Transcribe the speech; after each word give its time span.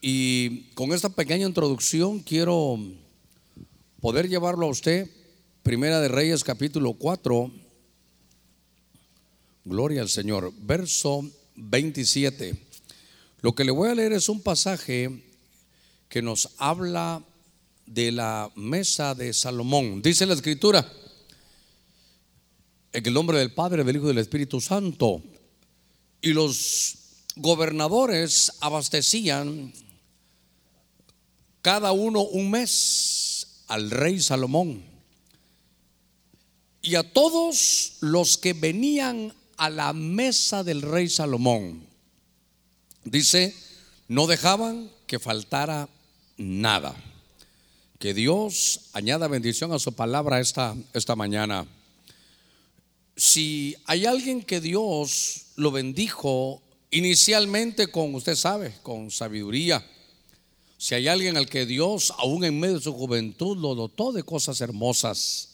Y 0.00 0.70
con 0.74 0.92
esta 0.92 1.08
pequeña 1.08 1.46
introducción 1.46 2.20
quiero 2.20 2.78
poder 4.00 4.28
llevarlo 4.28 4.66
a 4.66 4.70
usted, 4.70 5.10
Primera 5.64 6.00
de 6.00 6.06
Reyes 6.06 6.44
capítulo 6.44 6.94
4, 6.94 7.50
Gloria 9.64 10.02
al 10.02 10.08
Señor, 10.08 10.52
verso 10.56 11.28
27. 11.56 12.54
Lo 13.40 13.54
que 13.56 13.64
le 13.64 13.72
voy 13.72 13.90
a 13.90 13.94
leer 13.94 14.12
es 14.12 14.28
un 14.28 14.40
pasaje 14.40 15.24
que 16.08 16.22
nos 16.22 16.50
habla 16.58 17.22
de 17.84 18.12
la 18.12 18.52
mesa 18.54 19.16
de 19.16 19.32
Salomón. 19.32 20.00
Dice 20.00 20.26
la 20.26 20.34
escritura, 20.34 20.90
en 22.92 23.04
el 23.04 23.12
nombre 23.12 23.38
del 23.38 23.52
Padre, 23.52 23.82
del 23.82 23.96
Hijo 23.96 24.04
y 24.04 24.08
del 24.08 24.18
Espíritu 24.18 24.60
Santo. 24.60 25.22
Y 26.22 26.32
los 26.32 26.98
gobernadores 27.36 28.52
abastecían 28.60 29.72
cada 31.62 31.92
uno 31.92 32.22
un 32.22 32.50
mes 32.50 33.64
al 33.68 33.90
rey 33.90 34.20
Salomón. 34.20 34.82
Y 36.80 36.94
a 36.94 37.12
todos 37.12 37.96
los 38.00 38.38
que 38.38 38.52
venían 38.52 39.32
a 39.56 39.70
la 39.70 39.92
mesa 39.92 40.64
del 40.64 40.82
rey 40.82 41.08
Salomón, 41.08 41.84
dice, 43.04 43.54
no 44.06 44.26
dejaban 44.26 44.90
que 45.06 45.18
faltara 45.18 45.88
nada. 46.36 46.94
Que 47.98 48.14
Dios 48.14 48.90
añada 48.92 49.26
bendición 49.26 49.72
a 49.72 49.78
su 49.80 49.92
palabra 49.92 50.40
esta, 50.40 50.76
esta 50.94 51.16
mañana. 51.16 51.66
Si 53.16 53.76
hay 53.86 54.06
alguien 54.06 54.42
que 54.42 54.60
Dios 54.60 55.46
lo 55.56 55.72
bendijo 55.72 56.62
inicialmente 56.92 57.88
con, 57.88 58.14
usted 58.14 58.36
sabe, 58.36 58.72
con 58.84 59.10
sabiduría, 59.10 59.84
si 60.78 60.94
hay 60.94 61.08
alguien 61.08 61.36
al 61.36 61.48
que 61.48 61.66
Dios, 61.66 62.14
aún 62.18 62.44
en 62.44 62.58
medio 62.58 62.76
de 62.76 62.82
su 62.82 62.92
juventud, 62.92 63.58
lo 63.58 63.74
dotó 63.74 64.12
de 64.12 64.22
cosas 64.22 64.60
hermosas, 64.60 65.48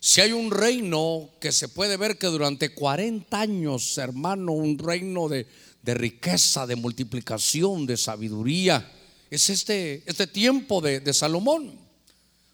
si 0.00 0.20
hay 0.20 0.32
un 0.32 0.50
reino 0.50 1.30
que 1.40 1.50
se 1.50 1.68
puede 1.68 1.96
ver 1.96 2.18
que 2.18 2.26
durante 2.26 2.74
40 2.74 3.38
años, 3.38 3.96
hermano, 3.98 4.52
un 4.52 4.78
reino 4.78 5.28
de, 5.28 5.46
de 5.82 5.94
riqueza, 5.94 6.66
de 6.66 6.76
multiplicación, 6.76 7.86
de 7.86 7.96
sabiduría, 7.96 8.90
es 9.30 9.48
este, 9.48 10.02
este 10.06 10.26
tiempo 10.26 10.80
de, 10.80 11.00
de, 11.00 11.14
Salomón. 11.14 11.78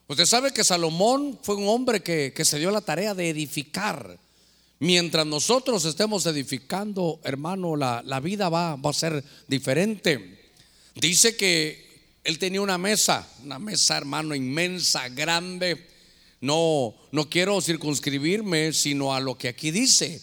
Usted 0.09 0.27
sabe 0.27 0.53
que 0.53 0.65
Salomón 0.65 1.39
fue 1.43 1.57
un 1.57 1.69
hombre 1.69 2.03
que, 2.03 2.33
que 2.35 2.45
se 2.45 2.59
dio 2.59 2.71
la 2.71 2.81
tarea 2.81 3.15
de 3.15 3.31
edificar. 3.31 4.19
Mientras 4.79 5.25
nosotros 5.25 5.85
estemos 5.85 6.27
edificando, 6.27 7.21
hermano, 7.25 7.77
la, 7.77 8.03
la 8.05 8.21
vida 8.21 8.49
va, 8.49 8.77
va 8.77 8.91
a 8.91 8.93
ser 8.93 9.25
diferente. 9.49 10.53
Dice 10.97 11.37
que 11.37 11.86
él 12.27 12.41
tenía 12.41 12.61
una 12.61 12.77
mesa, 12.77 13.25
una 13.45 13.61
mesa, 13.61 13.97
hermano, 13.97 14.35
inmensa, 14.35 15.09
grande. 15.09 15.87
No, 16.41 16.93
no 17.13 17.31
quiero 17.31 17.61
circunscribirme, 17.61 18.73
sino 18.73 19.15
a 19.15 19.21
lo 19.21 19.39
que 19.39 19.47
aquí 19.47 19.71
dice, 19.71 20.21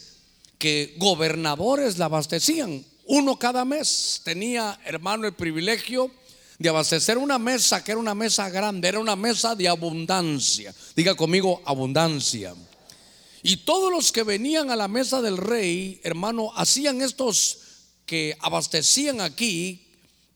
que 0.57 0.95
gobernadores 0.97 1.97
la 1.97 2.05
abastecían, 2.05 2.83
uno 3.05 3.39
cada 3.39 3.63
mes. 3.63 4.19
Tenía, 4.25 4.77
hermano, 4.83 5.27
el 5.27 5.33
privilegio 5.33 6.11
de 6.59 6.67
abastecer 6.67 7.17
una 7.17 7.39
mesa 7.39 7.81
que 7.85 7.91
era 7.91 8.01
una 8.01 8.15
mesa 8.15 8.49
grande, 8.49 8.89
era 8.89 8.99
una 8.99 9.15
mesa 9.15 9.55
de 9.55 9.69
abundancia. 9.69 10.75
Diga 10.97 11.15
conmigo, 11.15 11.61
abundancia. 11.63 12.53
Y 13.43 13.57
todos 13.57 13.89
los 13.89 14.11
que 14.11 14.23
venían 14.23 14.71
a 14.71 14.75
la 14.75 14.89
mesa 14.89 15.21
del 15.21 15.37
rey, 15.37 16.01
hermano, 16.03 16.51
hacían 16.53 17.01
estos 17.01 17.59
que 18.05 18.35
abastecían 18.41 19.21
aquí, 19.21 19.82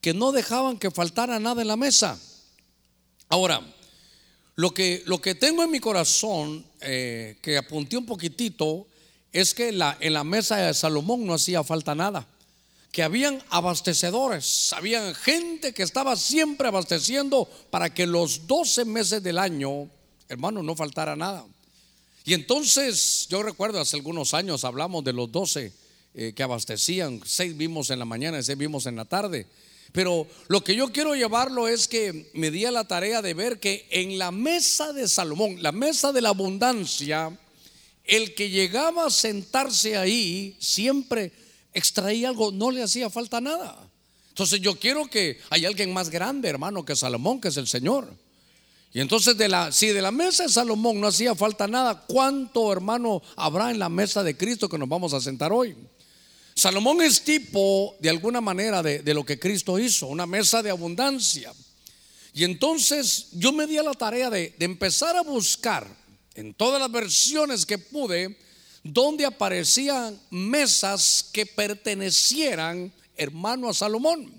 que 0.07 0.13
no 0.13 0.31
dejaban 0.31 0.79
que 0.79 0.89
faltara 0.89 1.37
nada 1.37 1.61
en 1.61 1.67
la 1.67 1.75
mesa. 1.75 2.17
Ahora, 3.27 3.59
lo 4.55 4.73
que, 4.73 5.03
lo 5.05 5.19
que 5.19 5.35
tengo 5.35 5.63
en 5.63 5.69
mi 5.69 5.81
corazón, 5.81 6.65
eh, 6.79 7.37
que 7.41 7.57
apunté 7.57 7.97
un 7.97 8.05
poquitito, 8.05 8.87
es 9.33 9.53
que 9.53 9.73
la, 9.73 9.97
en 9.99 10.13
la 10.13 10.23
mesa 10.23 10.55
de 10.55 10.73
Salomón 10.73 11.25
no 11.25 11.33
hacía 11.33 11.61
falta 11.61 11.93
nada. 11.93 12.25
Que 12.89 13.03
habían 13.03 13.43
abastecedores, 13.49 14.71
habían 14.71 15.13
gente 15.13 15.73
que 15.73 15.83
estaba 15.83 16.15
siempre 16.15 16.69
abasteciendo 16.69 17.45
para 17.69 17.93
que 17.93 18.07
los 18.07 18.47
12 18.47 18.85
meses 18.85 19.21
del 19.21 19.37
año, 19.37 19.89
hermano, 20.29 20.63
no 20.63 20.73
faltara 20.73 21.17
nada. 21.17 21.45
Y 22.23 22.33
entonces, 22.33 23.27
yo 23.29 23.43
recuerdo 23.43 23.81
hace 23.81 23.97
algunos 23.97 24.33
años 24.33 24.63
hablamos 24.63 25.03
de 25.03 25.11
los 25.11 25.29
12 25.29 25.73
eh, 26.13 26.31
que 26.33 26.43
abastecían, 26.43 27.19
seis 27.25 27.57
vimos 27.57 27.89
en 27.89 27.99
la 27.99 28.05
mañana 28.05 28.39
y 28.39 28.43
seis 28.43 28.57
vimos 28.57 28.85
en 28.85 28.95
la 28.95 29.03
tarde. 29.03 29.47
Pero 29.91 30.27
lo 30.47 30.63
que 30.63 30.75
yo 30.75 30.91
quiero 30.91 31.15
llevarlo 31.15 31.67
es 31.67 31.87
que 31.87 32.29
me 32.33 32.51
di 32.51 32.65
a 32.65 32.71
la 32.71 32.87
tarea 32.87 33.21
de 33.21 33.33
ver 33.33 33.59
que 33.59 33.87
en 33.89 34.17
la 34.17 34.31
mesa 34.31 34.93
de 34.93 35.07
Salomón, 35.07 35.61
la 35.61 35.71
mesa 35.71 36.11
de 36.11 36.21
la 36.21 36.29
abundancia, 36.29 37.37
el 38.03 38.33
que 38.35 38.49
llegaba 38.49 39.07
a 39.07 39.09
sentarse 39.09 39.97
ahí 39.97 40.55
siempre 40.59 41.31
extraía 41.73 42.29
algo, 42.29 42.51
no 42.51 42.71
le 42.71 42.83
hacía 42.83 43.09
falta 43.09 43.41
nada. 43.41 43.77
Entonces 44.29 44.61
yo 44.61 44.79
quiero 44.79 45.07
que 45.07 45.39
hay 45.49 45.65
alguien 45.65 45.93
más 45.93 46.09
grande, 46.09 46.47
hermano, 46.47 46.85
que 46.85 46.95
Salomón, 46.95 47.41
que 47.41 47.47
es 47.47 47.57
el 47.57 47.67
Señor. 47.67 48.07
Y 48.93 49.01
entonces 49.01 49.37
de 49.37 49.49
la, 49.49 49.71
si 49.71 49.87
de 49.87 50.01
la 50.01 50.11
mesa 50.11 50.43
de 50.43 50.49
Salomón 50.49 51.01
no 51.01 51.07
hacía 51.07 51.35
falta 51.35 51.67
nada, 51.67 52.05
¿cuánto, 52.07 52.71
hermano, 52.71 53.21
habrá 53.35 53.71
en 53.71 53.79
la 53.79 53.89
mesa 53.89 54.23
de 54.23 54.37
Cristo 54.37 54.69
que 54.69 54.77
nos 54.77 54.89
vamos 54.89 55.13
a 55.13 55.21
sentar 55.21 55.51
hoy? 55.51 55.75
Salomón 56.57 57.03
es 57.03 57.21
tipo, 57.21 57.95
de 57.99 58.09
alguna 58.09 58.41
manera, 58.41 58.81
de, 58.81 59.03
de, 59.03 59.13
lo 59.13 59.23
que 59.23 59.37
Cristo 59.37 59.77
hizo, 59.77 60.07
una 60.07 60.25
mesa 60.25 60.63
de 60.63 60.71
abundancia. 60.71 61.53
Y 62.33 62.43
entonces 62.45 63.27
yo 63.33 63.53
me 63.53 63.67
di 63.67 63.77
a 63.77 63.83
la 63.83 63.93
tarea 63.93 64.31
de, 64.31 64.55
de 64.57 64.65
empezar 64.65 65.15
a 65.15 65.21
buscar 65.21 65.87
en 66.33 66.55
todas 66.55 66.81
las 66.81 66.91
versiones 66.91 67.63
que 67.63 67.77
pude, 67.77 68.39
donde 68.81 69.23
aparecían 69.23 70.19
mesas 70.31 71.29
que 71.31 71.45
pertenecieran, 71.45 72.91
hermano, 73.15 73.69
a 73.69 73.73
Salomón. 73.75 74.33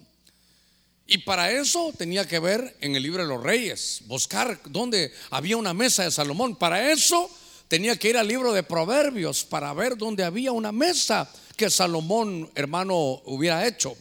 Y 1.06 1.18
para 1.18 1.52
eso 1.52 1.92
tenía 1.96 2.26
que 2.26 2.40
ver 2.40 2.76
en 2.80 2.96
el 2.96 3.04
libro 3.04 3.22
de 3.22 3.28
los 3.28 3.44
reyes, 3.44 4.00
buscar 4.06 4.60
dónde 4.64 5.12
había 5.30 5.56
una 5.56 5.72
mesa 5.72 6.02
de 6.02 6.10
Salomón. 6.10 6.56
Para 6.56 6.90
eso 6.90 7.30
tenía 7.68 7.96
que 7.96 8.10
ir 8.10 8.16
al 8.16 8.26
libro 8.26 8.52
de 8.52 8.64
Proverbios 8.64 9.44
para 9.44 9.72
ver 9.72 9.96
dónde 9.96 10.24
había 10.24 10.50
una 10.50 10.72
mesa 10.72 11.30
que 11.58 11.68
Salomón, 11.68 12.50
hermano, 12.54 13.20
hubiera 13.26 13.66
hecho. 13.66 13.94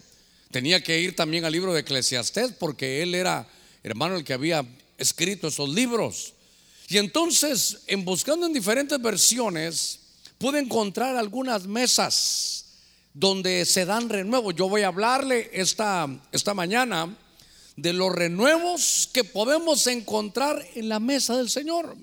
Tenía 0.51 0.81
que 0.81 1.01
ir 1.01 1.15
también 1.15 1.43
al 1.43 1.51
libro 1.51 1.73
de 1.73 1.81
Eclesiastés 1.81 2.53
porque 2.53 3.01
él 3.03 3.13
era, 3.15 3.49
hermano, 3.83 4.15
el 4.15 4.23
que 4.23 4.33
había 4.33 4.65
escrito 4.97 5.49
esos 5.49 5.67
libros. 5.67 6.33
Y 6.87 6.99
entonces, 6.99 7.79
en 7.87 8.05
buscando 8.05 8.45
en 8.45 8.53
diferentes 8.53 9.01
versiones, 9.01 9.99
pude 10.37 10.59
encontrar 10.59 11.17
algunas 11.17 11.67
mesas 11.67 12.65
donde 13.13 13.65
se 13.65 13.85
dan 13.85 14.07
renuevos. 14.07 14.55
Yo 14.55 14.69
voy 14.69 14.83
a 14.83 14.87
hablarle 14.87 15.49
esta, 15.51 16.07
esta 16.31 16.53
mañana 16.53 17.17
de 17.75 17.91
los 17.91 18.13
renuevos 18.13 19.09
que 19.11 19.23
podemos 19.23 19.85
encontrar 19.87 20.63
en 20.75 20.89
la 20.89 20.99
mesa 20.99 21.35
del 21.35 21.49
Señor. 21.49 21.97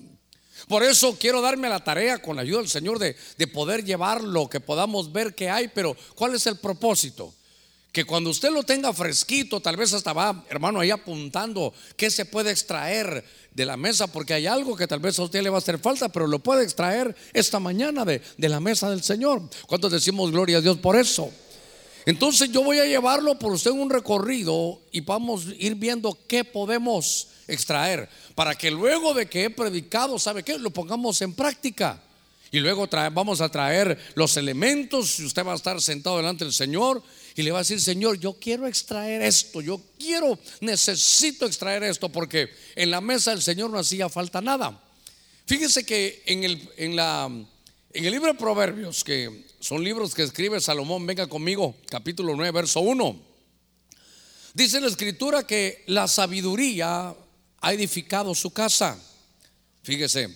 Por 0.67 0.83
eso 0.83 1.15
quiero 1.19 1.41
darme 1.41 1.69
la 1.69 1.83
tarea 1.83 2.21
con 2.21 2.35
la 2.35 2.41
ayuda 2.41 2.59
del 2.59 2.69
Señor 2.69 2.97
de, 2.99 3.15
de 3.37 3.47
poder 3.47 3.83
llevarlo, 3.83 4.49
que 4.49 4.59
podamos 4.59 5.11
ver 5.11 5.35
qué 5.35 5.49
hay, 5.49 5.67
pero 5.67 5.95
¿cuál 6.15 6.35
es 6.35 6.47
el 6.47 6.57
propósito? 6.57 7.33
Que 7.91 8.03
cuando 8.03 8.29
usted 8.29 8.51
lo 8.51 8.63
tenga 8.63 8.91
fresquito, 8.91 9.61
tal 9.61 9.77
vez 9.77 9.93
hasta 9.93 10.11
va, 10.11 10.43
hermano, 10.49 10.79
ahí 10.81 10.91
apuntando 10.91 11.73
qué 11.95 12.09
se 12.09 12.25
puede 12.25 12.51
extraer 12.51 13.23
de 13.51 13.65
la 13.65 13.77
mesa, 13.77 14.07
porque 14.07 14.33
hay 14.33 14.47
algo 14.47 14.75
que 14.75 14.87
tal 14.87 14.99
vez 14.99 15.17
a 15.17 15.23
usted 15.23 15.41
le 15.41 15.49
va 15.49 15.57
a 15.57 15.59
hacer 15.59 15.79
falta, 15.79 16.09
pero 16.09 16.27
lo 16.27 16.39
puede 16.39 16.63
extraer 16.63 17.15
esta 17.31 17.59
mañana 17.59 18.03
de, 18.03 18.21
de 18.37 18.49
la 18.49 18.59
mesa 18.59 18.89
del 18.89 19.01
Señor. 19.01 19.43
¿Cuántos 19.67 19.93
decimos 19.93 20.31
gloria 20.31 20.57
a 20.57 20.61
Dios 20.61 20.77
por 20.77 20.97
eso? 20.97 21.31
Entonces 22.05 22.51
yo 22.51 22.63
voy 22.63 22.79
a 22.79 22.85
llevarlo 22.85 23.39
por 23.39 23.53
usted 23.53 23.71
en 23.71 23.79
un 23.79 23.89
recorrido 23.89 24.81
y 24.91 25.01
vamos 25.01 25.47
a 25.47 25.55
ir 25.57 25.75
viendo 25.75 26.17
qué 26.27 26.43
podemos 26.43 27.29
extraer 27.47 28.09
para 28.35 28.55
que 28.55 28.69
luego 28.69 29.13
de 29.13 29.27
que 29.27 29.45
he 29.45 29.49
predicado, 29.49 30.19
¿sabe 30.19 30.43
qué? 30.43 30.59
Lo 30.59 30.69
pongamos 30.69 31.21
en 31.21 31.33
práctica. 31.33 32.01
Y 32.51 32.59
luego 32.59 32.87
vamos 33.11 33.41
a 33.41 33.49
traer 33.49 33.97
los 34.15 34.37
elementos, 34.37 35.19
y 35.19 35.25
usted 35.25 35.45
va 35.45 35.53
a 35.53 35.55
estar 35.55 35.81
sentado 35.81 36.17
delante 36.17 36.43
del 36.45 36.53
Señor 36.53 37.01
y 37.35 37.41
le 37.41 37.51
va 37.51 37.59
a 37.59 37.61
decir, 37.61 37.81
Señor, 37.81 38.17
yo 38.17 38.33
quiero 38.33 38.65
extraer 38.65 39.21
esto, 39.21 39.61
yo 39.61 39.81
quiero, 39.99 40.39
necesito 40.61 41.45
extraer 41.45 41.83
esto, 41.83 42.09
porque 42.09 42.49
en 42.75 42.91
la 42.91 43.01
mesa 43.01 43.31
del 43.31 43.41
Señor 43.41 43.71
no 43.71 43.79
hacía 43.79 44.07
falta 44.07 44.39
nada. 44.39 44.81
Fíjese 45.45 45.85
que 45.85 46.23
en 46.25 46.43
el, 46.45 46.69
en 46.77 46.95
la, 46.95 47.25
en 47.25 48.05
el 48.05 48.11
libro 48.11 48.31
de 48.31 48.39
Proverbios, 48.39 49.03
que 49.03 49.45
son 49.59 49.83
libros 49.83 50.15
que 50.15 50.23
escribe 50.23 50.61
Salomón, 50.61 51.05
venga 51.05 51.27
conmigo, 51.27 51.75
capítulo 51.89 52.35
9, 52.35 52.51
verso 52.51 52.79
1, 52.79 53.21
dice 54.53 54.79
la 54.79 54.87
escritura 54.87 55.45
que 55.45 55.83
la 55.87 56.07
sabiduría 56.07 57.13
ha 57.65 57.73
edificado 57.73 58.35
su 58.35 58.51
casa. 58.51 58.95
Fíjese, 59.81 60.29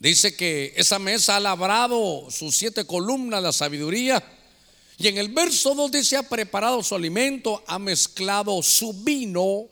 dice 0.00 0.34
que 0.34 0.72
esa 0.74 0.98
mesa 0.98 1.36
ha 1.36 1.40
labrado 1.40 2.26
sus 2.28 2.56
siete 2.56 2.84
columnas, 2.84 3.40
la 3.40 3.52
sabiduría 3.52 4.20
Y 4.98 5.06
en 5.06 5.18
el 5.18 5.28
verso 5.28 5.76
2 5.76 5.92
dice, 5.92 6.16
ha 6.16 6.24
preparado 6.24 6.82
su 6.82 6.96
alimento, 6.96 7.62
ha 7.68 7.78
mezclado 7.78 8.60
su 8.64 8.92
vino 8.92 9.68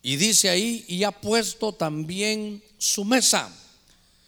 y 0.00 0.14
dice 0.14 0.48
ahí, 0.48 0.84
y 0.86 1.02
ha 1.02 1.10
puesto 1.10 1.72
también 1.72 2.62
su 2.78 3.04
mesa. 3.04 3.52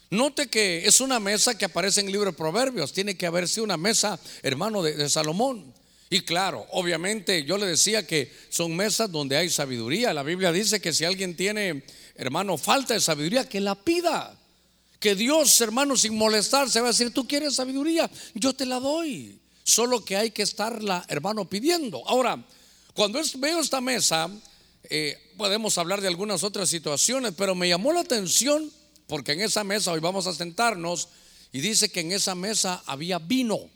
Note 0.09 0.47
que 0.47 0.85
es 0.85 0.99
una 0.99 1.21
mesa 1.21 1.57
que 1.57 1.63
aparece 1.63 2.01
en 2.01 2.07
el 2.07 2.11
libro 2.11 2.31
de 2.31 2.37
Proverbios, 2.37 2.91
tiene 2.91 3.15
que 3.15 3.25
haber 3.25 3.47
sido 3.47 3.63
una 3.63 3.77
mesa, 3.77 4.19
hermano, 4.43 4.83
de, 4.83 4.97
de 4.97 5.09
Salomón. 5.09 5.76
Y 6.09 6.21
claro, 6.21 6.65
obviamente 6.71 7.43
yo 7.43 7.57
le 7.57 7.65
decía 7.65 8.07
que 8.07 8.31
son 8.49 8.75
mesas 8.75 9.11
donde 9.11 9.35
hay 9.35 9.49
sabiduría. 9.49 10.13
La 10.13 10.23
Biblia 10.23 10.51
dice 10.51 10.79
que 10.79 10.93
si 10.93 11.03
alguien 11.03 11.35
tiene, 11.35 11.83
hermano, 12.15 12.57
falta 12.57 12.93
de 12.93 13.01
sabiduría, 13.01 13.47
que 13.47 13.59
la 13.59 13.75
pida. 13.75 14.37
Que 14.99 15.15
Dios, 15.15 15.59
hermano, 15.61 15.95
sin 15.95 16.17
molestarse 16.17 16.79
va 16.79 16.87
a 16.87 16.91
decir, 16.91 17.13
tú 17.13 17.27
quieres 17.27 17.55
sabiduría, 17.55 18.09
yo 18.33 18.53
te 18.53 18.65
la 18.65 18.79
doy. 18.79 19.39
Solo 19.63 20.03
que 20.03 20.15
hay 20.15 20.31
que 20.31 20.43
estarla, 20.43 21.05
hermano, 21.07 21.45
pidiendo. 21.45 22.01
Ahora, 22.07 22.43
cuando 22.93 23.21
veo 23.37 23.59
esta 23.59 23.81
mesa, 23.81 24.29
eh, 24.89 25.33
podemos 25.35 25.77
hablar 25.77 26.01
de 26.01 26.07
algunas 26.07 26.43
otras 26.43 26.69
situaciones, 26.69 27.33
pero 27.37 27.53
me 27.53 27.67
llamó 27.69 27.91
la 27.91 27.99
atención 27.99 28.71
porque 29.07 29.31
en 29.31 29.41
esa 29.41 29.63
mesa, 29.63 29.91
hoy 29.91 30.01
vamos 30.01 30.27
a 30.27 30.33
sentarnos, 30.33 31.07
y 31.51 31.61
dice 31.61 31.89
que 31.89 32.01
en 32.01 32.11
esa 32.11 32.35
mesa 32.35 32.83
había 32.85 33.19
vino. 33.19 33.69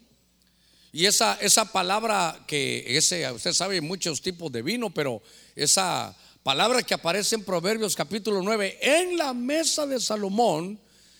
Y 0.93 1.05
esa, 1.05 1.37
esa 1.41 1.71
palabra 1.71 2.43
que 2.47 2.97
ese, 2.97 3.29
usted 3.31 3.53
sabe, 3.53 3.79
muchos 3.79 4.21
tipos 4.21 4.51
de 4.51 4.61
vino, 4.61 4.89
pero 4.89 5.21
esa 5.55 6.15
palabra 6.43 6.83
que 6.83 6.93
aparece 6.93 7.35
en 7.35 7.43
Proverbios 7.43 7.95
capítulo 7.95 8.41
9, 8.41 8.79
en 8.81 9.17
la 9.17 9.33
mesa 9.33 9.85
de 9.85 9.99
Salomón, 10.01 10.79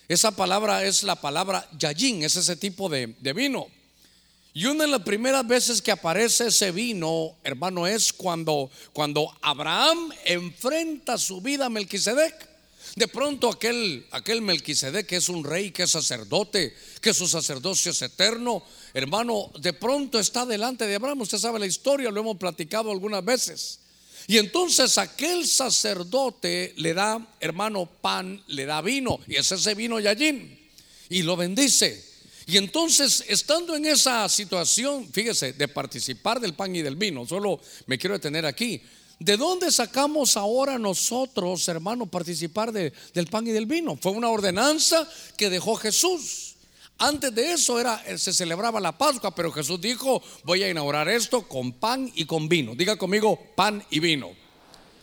esa 0.10 0.32
palabra 0.32 0.84
es 0.84 1.04
la 1.04 1.16
palabra 1.16 1.70
yayin, 1.78 2.24
es 2.24 2.36
ese 2.36 2.58
tipo 2.58 2.90
de, 2.90 3.16
de 3.20 3.34
vino. 3.34 3.68
Y 4.54 4.66
una 4.66 4.84
de 4.84 4.92
las 4.92 5.04
primeras 5.04 5.48
veces 5.48 5.82
que 5.82 5.92
aparece 5.92 6.48
ese 6.48 6.72
vino, 6.72 7.38
hermano, 7.42 7.88
es 7.88 8.12
cuando, 8.12 8.70
cuando 8.92 9.34
Abraham 9.42 10.12
enfrenta 10.26 11.18
su 11.18 11.40
vida 11.40 11.68
a 11.68 11.70
Melquisedec. 11.70 12.50
De 12.98 13.08
pronto 13.08 13.50
aquel, 13.50 14.06
aquel 14.12 14.42
Melquisedec 14.42 15.08
que 15.08 15.16
es 15.16 15.30
un 15.30 15.46
rey, 15.46 15.72
que 15.72 15.84
es 15.84 15.92
sacerdote, 15.92 16.76
que 17.00 17.14
su 17.14 17.30
sacerdocio 17.30 17.92
es 17.92 18.02
eterno, 18.02 18.62
hermano, 18.94 19.52
de 19.60 19.74
pronto 19.74 20.20
está 20.20 20.46
delante 20.46 20.86
de 20.88 20.96
Abraham. 20.96 21.22
Usted 21.22 21.38
sabe 21.38 21.60
la 21.60 21.66
historia, 21.66 22.12
lo 22.12 22.20
hemos 22.20 22.38
platicado 22.38 22.92
algunas 22.92 23.24
veces. 23.24 23.80
Y 24.28 24.38
entonces 24.38 24.98
aquel 24.98 25.48
sacerdote 25.48 26.74
le 26.78 26.94
da, 26.94 27.28
hermano, 27.40 27.86
pan, 27.86 28.44
le 28.48 28.66
da 28.66 28.82
vino, 28.82 29.20
y 29.28 29.36
es 29.36 29.52
ese 29.52 29.76
vino 29.76 30.00
Yallín, 30.00 30.60
y 31.10 31.24
lo 31.24 31.36
bendice. 31.36 32.12
Y 32.46 32.58
entonces, 32.58 33.24
estando 33.28 33.76
en 33.76 33.86
esa 33.86 34.28
situación, 34.30 35.08
fíjese, 35.12 35.54
de 35.54 35.68
participar 35.68 36.40
del 36.40 36.54
pan 36.54 36.76
y 36.76 36.82
del 36.82 36.96
vino, 36.96 37.26
solo 37.26 37.60
me 37.88 37.98
quiero 37.98 38.16
detener 38.16 38.46
aquí. 38.46 38.82
¿De 39.20 39.38
dónde 39.38 39.72
sacamos 39.72 40.36
ahora 40.36 40.80
nosotros, 40.80 41.68
hermano, 41.68 42.08
participar 42.08 42.72
del 42.72 43.28
pan 43.30 43.46
y 43.46 43.52
del 43.52 43.68
vino? 43.68 43.96
Fue 43.96 44.12
una 44.12 44.30
ordenanza 44.30 45.08
que 45.38 45.50
dejó 45.50 45.76
Jesús. 45.76 46.51
Antes 47.04 47.34
de 47.34 47.54
eso 47.54 47.80
era, 47.80 48.00
se 48.16 48.32
celebraba 48.32 48.80
la 48.80 48.96
Pascua, 48.96 49.34
pero 49.34 49.52
Jesús 49.52 49.82
dijo, 49.82 50.22
voy 50.44 50.62
a 50.62 50.70
inaugurar 50.70 51.10
esto 51.10 51.48
con 51.48 51.72
pan 51.74 52.12
y 52.14 52.26
con 52.26 52.48
vino. 52.48 52.76
Diga 52.76 52.96
conmigo, 52.96 53.40
pan 53.56 53.84
y 53.90 54.00
vino. 54.00 54.30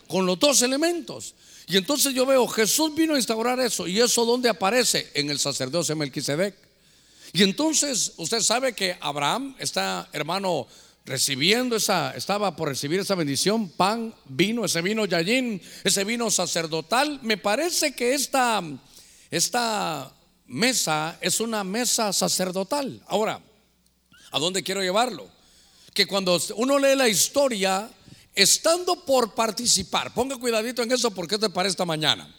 Con 0.07 0.25
los 0.25 0.39
dos 0.39 0.61
elementos. 0.61 1.35
Y 1.67 1.75
entonces 1.75 2.13
yo 2.13 2.25
veo, 2.25 2.47
Jesús 2.47 2.95
vino 2.95 3.15
a 3.15 3.17
instaurar 3.17 3.59
eso. 3.59 3.85
¿Y 3.85 3.99
eso 3.99 4.23
dónde 4.23 4.47
aparece? 4.47 5.11
En 5.13 5.29
el 5.29 5.39
sacerdocio 5.39 5.93
Melquisedec. 5.97 6.55
Y 7.33 7.43
entonces 7.43 8.13
usted 8.15 8.39
sabe 8.39 8.71
que 8.71 8.95
Abraham 9.01 9.57
está, 9.59 10.07
hermano, 10.13 10.67
recibiendo 11.03 11.75
esa, 11.75 12.15
estaba 12.15 12.55
por 12.55 12.69
recibir 12.69 13.01
esa 13.01 13.15
bendición, 13.15 13.67
pan, 13.67 14.15
vino, 14.23 14.63
ese 14.63 14.81
vino 14.81 15.03
Yayín, 15.03 15.61
ese 15.83 16.05
vino 16.05 16.31
sacerdotal. 16.31 17.19
Me 17.23 17.35
parece 17.35 17.93
que 17.93 18.13
esta, 18.13 18.63
esta 19.29 20.13
mesa 20.49 21.17
es 21.21 21.39
una 21.39 21.63
mesa 21.63 22.11
sacerdotal. 22.11 23.01
Ahora, 23.07 23.41
¿a 24.31 24.39
dónde 24.39 24.63
quiero 24.63 24.81
llevarlo? 24.81 25.29
Que 25.93 26.07
cuando 26.07 26.39
uno 26.55 26.77
lee 26.77 26.95
la 26.95 27.07
historia, 27.07 27.89
estando 28.35 29.05
por 29.05 29.33
participar, 29.33 30.13
ponga 30.13 30.37
cuidadito 30.37 30.81
en 30.81 30.91
eso 30.91 31.11
porque 31.11 31.37
te 31.37 31.49
para 31.49 31.69
esta 31.69 31.85
mañana. 31.85 32.35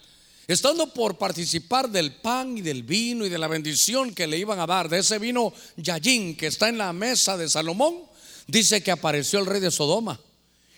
Estando 0.47 0.93
por 0.93 1.17
participar 1.17 1.89
del 1.89 2.15
pan 2.15 2.57
y 2.57 2.61
del 2.61 2.83
vino 2.83 3.25
y 3.25 3.29
de 3.29 3.37
la 3.37 3.47
bendición 3.47 4.13
que 4.13 4.27
le 4.27 4.37
iban 4.37 4.59
a 4.59 4.67
dar, 4.67 4.89
de 4.89 4.99
ese 4.99 5.17
vino 5.17 5.53
Yayín 5.77 6.35
que 6.35 6.47
está 6.47 6.67
en 6.67 6.77
la 6.77 6.91
mesa 6.91 7.37
de 7.37 7.47
Salomón, 7.47 8.03
dice 8.47 8.83
que 8.83 8.91
apareció 8.91 9.39
el 9.39 9.45
rey 9.45 9.61
de 9.61 9.71
Sodoma 9.71 10.19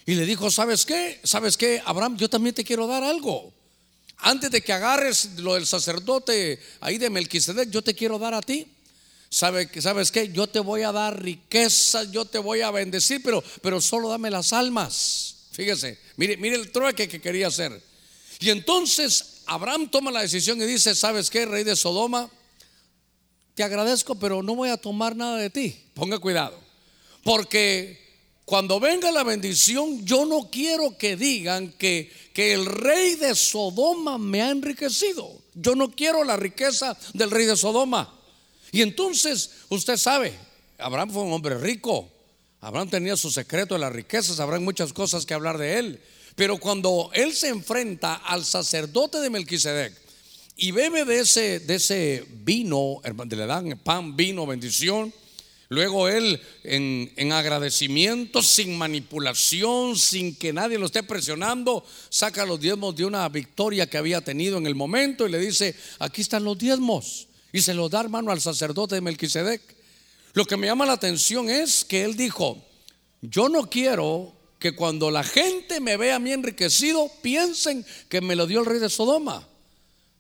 y 0.06 0.14
le 0.16 0.26
dijo, 0.26 0.52
¿sabes 0.52 0.86
qué? 0.86 1.20
¿Sabes 1.24 1.58
qué? 1.58 1.82
Abraham, 1.86 2.18
yo 2.18 2.30
también 2.30 2.54
te 2.54 2.64
quiero 2.64 2.86
dar 2.86 3.04
algo. 3.04 3.54
Antes 4.26 4.52
de 4.52 4.62
que 4.62 4.72
agarres 4.72 5.32
lo 5.38 5.56
del 5.56 5.68
sacerdote 5.68 6.58
ahí 6.80 6.98
de 6.98 7.10
Melquisedec, 7.10 7.70
yo 7.70 7.82
te 7.82 7.94
quiero 7.94 8.18
dar 8.18 8.34
a 8.34 8.42
ti. 8.42 8.66
¿Sabe, 9.30 9.70
¿Sabes 9.82 10.12
qué? 10.12 10.32
Yo 10.32 10.48
te 10.48 10.60
voy 10.60 10.84
a 10.84 10.94
dar 10.94 11.22
riqueza, 11.22 12.06
yo 12.06 12.24
te 12.24 12.40
voy 12.40 12.62
a 12.62 12.72
bendecir, 12.72 13.22
pero, 13.22 13.44
pero 13.62 13.82
solo 13.82 14.08
dame 14.08 14.32
las 14.32 14.54
almas. 14.54 15.48
Fíjese, 15.52 16.00
mire, 16.16 16.38
mire 16.38 16.56
el 16.56 16.72
trueque 16.72 17.10
que 17.10 17.20
quería 17.20 17.48
hacer. 17.48 17.82
Y 18.40 18.50
entonces 18.50 19.42
Abraham 19.46 19.90
toma 19.92 20.10
la 20.10 20.22
decisión 20.22 20.62
y 20.62 20.66
dice, 20.66 20.96
¿sabes 20.96 21.30
qué, 21.30 21.46
rey 21.46 21.66
de 21.66 21.76
Sodoma? 21.76 22.30
Te 23.56 23.64
agradezco, 23.64 24.16
pero 24.16 24.42
no 24.42 24.56
voy 24.56 24.70
a 24.70 24.78
tomar 24.78 25.18
nada 25.18 25.38
de 25.38 25.50
ti. 25.50 25.84
Ponga 25.96 26.18
cuidado. 26.18 26.58
Porque 27.24 28.03
cuando 28.46 28.80
venga 28.80 29.12
la 29.12 29.24
bendición, 29.24 30.06
yo 30.06 30.26
no 30.26 30.50
quiero 30.52 30.98
que 30.98 31.16
digan 31.16 31.72
que, 31.74 32.12
que 32.34 32.54
el 32.54 32.66
rey 32.66 33.16
de 33.16 33.36
Sodoma 33.36 34.18
me 34.18 34.42
ha 34.42 34.52
enriquecido. 34.52 35.42
Yo 35.54 35.76
no 35.76 35.92
quiero 35.92 36.24
la 36.24 36.36
riqueza 36.36 36.98
del 37.14 37.32
rey 37.32 37.46
de 37.46 37.56
Sodoma. 37.56 38.20
Y 38.72 38.82
entonces, 38.82 39.52
usted 39.70 39.98
sabe, 39.98 40.34
Abraham 40.78 41.12
fue 41.12 41.24
un 41.24 41.32
hombre 41.32 41.58
rico. 41.58 42.10
Abraham 42.60 42.90
tenía 42.90 43.16
su 43.16 43.32
secreto 43.32 43.76
de 43.76 43.80
las 43.80 43.94
riquezas, 43.94 44.40
habrá 44.40 44.60
muchas 44.60 44.92
cosas 44.92 45.26
que 45.26 45.34
hablar 45.34 45.58
de 45.58 45.80
él. 45.80 46.02
Pero 46.36 46.58
cuando 46.58 47.12
él 47.14 47.34
se 47.34 47.50
enfrenta 47.50 48.16
al 48.16 48.44
sacerdote 48.44 49.20
de 49.20 49.30
Melquisedec 49.30 49.94
y 50.56 50.72
bebe 50.72 51.06
de 51.06 51.20
ese, 51.20 51.60
de 51.60 51.76
ese 51.76 52.26
vino, 52.30 53.02
le 53.04 53.46
dan 53.46 53.80
pan, 53.84 54.16
vino, 54.16 54.46
bendición, 54.46 55.14
Luego 55.74 56.08
él 56.08 56.40
en, 56.64 57.32
agradecimiento, 57.32 58.44
sin 58.44 58.78
manipulación, 58.78 59.98
sin 59.98 60.36
que 60.36 60.54
nadie 60.54 60.78
lo 60.78 60.86
esté 60.86 61.02
presionando, 61.02 61.84
saca 62.10 62.46
los 62.46 62.60
diezmos 62.60 62.96
de 62.96 63.06
una 63.06 63.28
victoria 63.28 63.90
que 63.90 63.98
había 63.98 64.22
tenido 64.22 64.60
en 64.60 64.68
el 64.68 64.76
momento 64.76 65.28
y 65.28 65.32
le 65.32 65.40
dice, 65.40 65.76
aquí 65.98 66.22
están 66.22 66.44
los 66.44 66.60
diezmos. 66.60 67.28
Y 67.52 67.62
se 67.62 67.74
los 67.74 67.90
da 67.90 68.02
hermano 68.02 68.32
al 68.32 68.40
sacerdote 68.40 68.96
de 68.96 69.02
Melquisedec. 69.02 69.62
Lo 70.34 70.46
que 70.46 70.58
me 70.58 70.68
llama 70.68 70.86
la 70.86 70.94
atención 70.94 71.50
es 71.50 71.84
que 71.84 72.04
él 72.04 72.16
dijo, 72.16 72.64
yo 73.22 73.50
no 73.50 73.68
quiero 73.70 74.32
que 74.60 74.76
cuando 74.76 75.10
la 75.10 75.24
gente 75.24 75.80
me 75.80 75.98
vea 75.98 76.18
a 76.18 76.20
mí 76.20 76.32
enriquecido, 76.32 77.10
piensen 77.24 77.84
que 78.10 78.22
me 78.22 78.36
lo 78.36 78.46
dio 78.46 78.60
el 78.60 78.66
rey 78.68 78.80
de 78.80 78.90
Sodoma. 78.90 79.48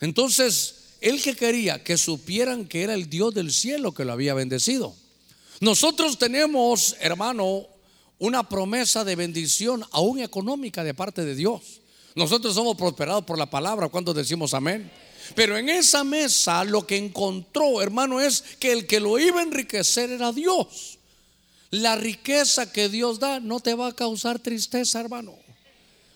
Entonces, 0.02 0.96
él 1.00 1.22
que 1.22 1.36
quería 1.36 1.84
que 1.84 1.98
supieran 1.98 2.66
que 2.66 2.82
era 2.82 2.96
el 2.96 3.08
Dios 3.08 3.36
del 3.36 3.52
cielo 3.52 3.94
que 3.94 4.04
lo 4.04 4.14
había 4.14 4.34
bendecido. 4.34 4.96
Nosotros 5.60 6.18
tenemos, 6.18 6.96
hermano, 7.00 7.68
una 8.20 8.48
promesa 8.48 9.04
de 9.04 9.16
bendición 9.16 9.84
aún 9.92 10.20
económica 10.20 10.84
de 10.84 10.94
parte 10.94 11.26
de 11.26 11.36
Dios. 11.36 11.82
Nosotros 12.16 12.54
somos 12.54 12.78
prosperados 12.78 13.24
por 13.24 13.38
la 13.38 13.50
palabra 13.50 13.90
cuando 13.90 14.14
decimos 14.14 14.54
amén. 14.54 14.92
Pero 15.36 15.58
en 15.58 15.70
esa 15.70 16.04
mesa 16.04 16.64
lo 16.64 16.86
que 16.86 16.98
encontró, 16.98 17.82
hermano, 17.82 18.20
es 18.20 18.44
que 18.60 18.72
el 18.72 18.88
que 18.88 19.00
lo 19.00 19.18
iba 19.18 19.40
a 19.40 19.44
enriquecer 19.44 20.12
era 20.12 20.32
Dios. 20.32 21.00
La 21.72 21.96
riqueza 21.96 22.72
que 22.72 22.90
Dios 22.90 23.20
da 23.20 23.40
no 23.40 23.60
te 23.60 23.74
va 23.74 23.88
a 23.88 23.96
causar 23.96 24.40
tristeza, 24.40 25.00
hermano. 25.00 25.36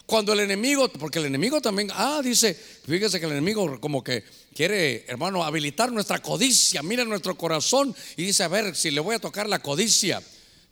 Cuando 0.05 0.33
el 0.33 0.39
enemigo, 0.41 0.87
porque 0.89 1.19
el 1.19 1.25
enemigo 1.25 1.59
también, 1.61 1.89
ah, 1.93 2.21
dice, 2.23 2.53
fíjese 2.53 3.19
que 3.19 3.25
el 3.25 3.33
enemigo 3.33 3.79
como 3.81 4.03
que 4.03 4.23
quiere, 4.57 5.05
hermano, 5.07 5.43
habilitar 5.43 5.91
nuestra 5.91 6.19
codicia, 6.19 6.81
mira 6.81 7.05
nuestro 7.05 7.37
corazón 7.37 7.95
y 8.15 8.23
dice, 8.23 8.41
a 8.41 8.47
ver, 8.47 8.75
si 8.75 8.89
le 8.89 8.99
voy 8.99 9.13
a 9.13 9.19
tocar 9.19 9.47
la 9.47 9.59
codicia. 9.59 10.19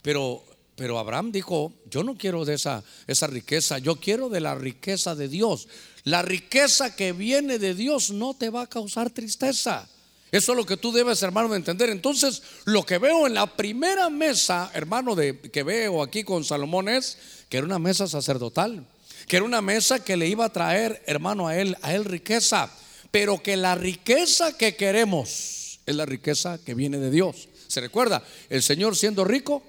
Pero, 0.01 0.43
pero 0.75 0.97
Abraham 0.97 1.31
dijo, 1.31 1.71
yo 1.87 2.01
no 2.01 2.17
quiero 2.17 2.45
de 2.45 2.55
esa, 2.55 2.83
esa 3.05 3.27
riqueza, 3.27 3.77
yo 3.77 3.97
quiero 3.97 4.27
de 4.29 4.41
la 4.41 4.55
riqueza 4.55 5.13
de 5.13 5.27
Dios. 5.27 5.67
La 6.03 6.23
riqueza 6.23 6.95
que 6.95 7.11
viene 7.11 7.59
de 7.59 7.75
Dios 7.75 8.09
no 8.09 8.33
te 8.33 8.49
va 8.49 8.63
a 8.63 8.67
causar 8.67 9.11
tristeza. 9.11 9.87
Eso 10.31 10.53
es 10.53 10.57
lo 10.57 10.65
que 10.65 10.77
tú 10.77 10.91
debes, 10.91 11.21
hermano, 11.21 11.49
de 11.49 11.57
entender. 11.57 11.91
Entonces, 11.91 12.41
lo 12.63 12.83
que 12.87 12.97
veo 12.97 13.27
en 13.27 13.35
la 13.35 13.45
primera 13.45 14.09
mesa, 14.09 14.71
hermano, 14.73 15.13
de, 15.13 15.39
que 15.39 15.61
veo 15.61 16.01
aquí 16.01 16.23
con 16.23 16.43
Salomón 16.43 16.89
es 16.89 17.19
que 17.49 17.57
era 17.57 17.67
una 17.67 17.77
mesa 17.77 18.07
sacerdotal 18.07 18.83
que 19.27 19.37
era 19.37 19.45
una 19.45 19.61
mesa 19.61 20.03
que 20.03 20.17
le 20.17 20.27
iba 20.27 20.45
a 20.45 20.53
traer, 20.53 21.01
hermano, 21.07 21.47
a 21.47 21.57
él, 21.57 21.75
a 21.81 21.95
él 21.95 22.05
riqueza, 22.05 22.69
pero 23.15 23.41
que 23.41 23.55
la 23.55 23.75
riqueza 23.75 24.57
que 24.57 24.75
queremos 24.75 25.79
es 25.85 25.95
la 25.95 26.05
riqueza 26.05 26.57
que 26.57 26.73
viene 26.73 26.97
de 26.97 27.09
Dios. 27.09 27.47
¿Se 27.65 27.79
recuerda? 27.79 28.21
El 28.49 28.61
Señor 28.61 28.97
siendo 28.97 29.23
rico, 29.23 29.63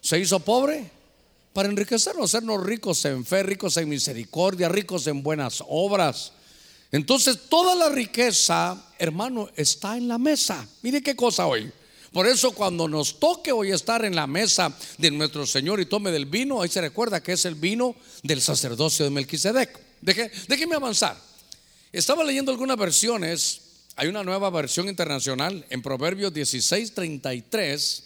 se 0.00 0.18
hizo 0.18 0.40
pobre 0.40 0.90
para 1.52 1.68
enriquecernos, 1.68 2.34
hacernos 2.34 2.66
ricos 2.66 3.04
en 3.04 3.24
fe, 3.24 3.44
ricos 3.44 3.76
en 3.76 3.88
misericordia, 3.88 4.68
ricos 4.68 5.06
en 5.06 5.22
buenas 5.22 5.62
obras. 5.68 6.32
Entonces 6.90 7.48
toda 7.48 7.76
la 7.76 7.90
riqueza, 7.90 8.84
hermano, 8.98 9.50
está 9.54 9.96
en 9.96 10.08
la 10.08 10.18
mesa. 10.18 10.66
Mire 10.82 11.00
qué 11.00 11.14
cosa 11.14 11.46
hoy. 11.46 11.70
Por 12.12 12.26
eso 12.26 12.50
cuando 12.50 12.88
nos 12.88 13.20
toque 13.20 13.52
hoy 13.52 13.70
estar 13.70 14.04
en 14.04 14.16
la 14.16 14.26
mesa 14.26 14.76
de 14.98 15.12
nuestro 15.12 15.46
Señor 15.46 15.78
y 15.78 15.86
tome 15.86 16.10
del 16.10 16.26
vino, 16.26 16.60
ahí 16.60 16.68
se 16.68 16.80
recuerda 16.80 17.22
que 17.22 17.34
es 17.34 17.44
el 17.44 17.54
vino 17.54 17.94
del 18.24 18.42
sacerdocio 18.42 19.04
de 19.04 19.12
Melquisedec. 19.12 19.78
déjeme 20.48 20.74
avanzar. 20.74 21.33
Estaba 21.94 22.24
leyendo 22.24 22.50
algunas 22.50 22.76
versiones. 22.76 23.60
Hay 23.94 24.08
una 24.08 24.24
nueva 24.24 24.50
versión 24.50 24.88
internacional 24.88 25.64
en 25.70 25.80
Proverbios 25.80 26.32
16:33. 26.32 28.02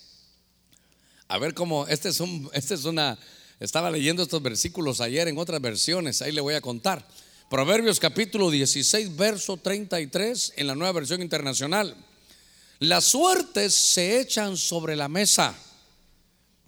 A 1.27 1.39
ver 1.39 1.55
cómo, 1.55 1.87
este 1.87 2.11
es, 2.11 2.21
un, 2.21 2.51
este 2.53 2.75
es 2.75 2.85
una, 2.85 3.19
estaba 3.59 3.91
leyendo 3.91 4.23
estos 4.23 4.43
versículos 4.43 5.01
ayer 5.01 5.27
en 5.27 5.39
otras 5.39 5.63
versiones, 5.63 6.21
ahí 6.21 6.33
le 6.33 6.43
voy 6.43 6.53
a 6.53 6.61
contar. 6.61 7.09
Proverbios 7.49 7.99
capítulo 7.99 8.51
16, 8.51 9.17
verso 9.17 9.57
33 9.57 10.53
en 10.57 10.67
la 10.67 10.75
nueva 10.75 10.93
versión 10.93 11.23
internacional. 11.23 11.97
Las 12.81 13.05
suertes 13.05 13.73
se 13.73 14.21
echan 14.21 14.59
sobre 14.59 14.97
la 14.97 15.09
mesa, 15.09 15.57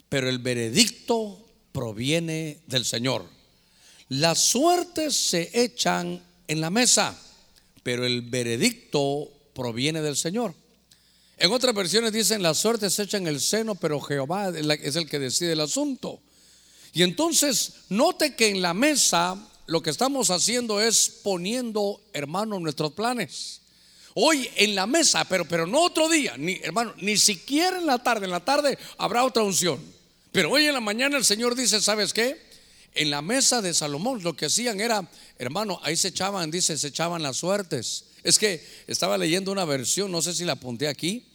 pero 0.08 0.30
el 0.30 0.38
veredicto 0.38 1.38
proviene 1.72 2.62
del 2.66 2.86
Señor. 2.86 3.26
Las 4.08 4.38
suertes 4.38 5.14
se 5.14 5.50
echan 5.52 6.29
en 6.50 6.60
la 6.60 6.68
mesa, 6.68 7.16
pero 7.84 8.04
el 8.04 8.22
veredicto 8.22 9.30
proviene 9.54 10.02
del 10.02 10.16
Señor. 10.16 10.52
En 11.36 11.52
otras 11.52 11.72
versiones 11.72 12.12
dicen, 12.12 12.42
las 12.42 12.58
suertes 12.58 12.92
se 12.92 13.04
echan 13.04 13.22
en 13.22 13.28
el 13.28 13.40
seno, 13.40 13.76
pero 13.76 14.00
Jehová 14.00 14.48
es 14.48 14.96
el 14.96 15.08
que 15.08 15.20
decide 15.20 15.52
el 15.52 15.60
asunto. 15.60 16.20
Y 16.92 17.04
entonces, 17.04 17.74
note 17.88 18.34
que 18.34 18.48
en 18.48 18.62
la 18.62 18.74
mesa 18.74 19.38
lo 19.66 19.80
que 19.80 19.90
estamos 19.90 20.28
haciendo 20.30 20.80
es 20.80 21.20
poniendo, 21.22 22.00
hermanos, 22.12 22.60
nuestros 22.60 22.94
planes. 22.94 23.60
Hoy 24.14 24.50
en 24.56 24.74
la 24.74 24.88
mesa, 24.88 25.24
pero, 25.26 25.44
pero 25.44 25.68
no 25.68 25.82
otro 25.82 26.08
día, 26.08 26.36
ni, 26.36 26.54
hermano, 26.64 26.94
ni 26.96 27.16
siquiera 27.16 27.78
en 27.78 27.86
la 27.86 28.02
tarde. 28.02 28.24
En 28.24 28.32
la 28.32 28.44
tarde 28.44 28.76
habrá 28.98 29.24
otra 29.24 29.44
unción. 29.44 29.80
Pero 30.32 30.50
hoy 30.50 30.66
en 30.66 30.74
la 30.74 30.80
mañana 30.80 31.16
el 31.16 31.24
Señor 31.24 31.54
dice, 31.54 31.80
¿sabes 31.80 32.12
qué? 32.12 32.49
En 32.94 33.10
la 33.10 33.22
mesa 33.22 33.62
de 33.62 33.72
Salomón 33.72 34.22
lo 34.22 34.34
que 34.34 34.46
hacían 34.46 34.80
era, 34.80 35.08
hermano, 35.38 35.78
ahí 35.82 35.96
se 35.96 36.08
echaban, 36.08 36.50
dice, 36.50 36.76
se 36.76 36.88
echaban 36.88 37.22
las 37.22 37.36
suertes. 37.36 38.06
Es 38.22 38.38
que 38.38 38.66
estaba 38.86 39.16
leyendo 39.16 39.52
una 39.52 39.64
versión, 39.64 40.10
no 40.10 40.22
sé 40.22 40.34
si 40.34 40.44
la 40.44 40.52
apunté 40.52 40.88
aquí, 40.88 41.26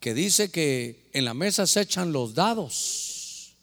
que 0.00 0.14
dice 0.14 0.50
que 0.50 1.08
en 1.12 1.24
la 1.24 1.34
mesa 1.34 1.66
se 1.66 1.82
echan 1.82 2.12
los 2.12 2.34
dados. 2.34 3.54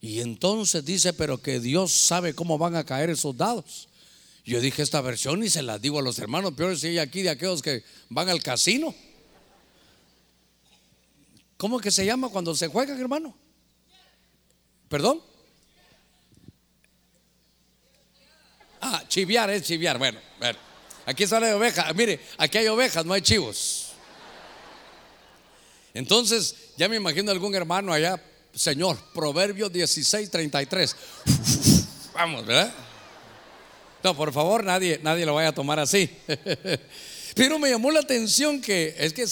Y 0.00 0.20
entonces 0.20 0.84
dice, 0.84 1.12
pero 1.12 1.42
que 1.42 1.60
Dios 1.60 1.92
sabe 1.92 2.34
cómo 2.34 2.56
van 2.56 2.74
a 2.74 2.84
caer 2.84 3.10
esos 3.10 3.36
dados. 3.36 3.88
Yo 4.44 4.60
dije 4.60 4.82
esta 4.82 5.00
versión 5.02 5.44
y 5.44 5.50
se 5.50 5.62
la 5.62 5.78
digo 5.78 5.98
a 5.98 6.02
los 6.02 6.18
hermanos, 6.18 6.54
peor 6.54 6.76
si 6.76 6.88
hay 6.88 6.98
aquí 6.98 7.22
de 7.22 7.30
aquellos 7.30 7.60
que 7.60 7.84
van 8.08 8.30
al 8.30 8.42
casino. 8.42 8.94
¿Cómo 11.58 11.78
que 11.78 11.90
se 11.90 12.06
llama 12.06 12.30
cuando 12.30 12.54
se 12.54 12.68
juega, 12.68 12.98
hermano? 12.98 13.36
¿Perdón? 14.88 15.20
Ah, 18.92 19.04
chiviar 19.06 19.48
es 19.50 19.62
chiviar. 19.62 19.98
Bueno, 19.98 20.18
bueno. 20.40 20.58
aquí 21.06 21.24
sale 21.24 21.54
oveja. 21.54 21.92
Mire, 21.94 22.18
aquí 22.36 22.58
hay 22.58 22.66
ovejas, 22.66 23.06
no 23.06 23.12
hay 23.12 23.22
chivos. 23.22 23.92
Entonces, 25.94 26.56
ya 26.76 26.88
me 26.88 26.96
imagino 26.96 27.30
algún 27.30 27.54
hermano 27.54 27.92
allá, 27.92 28.20
Señor, 28.52 28.98
Proverbios 29.14 29.72
16, 29.72 30.28
33. 30.28 30.96
Vamos, 32.14 32.44
¿verdad? 32.44 32.74
No, 34.02 34.16
por 34.16 34.32
favor, 34.32 34.64
nadie, 34.64 34.98
nadie 35.04 35.24
lo 35.24 35.34
vaya 35.34 35.50
a 35.50 35.54
tomar 35.54 35.78
así. 35.78 36.10
Pero 37.36 37.60
me 37.60 37.70
llamó 37.70 37.92
la 37.92 38.00
atención 38.00 38.60
que 38.60 38.96
es 38.98 39.12
que 39.12 39.24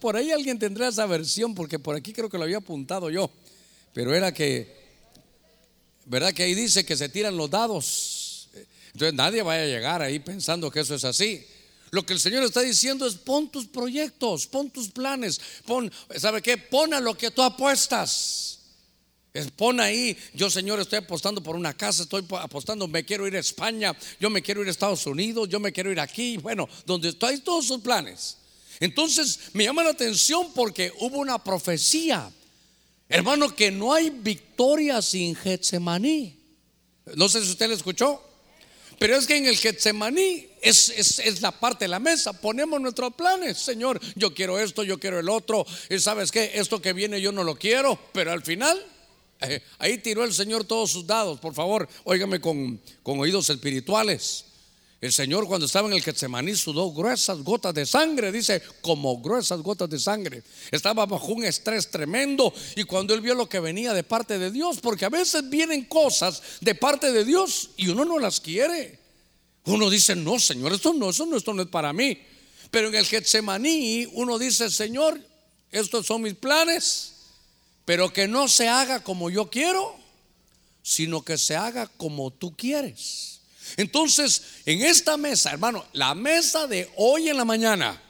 por 0.00 0.16
ahí 0.16 0.30
alguien 0.30 0.58
tendrá 0.58 0.88
esa 0.88 1.04
versión, 1.04 1.54
porque 1.54 1.78
por 1.78 1.96
aquí 1.96 2.14
creo 2.14 2.30
que 2.30 2.38
lo 2.38 2.44
había 2.44 2.58
apuntado 2.58 3.10
yo. 3.10 3.30
Pero 3.92 4.14
era 4.14 4.32
que, 4.32 4.74
¿verdad? 6.06 6.32
Que 6.32 6.44
ahí 6.44 6.54
dice 6.54 6.86
que 6.86 6.96
se 6.96 7.10
tiran 7.10 7.36
los 7.36 7.50
dados. 7.50 8.25
Entonces 8.96 9.12
nadie 9.12 9.42
vaya 9.42 9.64
a 9.64 9.66
llegar 9.66 10.00
ahí 10.00 10.18
pensando 10.20 10.70
que 10.70 10.80
eso 10.80 10.94
es 10.94 11.04
así. 11.04 11.46
Lo 11.90 12.06
que 12.06 12.14
el 12.14 12.18
Señor 12.18 12.44
está 12.44 12.62
diciendo 12.62 13.06
es 13.06 13.14
pon 13.14 13.50
tus 13.50 13.66
proyectos, 13.66 14.46
pon 14.46 14.70
tus 14.70 14.88
planes, 14.88 15.38
pon, 15.66 15.92
¿sabe 16.16 16.40
qué? 16.40 16.56
Pon 16.56 16.94
a 16.94 17.00
lo 17.00 17.14
que 17.14 17.30
tú 17.30 17.42
apuestas. 17.42 18.58
Pon 19.54 19.80
ahí, 19.80 20.16
yo 20.32 20.48
Señor 20.48 20.80
estoy 20.80 21.00
apostando 21.00 21.42
por 21.42 21.56
una 21.56 21.74
casa, 21.74 22.04
estoy 22.04 22.24
apostando, 22.40 22.88
me 22.88 23.04
quiero 23.04 23.28
ir 23.28 23.36
a 23.36 23.40
España, 23.40 23.94
yo 24.18 24.30
me 24.30 24.40
quiero 24.40 24.62
ir 24.62 24.68
a 24.68 24.70
Estados 24.70 25.04
Unidos, 25.04 25.46
yo 25.50 25.60
me 25.60 25.72
quiero 25.72 25.92
ir 25.92 26.00
aquí, 26.00 26.38
bueno, 26.38 26.66
donde 26.86 27.14
hay 27.20 27.40
todos 27.40 27.66
sus 27.66 27.82
planes. 27.82 28.38
Entonces 28.80 29.40
me 29.52 29.64
llama 29.64 29.84
la 29.84 29.90
atención 29.90 30.54
porque 30.54 30.90
hubo 31.00 31.18
una 31.18 31.44
profecía, 31.44 32.30
hermano, 33.10 33.54
que 33.54 33.70
no 33.70 33.92
hay 33.92 34.08
victoria 34.08 35.02
sin 35.02 35.34
Getsemaní. 35.34 36.40
No 37.14 37.28
sé 37.28 37.44
si 37.44 37.50
usted 37.50 37.68
lo 37.68 37.74
escuchó, 37.74 38.22
pero 38.98 39.16
es 39.16 39.26
que 39.26 39.36
en 39.36 39.46
el 39.46 39.56
Getsemaní 39.56 40.48
es, 40.60 40.88
es, 40.88 41.40
la 41.42 41.52
parte 41.52 41.84
de 41.84 41.88
la 41.88 42.00
mesa, 42.00 42.32
ponemos 42.32 42.80
nuestros 42.80 43.14
planes, 43.14 43.58
Señor, 43.58 44.00
yo 44.14 44.34
quiero 44.34 44.58
esto, 44.58 44.82
yo 44.82 44.98
quiero 44.98 45.18
el 45.18 45.28
otro, 45.28 45.66
y 45.90 45.98
sabes 45.98 46.32
que 46.32 46.52
esto 46.54 46.80
que 46.80 46.92
viene 46.92 47.20
yo 47.20 47.32
no 47.32 47.44
lo 47.44 47.56
quiero, 47.56 47.98
pero 48.12 48.32
al 48.32 48.42
final 48.42 48.82
eh, 49.40 49.62
ahí 49.78 49.98
tiró 49.98 50.24
el 50.24 50.32
Señor 50.32 50.64
todos 50.64 50.90
sus 50.90 51.06
dados. 51.06 51.38
Por 51.40 51.54
favor, 51.54 51.88
óigame 52.04 52.40
con, 52.40 52.80
con 53.02 53.18
oídos 53.20 53.50
espirituales. 53.50 54.44
El 55.00 55.12
Señor 55.12 55.46
cuando 55.46 55.66
estaba 55.66 55.88
en 55.88 55.94
el 55.94 56.02
Getsemaní 56.02 56.54
sudó 56.54 56.90
gruesas 56.92 57.38
gotas 57.42 57.74
de 57.74 57.84
sangre, 57.84 58.32
dice, 58.32 58.62
como 58.80 59.20
gruesas 59.20 59.60
gotas 59.60 59.90
de 59.90 59.98
sangre. 59.98 60.42
Estaba 60.70 61.04
bajo 61.04 61.28
un 61.28 61.44
estrés 61.44 61.90
tremendo 61.90 62.52
y 62.76 62.84
cuando 62.84 63.12
él 63.14 63.20
vio 63.20 63.34
lo 63.34 63.48
que 63.48 63.60
venía 63.60 63.92
de 63.92 64.02
parte 64.02 64.38
de 64.38 64.50
Dios, 64.50 64.78
porque 64.80 65.04
a 65.04 65.10
veces 65.10 65.48
vienen 65.50 65.84
cosas 65.84 66.42
de 66.60 66.74
parte 66.74 67.12
de 67.12 67.24
Dios 67.24 67.70
y 67.76 67.88
uno 67.88 68.04
no 68.04 68.18
las 68.18 68.40
quiere. 68.40 68.98
Uno 69.66 69.90
dice, 69.90 70.16
no, 70.16 70.38
Señor, 70.38 70.72
esto 70.72 70.94
no, 70.94 71.10
eso 71.10 71.26
no, 71.26 71.36
esto 71.36 71.52
no 71.52 71.62
es 71.62 71.68
para 71.68 71.92
mí. 71.92 72.18
Pero 72.70 72.88
en 72.88 72.94
el 72.94 73.06
Getsemaní 73.06 74.08
uno 74.14 74.38
dice, 74.38 74.70
Señor, 74.70 75.20
estos 75.70 76.06
son 76.06 76.22
mis 76.22 76.34
planes 76.34 77.12
pero 77.86 78.12
que 78.12 78.28
no 78.28 78.48
se 78.48 78.68
haga 78.68 79.02
como 79.02 79.30
yo 79.30 79.48
quiero, 79.48 79.96
sino 80.82 81.22
que 81.22 81.38
se 81.38 81.54
haga 81.56 81.86
como 81.86 82.32
tú 82.32 82.54
quieres. 82.54 83.35
Entonces, 83.76 84.42
en 84.64 84.82
esta 84.82 85.16
mesa, 85.16 85.50
hermano, 85.50 85.84
la 85.92 86.14
mesa 86.14 86.66
de 86.66 86.90
hoy 86.96 87.28
en 87.28 87.36
la 87.36 87.44
mañana, 87.44 88.00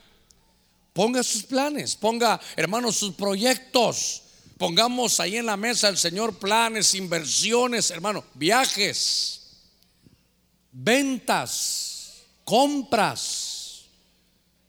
ponga 0.93 1.23
sus 1.23 1.43
planes, 1.43 1.97
ponga, 1.97 2.41
hermano, 2.57 2.93
sus 2.93 3.15
proyectos. 3.15 4.23
Pongamos 4.59 5.21
ahí 5.21 5.37
en 5.37 5.47
la 5.47 5.57
mesa 5.57 5.89
el 5.89 5.99
Señor 5.99 6.39
planes, 6.39 6.95
inversiones, 6.95 7.91
hermano, 7.91 8.25
viajes, 8.35 9.43
ventas, 10.73 12.23
compras. 12.45 13.83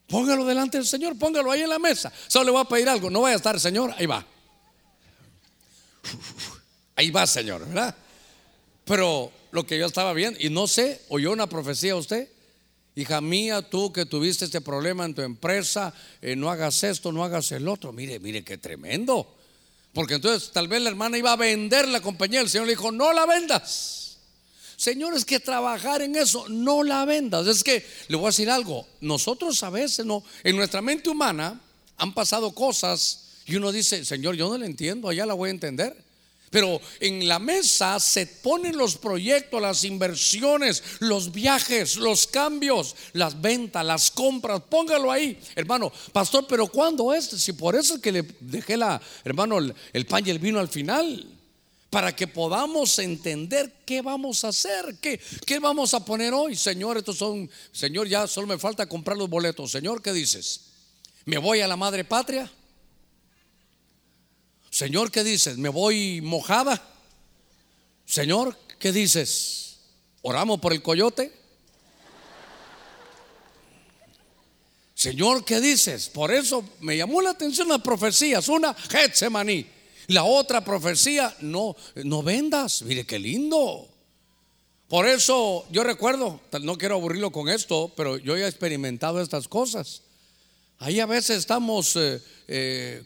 Póngalo 0.08 0.46
delante 0.46 0.78
del 0.78 0.88
Señor, 0.88 1.18
póngalo 1.18 1.52
ahí 1.52 1.62
en 1.62 1.70
la 1.70 1.80
mesa. 1.80 2.12
Solo 2.28 2.46
le 2.46 2.52
voy 2.52 2.62
a 2.62 2.66
pedir 2.66 2.90
algo, 2.90 3.10
no 3.10 3.22
vaya 3.22 3.36
a 3.36 3.38
estar, 3.38 3.60
Señor, 3.60 3.94
ahí 3.98 4.06
va. 4.06 4.26
Ahí 6.96 7.12
va, 7.12 7.28
Señor, 7.28 7.66
¿verdad? 7.68 7.96
Pero 8.84 9.32
lo 9.58 9.66
que 9.66 9.80
yo 9.80 9.88
estaba 9.88 10.14
viendo, 10.14 10.40
y 10.40 10.52
no 10.52 10.68
sé, 10.68 11.02
oyó 11.10 11.32
una 11.32 11.50
profecía 11.50 11.96
usted, 11.96 12.30
hija 12.94 13.22
mía, 13.22 13.64
tú 13.64 13.92
que 13.92 14.06
tuviste 14.06 14.46
este 14.46 14.62
problema 14.62 15.04
en 15.04 15.16
tu 15.16 15.24
empresa, 15.24 15.96
eh, 16.22 16.36
no 16.36 16.52
hagas 16.52 16.84
esto, 16.84 17.12
no 17.12 17.24
hagas 17.24 17.52
el 17.52 17.68
otro. 17.68 17.92
Mire, 17.92 18.20
mire, 18.20 18.44
qué 18.44 18.60
tremendo. 18.60 19.36
Porque 19.94 20.14
entonces 20.14 20.52
tal 20.52 20.68
vez 20.68 20.80
la 20.84 20.90
hermana 20.90 21.18
iba 21.18 21.32
a 21.32 21.36
vender 21.36 21.88
la 21.88 22.02
compañía, 22.02 22.42
el 22.42 22.50
Señor 22.50 22.68
le 22.68 22.74
dijo, 22.74 22.92
no 22.92 23.12
la 23.14 23.26
vendas. 23.26 24.20
Señor, 24.76 25.16
es 25.16 25.26
que 25.26 25.40
trabajar 25.40 26.04
en 26.04 26.16
eso, 26.16 26.48
no 26.50 26.84
la 26.84 27.04
vendas. 27.06 27.48
Es 27.48 27.64
que 27.64 27.84
le 28.10 28.16
voy 28.16 28.26
a 28.26 28.30
decir 28.30 28.52
algo, 28.52 28.88
nosotros 29.02 29.64
a 29.64 29.72
veces 29.72 30.06
no, 30.06 30.24
en 30.44 30.56
nuestra 30.56 30.84
mente 30.84 31.10
humana 31.10 31.60
han 31.98 32.14
pasado 32.14 32.54
cosas 32.54 33.42
y 33.48 33.56
uno 33.56 33.72
dice, 33.72 34.06
Señor, 34.06 34.36
yo 34.36 34.50
no 34.50 34.58
le 34.60 34.68
entiendo, 34.68 35.10
allá 35.10 35.26
la 35.26 35.34
voy 35.34 35.48
a 35.48 35.52
entender. 35.52 36.07
Pero 36.50 36.80
en 37.00 37.28
la 37.28 37.40
mesa 37.40 38.00
se 38.00 38.26
ponen 38.26 38.78
los 38.78 38.96
proyectos, 38.96 39.62
las 39.62 39.84
inversiones, 39.84 40.82
los 41.00 41.32
viajes, 41.32 41.98
los 41.98 42.26
cambios, 42.26 42.96
las 43.14 43.40
ventas, 43.42 43.86
las 43.86 44.12
compras. 44.12 44.62
Póngalo 44.70 45.12
ahí, 45.12 45.38
hermano. 45.56 45.92
Pastor, 46.14 46.46
pero 46.48 46.68
¿cuándo 46.68 47.14
es? 47.14 47.26
Si 47.26 47.54
por 47.54 47.76
eso 47.76 47.96
es 47.96 48.02
que 48.02 48.12
le 48.14 48.26
dejé 48.40 48.78
la, 48.78 49.02
hermano, 49.26 49.58
el, 49.58 50.06
pan 50.06 50.26
y 50.26 50.30
el 50.30 50.40
vino 50.40 50.60
al 50.60 50.70
final. 50.70 51.34
Para 51.90 52.16
que 52.16 52.28
podamos 52.28 53.00
entender 53.00 53.74
qué 53.86 54.02
vamos 54.02 54.44
a 54.44 54.50
hacer, 54.50 54.98
qué, 55.02 55.20
qué 55.46 55.60
vamos 55.60 55.94
a 55.94 56.04
poner 56.04 56.34
hoy. 56.34 56.56
Señor, 56.56 56.98
estos 56.98 57.18
son, 57.18 57.50
Señor, 57.72 58.08
ya 58.08 58.28
solo 58.28 58.46
me 58.48 58.58
falta 58.58 58.88
comprar 58.88 59.18
los 59.18 59.30
boletos. 59.30 59.72
Señor, 59.72 60.02
¿qué 60.02 60.12
dices? 60.12 60.62
¿Me 61.26 61.38
voy 61.38 61.62
a 61.62 61.68
la 61.68 61.78
madre 61.78 62.04
patria? 62.04 62.52
Señor, 64.78 65.10
¿qué 65.10 65.24
dices? 65.24 65.58
¿Me 65.58 65.70
voy 65.70 66.22
mojada? 66.22 66.80
Señor, 68.06 68.56
¿qué 68.78 68.92
dices? 68.92 69.80
¿Oramos 70.22 70.60
por 70.60 70.72
el 70.72 70.84
coyote? 70.84 71.34
Señor, 74.94 75.44
¿qué 75.44 75.60
dices? 75.62 76.10
Por 76.10 76.32
eso 76.32 76.64
me 76.82 76.96
llamó 76.96 77.24
la 77.24 77.32
atención 77.32 77.70
las 77.70 77.82
profecías. 77.82 78.48
Una, 78.50 78.76
Getsemaní. 78.76 79.66
La 80.10 80.26
otra 80.26 80.64
profecía, 80.64 81.36
no, 81.40 81.76
no 81.96 82.22
vendas. 82.22 82.84
Mire 82.84 83.04
qué 83.04 83.18
lindo. 83.18 83.90
Por 84.88 85.08
eso 85.08 85.66
yo 85.72 85.84
recuerdo, 85.84 86.40
no 86.62 86.78
quiero 86.78 86.98
aburrirlo 86.98 87.32
con 87.32 87.50
esto, 87.50 87.92
pero 87.98 88.18
yo 88.18 88.38
ya 88.38 88.46
he 88.46 88.50
experimentado 88.50 89.24
estas 89.24 89.48
cosas. 89.48 90.04
Ahí 90.78 91.00
a 91.00 91.08
veces 91.08 91.40
estamos 91.40 91.96
eh, 91.96 92.22
eh, 92.48 93.02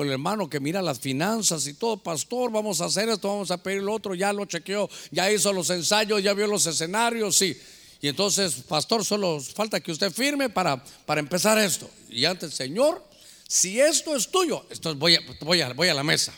el 0.00 0.10
hermano 0.10 0.48
que 0.48 0.60
mira 0.60 0.80
las 0.80 0.98
finanzas 0.98 1.66
y 1.66 1.74
todo, 1.74 1.98
pastor, 1.98 2.50
vamos 2.50 2.80
a 2.80 2.86
hacer 2.86 3.10
esto, 3.10 3.28
vamos 3.28 3.50
a 3.50 3.62
pedir 3.62 3.82
lo 3.82 3.92
otro, 3.92 4.14
ya 4.14 4.32
lo 4.32 4.46
chequeó, 4.46 4.88
ya 5.10 5.30
hizo 5.30 5.52
los 5.52 5.68
ensayos, 5.68 6.22
ya 6.22 6.32
vio 6.32 6.46
los 6.46 6.66
escenarios, 6.66 7.36
sí. 7.36 7.54
Y 8.00 8.08
entonces, 8.08 8.54
pastor, 8.66 9.04
solo 9.04 9.40
falta 9.40 9.80
que 9.80 9.92
usted 9.92 10.10
firme 10.10 10.48
para, 10.48 10.82
para 11.04 11.20
empezar 11.20 11.58
esto. 11.58 11.90
Y 12.08 12.24
antes, 12.24 12.54
Señor, 12.54 13.04
si 13.46 13.78
esto 13.78 14.16
es 14.16 14.30
tuyo, 14.30 14.64
esto 14.70 14.94
voy, 14.94 15.16
a, 15.16 15.20
voy, 15.42 15.60
a, 15.60 15.72
voy 15.74 15.88
a 15.88 15.94
la 15.94 16.02
mesa. 16.02 16.32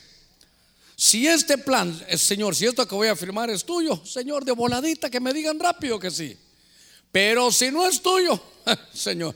Si 0.96 1.26
este 1.26 1.58
plan, 1.58 1.96
es, 2.08 2.22
Señor, 2.22 2.54
si 2.54 2.66
esto 2.66 2.86
que 2.88 2.94
voy 2.94 3.08
a 3.08 3.16
firmar 3.16 3.50
es 3.50 3.64
tuyo, 3.64 4.04
Señor, 4.04 4.44
de 4.44 4.52
voladita, 4.52 5.08
que 5.08 5.20
me 5.20 5.32
digan 5.32 5.58
rápido 5.60 5.98
que 5.98 6.10
sí. 6.10 6.36
Pero 7.10 7.52
si 7.52 7.70
no 7.70 7.86
es 7.86 8.02
tuyo, 8.02 8.40
Señor, 8.92 9.34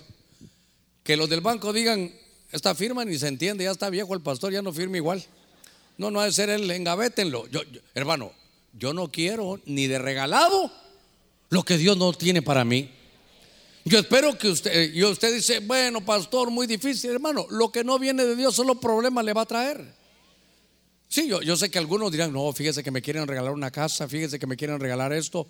que 1.02 1.16
los 1.16 1.28
del 1.28 1.40
banco 1.40 1.72
digan, 1.72 2.12
esta 2.50 2.74
firma 2.74 3.04
ni 3.04 3.18
se 3.18 3.28
entiende, 3.28 3.64
ya 3.64 3.70
está 3.70 3.90
viejo 3.90 4.14
el 4.14 4.20
pastor, 4.20 4.52
ya 4.52 4.62
no 4.62 4.72
firma 4.72 4.96
igual. 4.96 5.24
No, 5.96 6.10
no 6.10 6.20
ha 6.20 6.24
de 6.24 6.32
ser 6.32 6.48
él, 6.48 6.70
engavétenlo. 6.70 7.46
Yo, 7.48 7.60
hermano, 7.94 8.32
yo 8.72 8.94
no 8.94 9.10
quiero 9.10 9.60
ni 9.66 9.86
de 9.86 9.98
regalado 9.98 10.70
lo 11.50 11.62
que 11.64 11.76
Dios 11.76 11.96
no 11.96 12.12
tiene 12.12 12.42
para 12.42 12.64
mí. 12.64 12.90
Yo 13.84 13.98
espero 13.98 14.36
que 14.36 14.48
usted, 14.48 14.92
y 14.92 15.02
usted 15.02 15.34
dice, 15.34 15.60
bueno, 15.60 16.04
pastor, 16.04 16.50
muy 16.50 16.66
difícil, 16.66 17.10
hermano, 17.10 17.46
lo 17.50 17.72
que 17.72 17.82
no 17.84 17.98
viene 17.98 18.24
de 18.24 18.36
Dios 18.36 18.54
solo 18.54 18.74
problemas 18.74 19.24
le 19.24 19.32
va 19.32 19.42
a 19.42 19.46
traer. 19.46 19.94
Sí, 21.08 21.26
yo, 21.26 21.40
yo 21.40 21.56
sé 21.56 21.70
que 21.70 21.78
algunos 21.78 22.12
dirán, 22.12 22.32
no, 22.32 22.52
fíjese 22.52 22.82
que 22.82 22.90
me 22.90 23.00
quieren 23.00 23.26
regalar 23.26 23.52
una 23.52 23.70
casa, 23.70 24.06
fíjese 24.06 24.38
que 24.38 24.46
me 24.46 24.56
quieren 24.56 24.78
regalar 24.78 25.12
esto. 25.12 25.48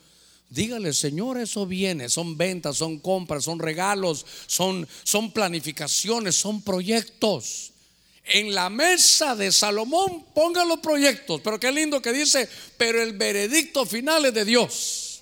Dígale, 0.50 0.94
Señor, 0.94 1.38
eso 1.38 1.66
viene, 1.66 2.08
son 2.08 2.36
ventas, 2.36 2.78
son 2.78 2.98
compras, 3.00 3.44
son 3.44 3.58
regalos, 3.58 4.24
son, 4.46 4.88
son 5.02 5.30
planificaciones, 5.30 6.36
son 6.36 6.62
proyectos. 6.62 7.72
En 8.24 8.54
la 8.54 8.70
mesa 8.70 9.36
de 9.36 9.52
Salomón 9.52 10.24
ponga 10.34 10.64
los 10.64 10.80
proyectos, 10.80 11.40
pero 11.42 11.60
qué 11.60 11.70
lindo 11.70 12.00
que 12.00 12.12
dice, 12.12 12.48
pero 12.78 13.02
el 13.02 13.12
veredicto 13.12 13.84
final 13.84 14.24
es 14.24 14.34
de 14.34 14.44
Dios. 14.46 15.20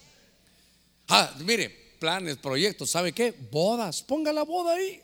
Ah, 1.09 1.35
mire, 1.41 1.71
planes, 1.99 2.37
proyectos, 2.37 2.91
¿sabe 2.91 3.13
qué? 3.13 3.35
Bodas, 3.51 4.03
ponga 4.03 4.33
la 4.33 4.43
boda 4.45 4.75
ahí. 4.75 5.01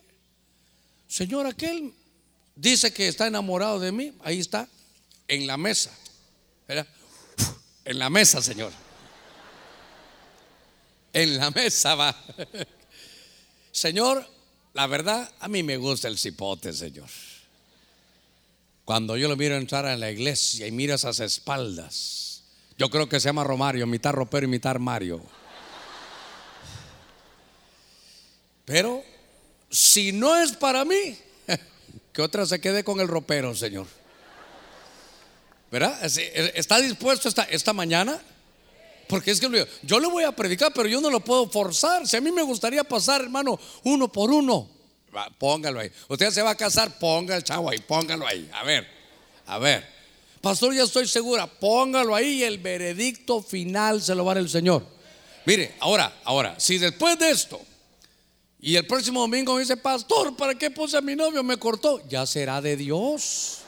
Señor, 1.09 1.47
aquel 1.47 1.93
dice 2.55 2.93
que 2.93 3.09
está 3.09 3.27
enamorado 3.27 3.81
de 3.81 3.91
mí, 3.91 4.13
ahí 4.23 4.39
está, 4.39 4.69
en 5.27 5.49
la 5.49 5.57
mesa. 5.57 5.97
En 7.85 7.99
la 7.99 8.09
mesa, 8.09 8.41
Señor 8.41 8.73
en 11.13 11.37
la 11.37 11.51
mesa 11.51 11.95
va. 11.95 12.17
Señor, 13.71 14.27
la 14.75 14.87
verdad, 14.87 15.31
a 15.41 15.49
mí 15.49 15.63
me 15.63 15.77
gusta 15.77 16.09
el 16.09 16.19
cipote, 16.19 16.73
Señor. 16.73 17.09
Cuando 18.85 19.17
yo 19.17 19.29
lo 19.29 19.37
miro 19.37 19.57
entrar 19.57 19.87
a 19.87 19.97
la 19.97 20.11
iglesia 20.11 20.67
y 20.67 20.73
miro 20.73 20.95
esas 20.95 21.21
espaldas, 21.21 22.43
yo 22.77 22.91
creo 22.91 23.09
que 23.09 23.21
se 23.21 23.29
llama 23.29 23.45
Romario, 23.45 23.87
mitad 23.87 24.13
ropero 24.13 24.47
y 24.47 24.49
mitad 24.49 24.77
Mario. 24.77 25.23
Pero 28.65 29.03
si 29.71 30.13
no 30.13 30.37
es 30.37 30.53
para 30.53 30.85
mí, 30.85 31.17
que 32.13 32.23
otra 32.23 32.47
se 32.47 32.61
quede 32.61 32.85
con 32.85 33.01
el 33.01 33.09
ropero, 33.09 33.55
Señor. 33.55 33.87
¿Verdad? 35.71 35.99
¿Está 36.05 36.81
dispuesto 36.81 37.29
esta, 37.29 37.45
esta 37.45 37.73
mañana? 37.73 38.21
Porque 39.13 39.31
es 39.31 39.41
que 39.41 39.69
yo 39.83 40.01
le 40.01 40.07
voy 40.07 40.25
a 40.25 40.33
predicar, 40.33 40.73
pero 40.73 40.89
yo 40.89 40.99
no 40.99 41.11
lo 41.11 41.21
puedo 41.21 41.47
forzar. 41.47 42.09
Si 42.09 42.17
a 42.17 42.21
mí 42.23 42.33
me 42.33 42.41
gustaría 42.41 42.83
pasar, 42.83 43.21
hermano, 43.21 43.61
uno 43.83 44.11
por 44.11 44.31
uno, 44.31 44.67
póngalo 45.37 45.81
ahí. 45.81 45.93
Usted 46.09 46.31
se 46.31 46.41
va 46.41 46.53
a 46.53 46.55
casar, 46.55 46.99
ponga 46.99 47.37
el 47.37 47.45
chavo 47.45 47.69
ahí, 47.69 47.79
póngalo 47.81 48.27
ahí. 48.27 48.49
A 48.55 48.65
ver, 48.65 48.89
a 49.45 49.59
ver. 49.59 49.87
Pastor, 50.41 50.73
ya 50.73 50.85
estoy 50.85 51.07
segura, 51.07 51.47
póngalo 51.47 52.15
ahí 52.15 52.39
y 52.39 52.45
el 52.45 52.57
veredicto 52.57 53.43
final 53.43 54.01
se 54.01 54.15
lo 54.15 54.25
va 54.25 54.33
a 54.33 54.35
dar 54.37 54.45
el 54.45 54.49
Señor. 54.49 54.83
Mire, 55.45 55.75
ahora, 55.81 56.21
ahora, 56.25 56.59
si 56.59 56.79
después 56.79 57.19
de 57.19 57.33
esto 57.33 57.61
y 58.63 58.77
el 58.77 58.87
próximo 58.87 59.21
domingo 59.21 59.53
me 59.53 59.61
dice, 59.61 59.77
pastor, 59.77 60.35
¿para 60.37 60.55
qué 60.55 60.71
puse 60.71 60.97
a 60.97 61.03
mi 61.03 61.15
novio? 61.15 61.43
Me 61.43 61.59
cortó. 61.59 62.01
Ya 62.09 62.25
será 62.25 62.63
de 62.63 62.79
Dios. 62.79 63.59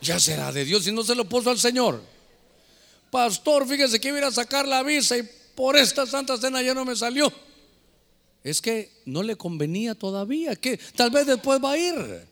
Ya 0.00 0.20
será 0.20 0.52
de 0.52 0.64
Dios. 0.64 0.84
Si 0.84 0.92
no 0.92 1.02
se 1.02 1.16
lo 1.16 1.24
puso 1.24 1.50
al 1.50 1.58
Señor 1.58 2.11
pastor, 3.12 3.68
fíjese 3.68 4.00
que 4.00 4.08
iba 4.08 4.26
a 4.26 4.32
sacar 4.32 4.66
la 4.66 4.82
visa 4.82 5.18
y 5.18 5.28
por 5.54 5.76
esta 5.76 6.06
santa 6.06 6.38
cena 6.38 6.62
ya 6.62 6.72
no 6.72 6.86
me 6.86 6.96
salió. 6.96 7.30
Es 8.42 8.62
que 8.62 8.90
no 9.04 9.22
le 9.22 9.36
convenía 9.36 9.94
todavía, 9.94 10.56
que 10.56 10.78
tal 10.96 11.10
vez 11.10 11.26
después 11.26 11.62
va 11.62 11.72
a 11.72 11.76
ir. 11.76 12.26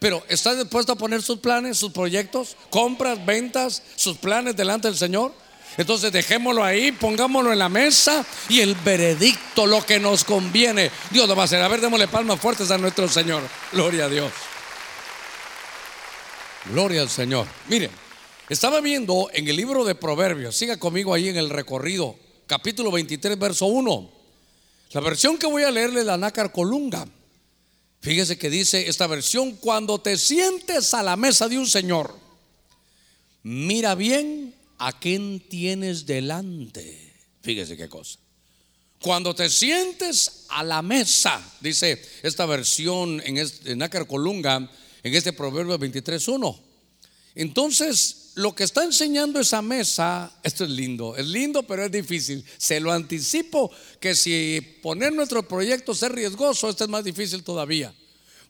Pero 0.00 0.24
¿está 0.28 0.56
dispuesto 0.56 0.92
a 0.92 0.96
poner 0.96 1.22
sus 1.22 1.38
planes, 1.38 1.78
sus 1.78 1.92
proyectos, 1.92 2.56
compras, 2.68 3.24
ventas, 3.24 3.80
sus 3.94 4.18
planes 4.18 4.56
delante 4.56 4.88
del 4.88 4.96
Señor? 4.98 5.32
Entonces 5.76 6.10
dejémoslo 6.12 6.64
ahí, 6.64 6.90
pongámoslo 6.90 7.52
en 7.52 7.60
la 7.60 7.68
mesa 7.68 8.26
y 8.48 8.58
el 8.58 8.74
veredicto, 8.74 9.66
lo 9.66 9.86
que 9.86 10.00
nos 10.00 10.24
conviene, 10.24 10.90
Dios 11.12 11.28
lo 11.28 11.36
va 11.36 11.42
a 11.42 11.44
hacer. 11.44 11.62
A 11.62 11.68
ver, 11.68 11.80
démosle 11.80 12.08
palmas 12.08 12.40
fuertes 12.40 12.72
a 12.72 12.78
nuestro 12.78 13.08
Señor. 13.08 13.42
Gloria 13.70 14.06
a 14.06 14.08
Dios. 14.08 14.32
Gloria 16.66 17.02
al 17.02 17.08
Señor. 17.08 17.46
Miren, 17.68 17.90
estaba 18.48 18.80
viendo 18.80 19.30
en 19.32 19.48
el 19.48 19.56
libro 19.56 19.84
de 19.84 19.94
Proverbios, 19.94 20.56
siga 20.56 20.76
conmigo 20.76 21.14
ahí 21.14 21.28
en 21.28 21.36
el 21.36 21.50
recorrido, 21.50 22.16
capítulo 22.46 22.90
23, 22.90 23.38
verso 23.38 23.66
1. 23.66 24.10
La 24.92 25.00
versión 25.00 25.38
que 25.38 25.46
voy 25.46 25.62
a 25.62 25.70
leerle 25.70 26.00
es 26.00 26.06
la 26.06 26.16
Nácar 26.16 26.52
Colunga. 26.52 27.06
Fíjese 28.00 28.36
que 28.36 28.50
dice 28.50 28.86
esta 28.88 29.06
versión, 29.06 29.56
cuando 29.56 29.98
te 29.98 30.18
sientes 30.18 30.92
a 30.92 31.02
la 31.02 31.16
mesa 31.16 31.48
de 31.48 31.58
un 31.58 31.66
señor, 31.66 32.14
mira 33.42 33.94
bien 33.94 34.54
a 34.78 34.98
quién 34.98 35.40
tienes 35.40 36.04
delante. 36.04 37.14
Fíjese 37.40 37.76
qué 37.76 37.88
cosa. 37.88 38.18
Cuando 39.00 39.34
te 39.34 39.48
sientes 39.48 40.44
a 40.48 40.62
la 40.62 40.82
mesa, 40.82 41.42
dice 41.60 42.00
esta 42.22 42.46
versión 42.46 43.22
en, 43.24 43.38
este, 43.38 43.74
Nácar 43.74 44.06
Colunga, 44.06 44.70
en 45.02 45.14
este 45.14 45.32
Proverbio 45.32 45.78
23.1. 45.78 46.60
Entonces, 47.34 48.23
lo 48.34 48.54
que 48.54 48.64
está 48.64 48.82
enseñando 48.82 49.40
esa 49.40 49.62
mesa, 49.62 50.32
esto 50.42 50.64
es 50.64 50.70
lindo, 50.70 51.16
es 51.16 51.26
lindo, 51.26 51.62
pero 51.62 51.84
es 51.84 51.92
difícil. 51.92 52.44
Se 52.56 52.80
lo 52.80 52.92
anticipo 52.92 53.70
que 54.00 54.14
si 54.14 54.60
poner 54.82 55.12
nuestro 55.12 55.46
proyecto 55.46 55.92
es 55.92 56.02
riesgoso, 56.02 56.68
esto 56.68 56.84
es 56.84 56.90
más 56.90 57.04
difícil 57.04 57.44
todavía. 57.44 57.94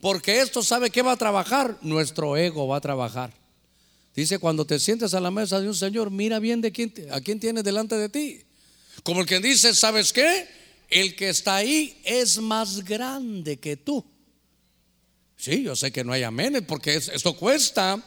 Porque 0.00 0.40
esto 0.40 0.62
sabe 0.62 0.90
que 0.90 1.02
va 1.02 1.12
a 1.12 1.16
trabajar, 1.16 1.78
nuestro 1.82 2.36
ego 2.36 2.66
va 2.66 2.78
a 2.78 2.80
trabajar. 2.80 3.32
Dice, 4.14 4.38
cuando 4.38 4.64
te 4.64 4.78
sientes 4.78 5.12
a 5.12 5.20
la 5.20 5.30
mesa 5.30 5.60
de 5.60 5.68
un 5.68 5.74
Señor, 5.74 6.10
mira 6.10 6.38
bien 6.38 6.60
de 6.60 6.72
quién, 6.72 6.92
a 7.10 7.20
quién 7.20 7.40
tienes 7.40 7.64
delante 7.64 7.96
de 7.96 8.08
ti. 8.08 8.42
Como 9.02 9.20
el 9.20 9.26
que 9.26 9.40
dice, 9.40 9.74
¿sabes 9.74 10.12
qué? 10.12 10.46
El 10.88 11.16
que 11.16 11.28
está 11.28 11.56
ahí 11.56 12.00
es 12.04 12.38
más 12.38 12.84
grande 12.84 13.58
que 13.58 13.76
tú. 13.76 14.04
Sí, 15.36 15.62
yo 15.62 15.76
sé 15.76 15.90
que 15.90 16.04
no 16.04 16.12
hay 16.12 16.22
aménes 16.22 16.62
porque 16.62 16.94
esto 16.94 17.36
cuesta 17.36 18.02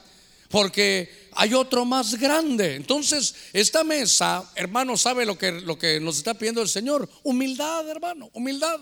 porque 0.50 1.28
hay 1.34 1.54
otro 1.54 1.86
más 1.86 2.16
grande. 2.16 2.76
Entonces, 2.76 3.36
esta 3.54 3.84
mesa, 3.84 4.50
hermano, 4.56 4.98
sabe 4.98 5.26
lo 5.26 5.38
que, 5.38 5.52
lo 5.52 5.78
que 5.78 6.00
nos 6.00 6.18
está 6.18 6.34
pidiendo 6.34 6.62
el 6.62 6.70
Señor. 6.70 7.10
Humildad, 7.24 7.88
hermano, 7.90 8.30
humildad. 8.34 8.80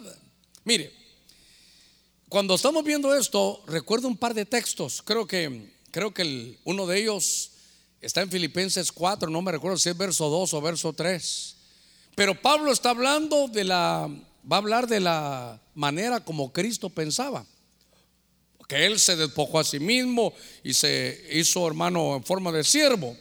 Mire, 0.64 0.94
cuando 2.30 2.56
estamos 2.56 2.84
viendo 2.84 3.16
esto, 3.16 3.64
recuerdo 3.68 4.08
un 4.08 4.18
par 4.18 4.34
de 4.34 4.46
textos. 4.46 5.02
Creo 5.02 5.28
que, 5.28 5.74
creo 5.92 6.14
que 6.14 6.60
uno 6.64 6.86
de 6.86 7.00
ellos 7.02 7.52
está 8.02 8.22
en 8.22 8.30
Filipenses 8.30 8.92
4, 8.92 9.30
no 9.30 9.42
me 9.42 9.52
recuerdo 9.52 9.78
si 9.78 9.90
es 9.90 9.98
verso 9.98 10.30
2 10.30 10.54
o 10.54 10.62
verso 10.62 10.94
3. 10.94 11.56
Pero 12.16 12.40
Pablo 12.42 12.72
está 12.72 12.92
hablando 12.92 13.48
de 13.48 13.64
la, 13.64 14.08
va 14.50 14.58
a 14.58 14.60
hablar 14.60 14.88
de 14.88 15.00
la 15.00 15.60
manera 15.74 16.24
como 16.24 16.54
Cristo 16.54 16.90
pensaba 16.90 17.46
que 18.68 18.86
él 18.86 19.00
se 19.00 19.16
despojó 19.16 19.60
a 19.60 19.64
sí 19.64 19.80
mismo 19.80 20.34
y 20.64 20.74
se 20.74 21.28
hizo 21.32 21.68
hermano 21.68 22.16
en 22.16 22.24
forma 22.24 22.52
de 22.52 22.64
siervo. 22.64 23.16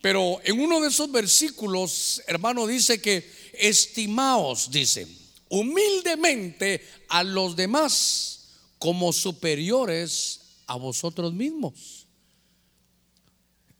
Pero 0.00 0.40
en 0.44 0.60
uno 0.60 0.80
de 0.80 0.88
esos 0.88 1.10
versículos, 1.10 2.22
hermano, 2.26 2.66
dice 2.66 3.00
que 3.00 3.28
estimaos, 3.52 4.70
dice, 4.70 5.08
humildemente 5.48 6.86
a 7.08 7.24
los 7.24 7.56
demás 7.56 8.48
como 8.78 9.12
superiores 9.12 10.40
a 10.66 10.76
vosotros 10.76 11.32
mismos. 11.32 12.06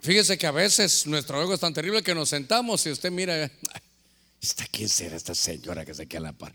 Fíjese 0.00 0.38
que 0.38 0.46
a 0.46 0.52
veces 0.52 1.06
nuestro 1.06 1.40
ego 1.42 1.54
es 1.54 1.60
tan 1.60 1.74
terrible 1.74 2.02
que 2.02 2.14
nos 2.14 2.28
sentamos 2.28 2.84
y 2.86 2.90
usted 2.90 3.10
mira, 3.10 3.50
¿esta 4.42 4.66
quién 4.66 4.88
será 4.88 5.16
esta 5.16 5.34
señora 5.34 5.84
que 5.84 5.94
se 5.94 6.06
queda 6.06 6.20
a 6.20 6.22
la 6.22 6.32
par? 6.32 6.54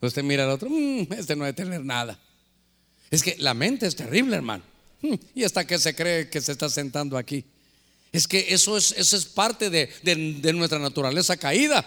Usted 0.00 0.22
mira 0.22 0.44
al 0.44 0.50
otro, 0.50 0.68
"Mm, 0.70 1.12
este 1.12 1.34
no 1.34 1.44
debe 1.44 1.54
tener 1.54 1.84
nada. 1.84 2.18
Es 3.10 3.22
que 3.22 3.36
la 3.38 3.54
mente 3.54 3.86
es 3.86 3.96
terrible, 3.96 4.36
hermano. 4.36 4.62
Mm, 5.02 5.14
Y 5.34 5.44
hasta 5.44 5.66
que 5.66 5.78
se 5.78 5.94
cree 5.94 6.28
que 6.28 6.40
se 6.40 6.52
está 6.52 6.68
sentando 6.68 7.16
aquí. 7.16 7.44
Es 8.12 8.26
que 8.26 8.46
eso 8.52 8.76
es, 8.76 8.92
eso 8.96 9.16
es 9.16 9.26
parte 9.26 9.70
de, 9.70 9.90
de- 10.02 10.52
nuestra 10.52 10.78
naturaleza 10.78 11.36
caída. 11.36 11.84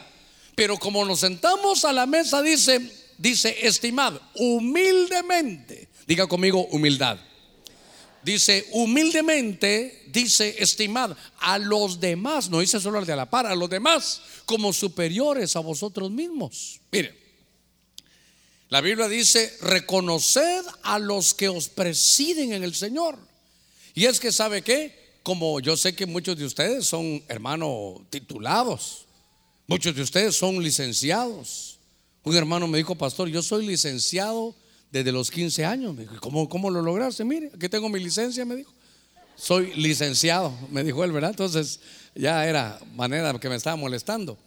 Pero 0.56 0.78
como 0.78 1.04
nos 1.06 1.20
sentamos 1.22 1.84
a 1.86 1.94
la 1.94 2.06
mesa, 2.06 2.42
dice, 2.42 2.80
dice, 3.18 3.56
estimad, 3.66 4.14
humildemente. 4.36 5.88
Diga 6.08 6.28
conmigo, 6.28 6.66
humildad. 6.68 7.18
Dice, 8.24 8.68
humildemente, 8.72 10.04
dice, 10.12 10.56
estimad 10.60 11.18
a 11.40 11.58
los 11.58 12.00
demás, 12.00 12.50
no 12.52 12.60
dice 12.60 12.80
solo 12.80 13.00
al 13.00 13.06
de 13.06 13.16
la 13.16 13.28
par, 13.30 13.48
a 13.48 13.56
los 13.56 13.68
demás 13.70 14.22
como 14.46 14.72
superiores 14.74 15.56
a 15.56 15.60
vosotros 15.60 16.12
mismos. 16.12 16.80
Mire, 16.92 17.18
la 18.72 18.80
Biblia 18.80 19.10
dice, 19.10 19.54
reconoced 19.60 20.64
a 20.84 20.98
los 20.98 21.34
que 21.34 21.50
os 21.50 21.68
presiden 21.68 22.54
en 22.54 22.64
el 22.64 22.74
Señor. 22.74 23.18
Y 23.94 24.06
es 24.06 24.18
que, 24.18 24.32
¿sabe 24.32 24.62
qué? 24.62 25.20
Como 25.24 25.60
yo 25.60 25.76
sé 25.76 25.94
que 25.94 26.06
muchos 26.06 26.38
de 26.38 26.46
ustedes 26.46 26.86
son 26.88 27.22
hermanos 27.28 28.00
titulados, 28.10 29.06
muchos 29.68 29.94
de 29.94 30.02
ustedes 30.02 30.38
son 30.38 30.64
licenciados. 30.64 31.80
Un 32.24 32.34
hermano 32.38 32.66
me 32.66 32.78
dijo, 32.78 32.96
pastor, 32.96 33.28
yo 33.28 33.44
soy 33.44 33.68
licenciado 33.68 34.56
desde 34.90 35.12
los 35.12 35.30
15 35.32 35.66
años. 35.66 35.94
Me 35.94 36.04
dijo, 36.04 36.16
¿cómo, 36.22 36.48
¿Cómo 36.48 36.70
lo 36.70 36.82
lograste? 36.82 37.26
Mire, 37.26 37.52
aquí 37.54 37.68
tengo 37.68 37.90
mi 37.90 38.00
licencia, 38.00 38.46
me 38.46 38.56
dijo. 38.56 38.72
Soy 39.36 39.74
licenciado, 39.74 40.58
me 40.70 40.86
dijo 40.86 41.04
él, 41.04 41.12
¿verdad? 41.12 41.32
Entonces 41.32 41.82
ya 42.16 42.48
era 42.48 42.80
manera 42.96 43.38
que 43.38 43.50
me 43.50 43.56
estaba 43.56 43.76
molestando. 43.76 44.38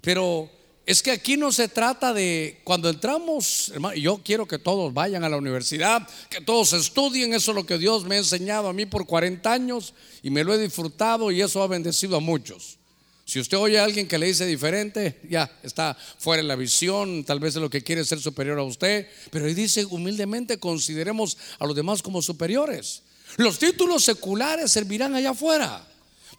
Pero 0.00 0.50
es 0.84 1.02
que 1.02 1.12
aquí 1.12 1.36
no 1.36 1.52
se 1.52 1.68
trata 1.68 2.12
de 2.12 2.60
cuando 2.64 2.88
entramos, 2.88 3.70
hermano, 3.72 3.94
yo 3.94 4.20
quiero 4.24 4.46
que 4.46 4.58
todos 4.58 4.92
vayan 4.92 5.22
a 5.22 5.28
la 5.28 5.36
universidad, 5.36 6.08
que 6.28 6.40
todos 6.40 6.72
estudien, 6.72 7.34
eso 7.34 7.52
es 7.52 7.54
lo 7.54 7.64
que 7.64 7.78
Dios 7.78 8.04
me 8.04 8.16
ha 8.16 8.18
enseñado 8.18 8.68
a 8.68 8.72
mí 8.72 8.84
por 8.86 9.06
40 9.06 9.52
años 9.52 9.94
y 10.22 10.30
me 10.30 10.42
lo 10.42 10.52
he 10.52 10.58
disfrutado 10.58 11.30
y 11.30 11.40
eso 11.40 11.62
ha 11.62 11.68
bendecido 11.68 12.16
a 12.16 12.20
muchos. 12.20 12.78
Si 13.24 13.38
usted 13.38 13.56
oye 13.56 13.78
a 13.78 13.84
alguien 13.84 14.08
que 14.08 14.18
le 14.18 14.26
dice 14.26 14.44
diferente, 14.44 15.20
ya 15.30 15.50
está 15.62 15.96
fuera 16.18 16.42
de 16.42 16.48
la 16.48 16.56
visión, 16.56 17.24
tal 17.24 17.38
vez 17.38 17.54
es 17.54 17.62
lo 17.62 17.70
que 17.70 17.82
quiere 17.82 18.04
ser 18.04 18.20
superior 18.20 18.58
a 18.58 18.64
usted, 18.64 19.06
pero 19.30 19.46
ahí 19.46 19.54
dice 19.54 19.84
humildemente 19.84 20.58
consideremos 20.58 21.38
a 21.60 21.66
los 21.66 21.76
demás 21.76 22.02
como 22.02 22.20
superiores. 22.20 23.02
Los 23.36 23.58
títulos 23.58 24.04
seculares 24.04 24.72
servirán 24.72 25.14
allá 25.14 25.30
afuera. 25.30 25.86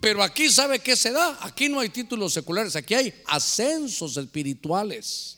Pero 0.04 0.22
aquí 0.22 0.50
sabe 0.50 0.80
qué 0.80 0.98
se 0.98 1.12
da. 1.12 1.38
Aquí 1.40 1.70
no 1.70 1.80
hay 1.80 1.88
títulos 1.88 2.34
seculares, 2.34 2.76
aquí 2.76 2.94
hay 2.94 3.14
ascensos 3.26 4.18
espirituales. 4.18 5.38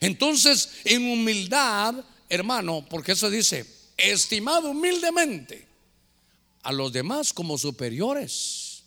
Entonces, 0.00 0.68
en 0.84 1.10
humildad, 1.10 1.94
hermano, 2.28 2.84
porque 2.90 3.12
eso 3.12 3.30
dice, 3.30 3.64
estimado 3.96 4.68
humildemente 4.68 5.66
a 6.62 6.72
los 6.72 6.92
demás 6.92 7.32
como 7.32 7.56
superiores. 7.56 8.82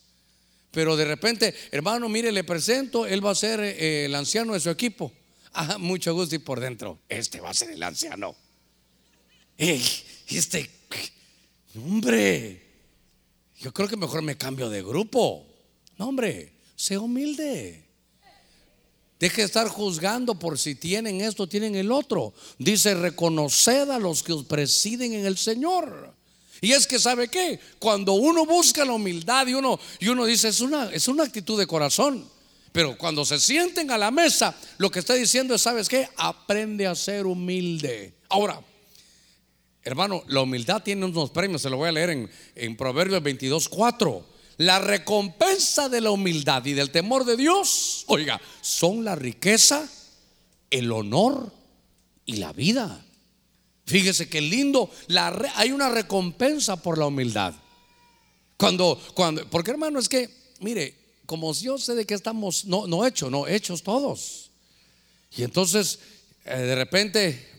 Pero 0.69 0.95
de 0.95 1.05
repente, 1.05 1.55
hermano, 1.71 2.07
mire, 2.07 2.31
le 2.31 2.43
presento, 2.43 3.07
él 3.07 3.25
va 3.25 3.31
a 3.31 3.35
ser 3.35 3.59
eh, 3.61 4.05
el 4.05 4.13
anciano 4.13 4.53
de 4.53 4.59
su 4.59 4.69
equipo. 4.69 5.11
Ah, 5.53 5.79
mucho 5.79 6.13
gusto 6.13 6.35
y 6.35 6.39
por 6.39 6.59
dentro, 6.59 6.99
este 7.09 7.41
va 7.41 7.49
a 7.49 7.55
ser 7.55 7.71
el 7.71 7.81
anciano. 7.81 8.35
Ey, 9.57 9.83
este, 10.27 10.69
hombre, 11.75 12.64
yo 13.65 13.73
creo 13.73 13.88
que 13.88 13.97
mejor 13.97 14.21
me 14.21 14.38
cambio 14.38 14.69
de 14.69 14.84
grupo. 14.84 15.43
No, 15.97 16.10
hombre, 16.10 16.54
sea 16.75 16.99
humilde. 16.99 17.84
Deje 19.19 19.41
de 19.41 19.45
estar 19.47 19.67
juzgando 19.69 20.38
por 20.38 20.60
si 20.60 20.75
tienen 20.75 21.19
esto, 21.19 21.49
tienen 21.49 21.73
el 21.73 21.91
otro. 21.91 22.36
Dice, 22.60 22.93
reconoced 22.93 23.89
a 23.89 23.97
los 23.97 24.21
que 24.21 24.34
os 24.34 24.45
presiden 24.45 25.13
en 25.13 25.25
el 25.25 25.36
Señor. 25.36 26.13
Y 26.62 26.73
es 26.73 26.86
que, 26.86 26.99
¿sabe 26.99 27.28
qué? 27.28 27.60
Cuando 27.80 28.13
uno 28.13 28.45
busca 28.45 28.86
la 28.86 28.93
humildad 28.93 29.47
y 29.47 29.56
uno, 29.56 29.80
y 29.99 30.10
uno 30.10 30.25
dice, 30.25 30.49
es 30.49 30.60
una, 30.60 30.93
es 30.93 31.08
una 31.08 31.23
actitud 31.23 31.58
de 31.58 31.65
corazón. 31.65 32.23
Pero 32.71 32.95
cuando 32.99 33.25
se 33.25 33.39
sienten 33.39 33.89
a 33.89 33.97
la 33.97 34.12
mesa, 34.12 34.56
lo 34.78 34.91
que 34.91 34.99
está 34.99 35.15
diciendo 35.15 35.56
es, 35.56 35.63
¿sabes 35.63 35.89
qué? 35.89 36.08
Aprende 36.17 36.86
a 36.86 36.93
ser 36.93 37.25
humilde. 37.25 38.13
Ahora, 38.30 38.62
hermano, 39.85 40.23
la 40.27 40.41
humildad 40.41 40.81
tiene 40.81 41.05
unos 41.05 41.29
premios, 41.29 41.61
se 41.61 41.69
lo 41.69 41.77
voy 41.77 41.89
a 41.89 41.91
leer 41.91 42.29
en, 42.55 42.75
Proverbios 42.75 43.21
22, 43.21 43.69
4. 43.69 44.25
La 44.57 44.79
recompensa 44.79 45.89
de 45.89 46.01
la 46.01 46.11
humildad 46.11 46.65
y 46.65 46.73
del 46.73 46.89
temor 46.89 47.23
de 47.23 47.37
Dios, 47.37 48.03
oiga, 48.07 48.41
son 48.61 49.05
la 49.05 49.15
riqueza, 49.15 49.87
el 50.71 50.91
honor 50.91 51.53
y 52.25 52.37
la 52.37 52.51
vida. 52.51 53.05
Fíjese 53.85 54.27
qué 54.27 54.41
lindo, 54.41 54.89
hay 55.55 55.71
una 55.71 55.89
recompensa 55.89 56.81
por 56.81 56.97
la 56.97 57.05
humildad. 57.05 57.53
Cuando, 58.57 58.99
cuando, 59.13 59.47
porque 59.49 59.71
hermano, 59.71 59.99
es 59.99 60.09
que, 60.09 60.29
mire, 60.61 60.95
como 61.27 61.53
yo 61.53 61.77
sé 61.77 61.93
de 61.93 62.05
que 62.05 62.15
estamos, 62.15 62.65
no, 62.65 62.87
no 62.87 63.05
hechos, 63.05 63.29
no 63.29 63.47
hechos 63.47 63.83
todos. 63.83 64.49
Y 65.35 65.43
entonces, 65.43 65.99
eh, 66.45 66.57
de 66.57 66.75
repente, 66.75 67.54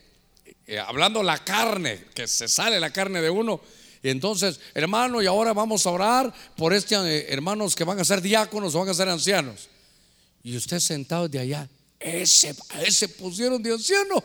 eh, 0.66 0.78
hablando 0.78 1.22
la 1.22 1.42
carne, 1.44 2.04
que 2.14 2.26
se 2.26 2.48
sale 2.48 2.80
la 2.80 2.92
carne 2.92 3.20
de 3.20 3.30
uno. 3.30 3.60
Y 4.02 4.08
entonces, 4.08 4.60
hermano, 4.74 5.22
y 5.22 5.26
ahora 5.26 5.52
vamos 5.52 5.86
a 5.86 5.90
orar 5.90 6.34
por 6.56 6.72
estos 6.72 7.06
hermanos 7.06 7.74
que 7.74 7.84
van 7.84 7.98
a 7.98 8.04
ser 8.04 8.20
diáconos 8.20 8.74
o 8.74 8.80
van 8.80 8.88
a 8.88 8.94
ser 8.94 9.08
ancianos. 9.08 9.68
Y 10.42 10.56
usted 10.56 10.78
sentado 10.78 11.28
de 11.28 11.38
allá, 11.38 11.68
ese, 11.98 12.54
ese 12.84 13.08
pusieron 13.08 13.62
de 13.62 13.72
anciano. 13.72 14.22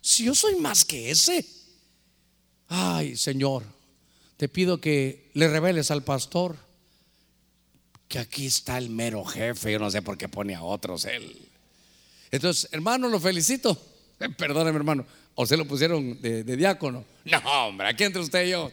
Si 0.00 0.24
yo 0.24 0.34
soy 0.34 0.56
más 0.56 0.84
que 0.84 1.10
ese. 1.10 1.44
Ay, 2.68 3.16
Señor, 3.16 3.64
te 4.36 4.48
pido 4.48 4.80
que 4.80 5.30
le 5.34 5.48
reveles 5.48 5.90
al 5.90 6.02
pastor 6.02 6.56
que 8.08 8.18
aquí 8.18 8.46
está 8.46 8.78
el 8.78 8.90
mero 8.90 9.24
jefe. 9.24 9.72
Yo 9.72 9.78
no 9.78 9.90
sé 9.90 10.02
por 10.02 10.16
qué 10.16 10.28
pone 10.28 10.54
a 10.54 10.62
otros 10.62 11.04
él. 11.06 11.48
Entonces, 12.30 12.68
hermano, 12.72 13.08
lo 13.08 13.18
felicito. 13.18 13.76
Perdóneme, 14.38 14.76
hermano. 14.76 15.06
O 15.36 15.46
se 15.46 15.56
lo 15.56 15.64
pusieron 15.66 16.20
de, 16.20 16.42
diácono. 16.56 17.04
No, 17.24 17.38
hombre, 17.68 17.88
aquí 17.88 18.04
entre 18.04 18.22
usted 18.22 18.46
y 18.46 18.50
yo, 18.50 18.72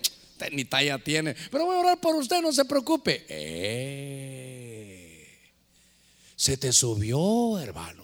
ni 0.51 0.65
talla 0.65 0.97
tiene. 0.97 1.35
Pero 1.51 1.65
voy 1.65 1.75
a 1.75 1.79
orar 1.79 1.99
por 1.99 2.15
usted, 2.15 2.41
no 2.41 2.51
se 2.53 2.63
preocupe. 2.63 3.25
Eh, 3.27 4.33
se 6.35 6.55
te 6.57 6.71
subió, 6.71 7.59
hermano. 7.59 8.03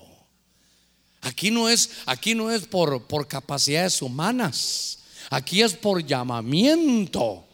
Aquí 1.21 1.51
no 1.51 1.69
es, 1.69 1.89
aquí 2.05 2.35
no 2.35 2.51
es 2.51 2.67
por, 2.67 3.07
por 3.07 3.27
capacidades 3.27 4.01
humanas. 4.01 4.99
Aquí 5.29 5.61
es 5.61 5.73
por 5.73 6.05
llamamiento. 6.05 7.45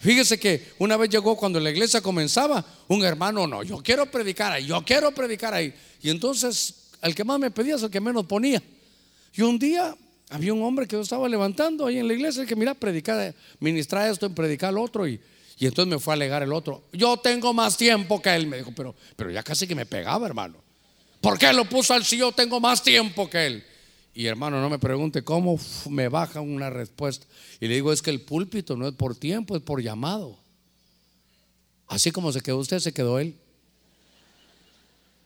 Fíjese 0.00 0.38
que 0.38 0.72
una 0.78 0.96
vez 0.96 1.08
llegó 1.08 1.36
cuando 1.36 1.60
la 1.60 1.70
iglesia 1.70 2.00
comenzaba, 2.00 2.64
un 2.88 3.04
hermano, 3.04 3.46
no, 3.46 3.62
yo 3.62 3.78
quiero 3.78 4.10
predicar 4.10 4.52
ahí, 4.52 4.66
yo 4.66 4.84
quiero 4.84 5.12
predicar 5.12 5.54
ahí. 5.54 5.72
Y 6.02 6.10
entonces 6.10 6.74
el 7.00 7.14
que 7.14 7.24
más 7.24 7.38
me 7.38 7.50
pedía 7.50 7.76
es 7.76 7.82
el 7.82 7.90
que 7.90 8.00
menos 8.00 8.26
ponía. 8.26 8.62
Y 9.34 9.42
un 9.42 9.58
día 9.58 9.96
había 10.32 10.54
un 10.54 10.62
hombre 10.62 10.86
que 10.86 10.96
yo 10.96 11.02
estaba 11.02 11.28
levantando 11.28 11.86
ahí 11.86 11.98
en 11.98 12.08
la 12.08 12.14
iglesia 12.14 12.46
que 12.46 12.56
mira, 12.56 12.74
predicar, 12.74 13.34
ministrar 13.60 14.10
esto, 14.10 14.26
en 14.26 14.34
predicar 14.34 14.72
lo 14.72 14.82
otro. 14.82 15.06
Y, 15.06 15.20
y 15.58 15.66
entonces 15.66 15.92
me 15.92 15.98
fue 15.98 16.14
a 16.14 16.16
alegar 16.16 16.42
el 16.42 16.52
otro. 16.52 16.84
Yo 16.92 17.18
tengo 17.18 17.52
más 17.52 17.76
tiempo 17.76 18.20
que 18.20 18.34
él, 18.34 18.46
me 18.46 18.56
dijo, 18.56 18.72
pero, 18.74 18.94
pero 19.14 19.30
ya 19.30 19.42
casi 19.42 19.66
que 19.66 19.74
me 19.74 19.84
pegaba, 19.84 20.26
hermano. 20.26 20.56
¿Por 21.20 21.38
qué 21.38 21.52
lo 21.52 21.66
puso 21.66 21.92
al 21.92 22.04
si 22.04 22.16
yo 22.16 22.32
tengo 22.32 22.60
más 22.60 22.82
tiempo 22.82 23.28
que 23.28 23.46
él? 23.46 23.64
Y 24.14 24.26
hermano, 24.26 24.60
no 24.60 24.70
me 24.70 24.78
pregunte 24.78 25.22
cómo 25.22 25.58
me 25.88 26.08
baja 26.08 26.40
una 26.40 26.70
respuesta. 26.70 27.26
Y 27.60 27.68
le 27.68 27.74
digo, 27.74 27.92
es 27.92 28.00
que 28.00 28.10
el 28.10 28.22
púlpito 28.22 28.76
no 28.76 28.88
es 28.88 28.94
por 28.94 29.14
tiempo, 29.14 29.54
es 29.54 29.62
por 29.62 29.82
llamado. 29.82 30.38
Así 31.88 32.10
como 32.10 32.32
se 32.32 32.40
quedó 32.40 32.58
usted, 32.58 32.78
se 32.78 32.92
quedó 32.92 33.18
él. 33.18 33.36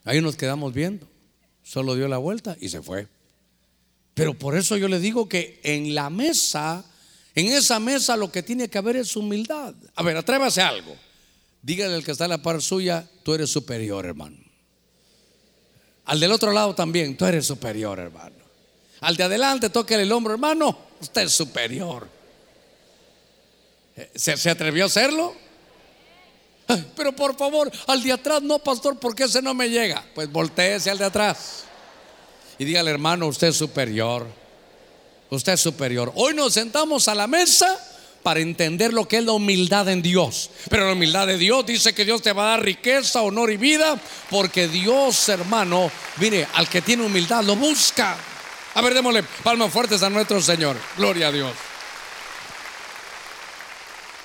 Ahí 0.05 0.21
nos 0.21 0.37
quedamos 0.37 0.75
viendo. 0.75 1.07
Solo 1.63 1.95
dio 1.95 2.09
la 2.09 2.19
vuelta 2.19 2.57
y 2.61 2.69
se 2.69 2.83
fue. 2.83 3.09
Pero 4.17 4.33
por 4.33 4.57
eso 4.57 4.79
yo 4.79 4.89
le 4.89 4.99
digo 4.99 5.29
que 5.29 5.61
en 5.63 5.95
la 5.95 6.09
mesa, 6.09 6.83
en 7.35 7.49
esa 7.49 7.79
mesa 7.79 8.17
lo 8.17 8.33
que 8.33 8.43
tiene 8.43 8.71
que 8.71 8.79
haber 8.79 8.97
es 8.97 9.15
humildad. 9.15 9.75
A 9.95 10.03
ver, 10.03 10.17
atrévase 10.17 10.63
a 10.63 10.69
algo. 10.69 10.97
Dígale 11.61 11.97
al 11.97 12.03
que 12.03 12.13
está 12.13 12.25
a 12.25 12.29
la 12.29 12.41
par 12.41 12.63
suya, 12.63 13.07
tú 13.23 13.35
eres 13.35 13.51
superior, 13.51 14.07
hermano. 14.07 14.39
Al 16.07 16.19
del 16.19 16.33
otro 16.33 16.51
lado 16.51 16.75
también, 16.75 17.15
tú 17.15 17.27
eres 17.27 17.45
superior, 17.45 17.99
hermano. 17.99 18.37
Al 19.01 19.19
de 19.19 19.25
adelante, 19.25 19.69
tóquele 19.69 20.05
el 20.05 20.13
hombro, 20.13 20.33
hermano, 20.33 20.79
usted 20.99 21.25
es 21.25 21.33
superior. 21.33 22.09
¿Se, 24.15 24.39
se 24.39 24.49
atrevió 24.49 24.85
a 24.85 24.87
hacerlo? 24.87 25.37
Pero 26.97 27.13
por 27.13 27.37
favor, 27.37 27.71
al 27.87 28.03
de 28.03 28.13
atrás 28.13 28.41
no, 28.41 28.61
pastor, 28.61 28.99
porque 28.99 29.25
ese 29.25 29.43
no 29.43 29.53
me 29.53 29.69
llega. 29.69 30.03
Pues 30.15 30.33
volteese 30.33 30.89
al 30.89 30.97
de 30.97 31.05
atrás. 31.05 31.66
Y 32.59 32.65
dígale, 32.65 32.91
hermano, 32.91 33.27
usted 33.27 33.49
es 33.49 33.57
superior. 33.57 34.27
Usted 35.31 35.55
es 35.55 35.61
superior. 35.61 36.13
Hoy 36.15 36.35
nos 36.35 36.55
sentamos 36.55 37.09
a 37.09 37.15
la 37.15 37.27
mesa 37.27 37.79
para 38.23 38.41
entender 38.41 38.93
lo 38.93 39.07
que 39.07 39.19
es 39.19 39.25
la 39.25 39.33
humildad 39.33 39.89
en 39.89 40.03
Dios. 40.03 40.51
Pero 40.69 40.87
la 40.87 40.95
humildad 40.95 41.27
de 41.27 41.39
Dios 41.39 41.67
dice 41.67 41.95
que 41.95 42.05
Dios 42.05 42.23
te 42.23 42.33
va 42.33 42.47
a 42.47 42.51
dar 42.51 42.65
riqueza, 42.65 43.23
honor 43.23 43.53
y 43.53 43.57
vida, 43.57 44.01
porque 44.31 44.69
Dios, 44.69 45.29
hermano, 45.29 45.91
mire, 46.19 46.47
al 46.55 46.69
que 46.69 46.83
tiene 46.83 47.05
humildad 47.05 47.45
lo 47.45 47.57
busca. 47.57 48.17
A 48.75 48.83
ver, 48.83 48.95
démosle 48.95 49.23
palmas 49.43 49.73
fuertes 49.73 50.03
a 50.03 50.11
nuestro 50.11 50.41
Señor. 50.41 50.77
Gloria 50.97 51.29
a 51.29 51.33
Dios. 51.33 51.53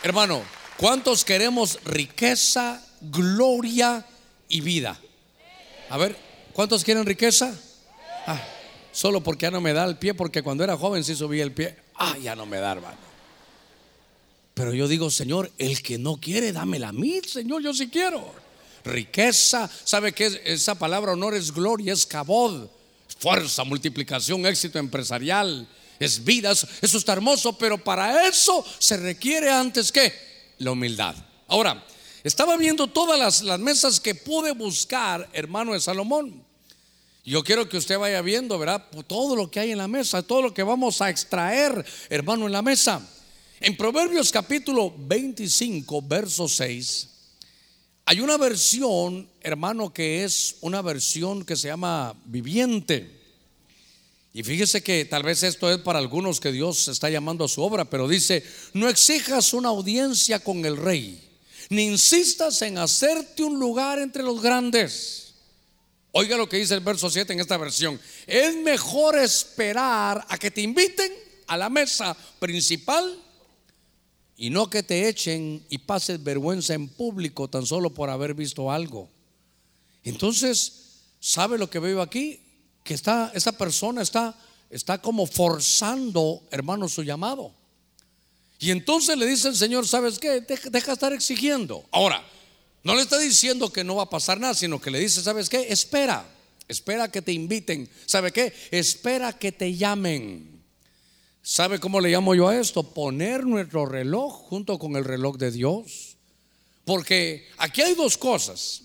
Hermano, 0.03 0.41
¿cuántos 0.77 1.23
queremos 1.23 1.79
riqueza, 1.85 2.83
gloria 3.01 4.03
y 4.49 4.61
vida? 4.61 4.99
A 5.89 5.97
ver, 5.97 6.17
¿cuántos 6.53 6.83
quieren 6.83 7.05
riqueza? 7.05 7.53
Ah, 8.27 8.41
solo 8.91 9.21
porque 9.21 9.43
ya 9.43 9.51
no 9.51 9.61
me 9.61 9.73
da 9.73 9.85
el 9.85 9.97
pie, 9.97 10.13
porque 10.13 10.43
cuando 10.43 10.63
era 10.63 10.77
joven 10.77 11.03
sí 11.03 11.15
subía 11.15 11.43
el 11.43 11.51
pie. 11.51 11.75
Ah, 11.95 12.17
ya 12.17 12.35
no 12.35 12.45
me 12.45 12.57
da, 12.57 12.73
hermano. 12.73 12.97
Pero 14.53 14.73
yo 14.73 14.87
digo, 14.87 15.09
Señor, 15.09 15.51
el 15.57 15.81
que 15.81 15.97
no 15.97 16.17
quiere, 16.17 16.51
dámela 16.51 16.89
a 16.89 16.93
mí, 16.93 17.21
Señor, 17.25 17.63
yo 17.63 17.73
sí 17.73 17.89
quiero. 17.89 18.33
Riqueza, 18.83 19.69
¿sabe 19.83 20.13
qué? 20.13 20.41
Esa 20.45 20.75
palabra 20.75 21.13
honor 21.13 21.35
es 21.35 21.51
gloria, 21.51 21.93
es 21.93 22.05
cabod, 22.05 22.67
fuerza, 23.19 23.63
multiplicación, 23.63 24.45
éxito 24.45 24.79
empresarial, 24.79 25.67
es 25.99 26.23
vida, 26.23 26.51
eso, 26.51 26.67
está 26.81 27.13
hermoso, 27.13 27.57
pero 27.57 27.77
para 27.77 28.27
eso 28.27 28.65
se 28.79 28.97
requiere 28.97 29.51
antes 29.51 29.91
que 29.91 30.11
la 30.57 30.71
humildad. 30.71 31.15
Ahora, 31.47 31.85
estaba 32.23 32.57
viendo 32.57 32.87
todas 32.87 33.43
las 33.43 33.59
mesas 33.59 33.99
que 33.99 34.15
pude 34.15 34.51
buscar, 34.51 35.29
hermano 35.33 35.73
de 35.73 35.79
Salomón. 35.79 36.43
Yo 37.23 37.43
quiero 37.43 37.69
que 37.69 37.77
usted 37.77 37.99
vaya 37.99 38.21
viendo, 38.23 38.57
¿verdad? 38.57 38.83
Todo 39.05 39.35
lo 39.35 39.51
que 39.51 39.59
hay 39.59 39.71
en 39.71 39.77
la 39.77 39.87
mesa, 39.87 40.23
todo 40.23 40.41
lo 40.41 40.53
que 40.53 40.63
vamos 40.63 41.01
a 41.01 41.09
extraer, 41.09 41.85
hermano, 42.09 42.47
en 42.47 42.51
la 42.51 42.63
mesa. 42.63 43.07
En 43.59 43.77
Proverbios 43.77 44.31
capítulo 44.31 44.91
25, 44.97 46.01
verso 46.01 46.47
6, 46.47 47.07
hay 48.05 48.21
una 48.21 48.37
versión, 48.37 49.29
hermano, 49.39 49.93
que 49.93 50.23
es 50.23 50.55
una 50.61 50.81
versión 50.81 51.45
que 51.45 51.55
se 51.55 51.67
llama 51.67 52.15
viviente. 52.25 53.21
Y 54.33 54.41
fíjese 54.41 54.81
que 54.81 55.05
tal 55.05 55.21
vez 55.21 55.43
esto 55.43 55.71
es 55.71 55.77
para 55.77 55.99
algunos 55.99 56.39
que 56.39 56.51
Dios 56.51 56.87
está 56.87 57.07
llamando 57.11 57.45
a 57.45 57.49
su 57.49 57.61
obra, 57.61 57.85
pero 57.85 58.07
dice, 58.07 58.43
no 58.73 58.89
exijas 58.89 59.53
una 59.53 59.69
audiencia 59.69 60.39
con 60.39 60.65
el 60.65 60.75
rey, 60.75 61.21
ni 61.69 61.83
insistas 61.83 62.63
en 62.63 62.79
hacerte 62.79 63.43
un 63.43 63.59
lugar 63.59 63.99
entre 63.99 64.23
los 64.23 64.41
grandes. 64.41 65.20
Oiga 66.11 66.37
lo 66.37 66.49
que 66.49 66.57
dice 66.57 66.73
el 66.73 66.81
verso 66.81 67.09
7 67.09 67.33
en 67.33 67.39
esta 67.39 67.57
versión. 67.57 67.99
Es 68.27 68.55
mejor 68.57 69.17
esperar 69.17 70.25
a 70.27 70.37
que 70.37 70.51
te 70.51 70.61
inviten 70.61 71.11
a 71.47 71.57
la 71.57 71.69
mesa 71.69 72.15
principal 72.39 73.19
y 74.35 74.49
no 74.49 74.69
que 74.69 74.83
te 74.83 75.07
echen 75.07 75.65
y 75.69 75.77
pases 75.77 76.23
vergüenza 76.23 76.73
en 76.73 76.89
público 76.89 77.47
tan 77.47 77.65
solo 77.65 77.91
por 77.91 78.09
haber 78.09 78.33
visto 78.33 78.71
algo. 78.71 79.09
Entonces, 80.03 81.03
¿sabe 81.19 81.57
lo 81.57 81.69
que 81.69 81.79
veo 81.79 82.01
aquí? 82.01 82.41
que 82.83 82.93
está, 82.93 83.31
esa 83.33 83.51
persona 83.51 84.01
está, 84.01 84.35
está 84.69 85.01
como 85.01 85.25
forzando, 85.25 86.43
hermano, 86.51 86.87
su 86.89 87.03
llamado. 87.03 87.53
Y 88.59 88.71
entonces 88.71 89.17
le 89.17 89.25
dice 89.25 89.47
el 89.47 89.55
Señor, 89.55 89.87
¿sabes 89.87 90.19
qué? 90.19 90.41
Deja, 90.41 90.69
deja 90.69 90.93
estar 90.93 91.13
exigiendo. 91.13 91.83
Ahora, 91.91 92.23
no 92.83 92.95
le 92.95 93.01
está 93.01 93.19
diciendo 93.19 93.71
que 93.71 93.83
no 93.83 93.95
va 93.95 94.03
a 94.03 94.09
pasar 94.09 94.39
nada, 94.39 94.53
sino 94.53 94.81
que 94.81 94.91
le 94.91 94.99
dice, 94.99 95.21
¿sabes 95.21 95.49
qué? 95.49 95.67
Espera, 95.69 96.25
espera 96.67 97.11
que 97.11 97.21
te 97.21 97.31
inviten. 97.31 97.89
¿Sabe 98.05 98.31
qué? 98.31 98.53
Espera 98.71 99.33
que 99.33 99.51
te 99.51 99.75
llamen. 99.75 100.63
¿Sabe 101.43 101.79
cómo 101.79 101.99
le 102.01 102.09
llamo 102.09 102.35
yo 102.35 102.47
a 102.47 102.59
esto? 102.59 102.83
Poner 102.83 103.45
nuestro 103.45 103.85
reloj 103.85 104.33
junto 104.47 104.79
con 104.79 104.95
el 104.95 105.05
reloj 105.05 105.37
de 105.37 105.51
Dios. 105.51 106.17
Porque 106.85 107.47
aquí 107.57 107.81
hay 107.81 107.93
dos 107.93 108.17
cosas. 108.17 108.83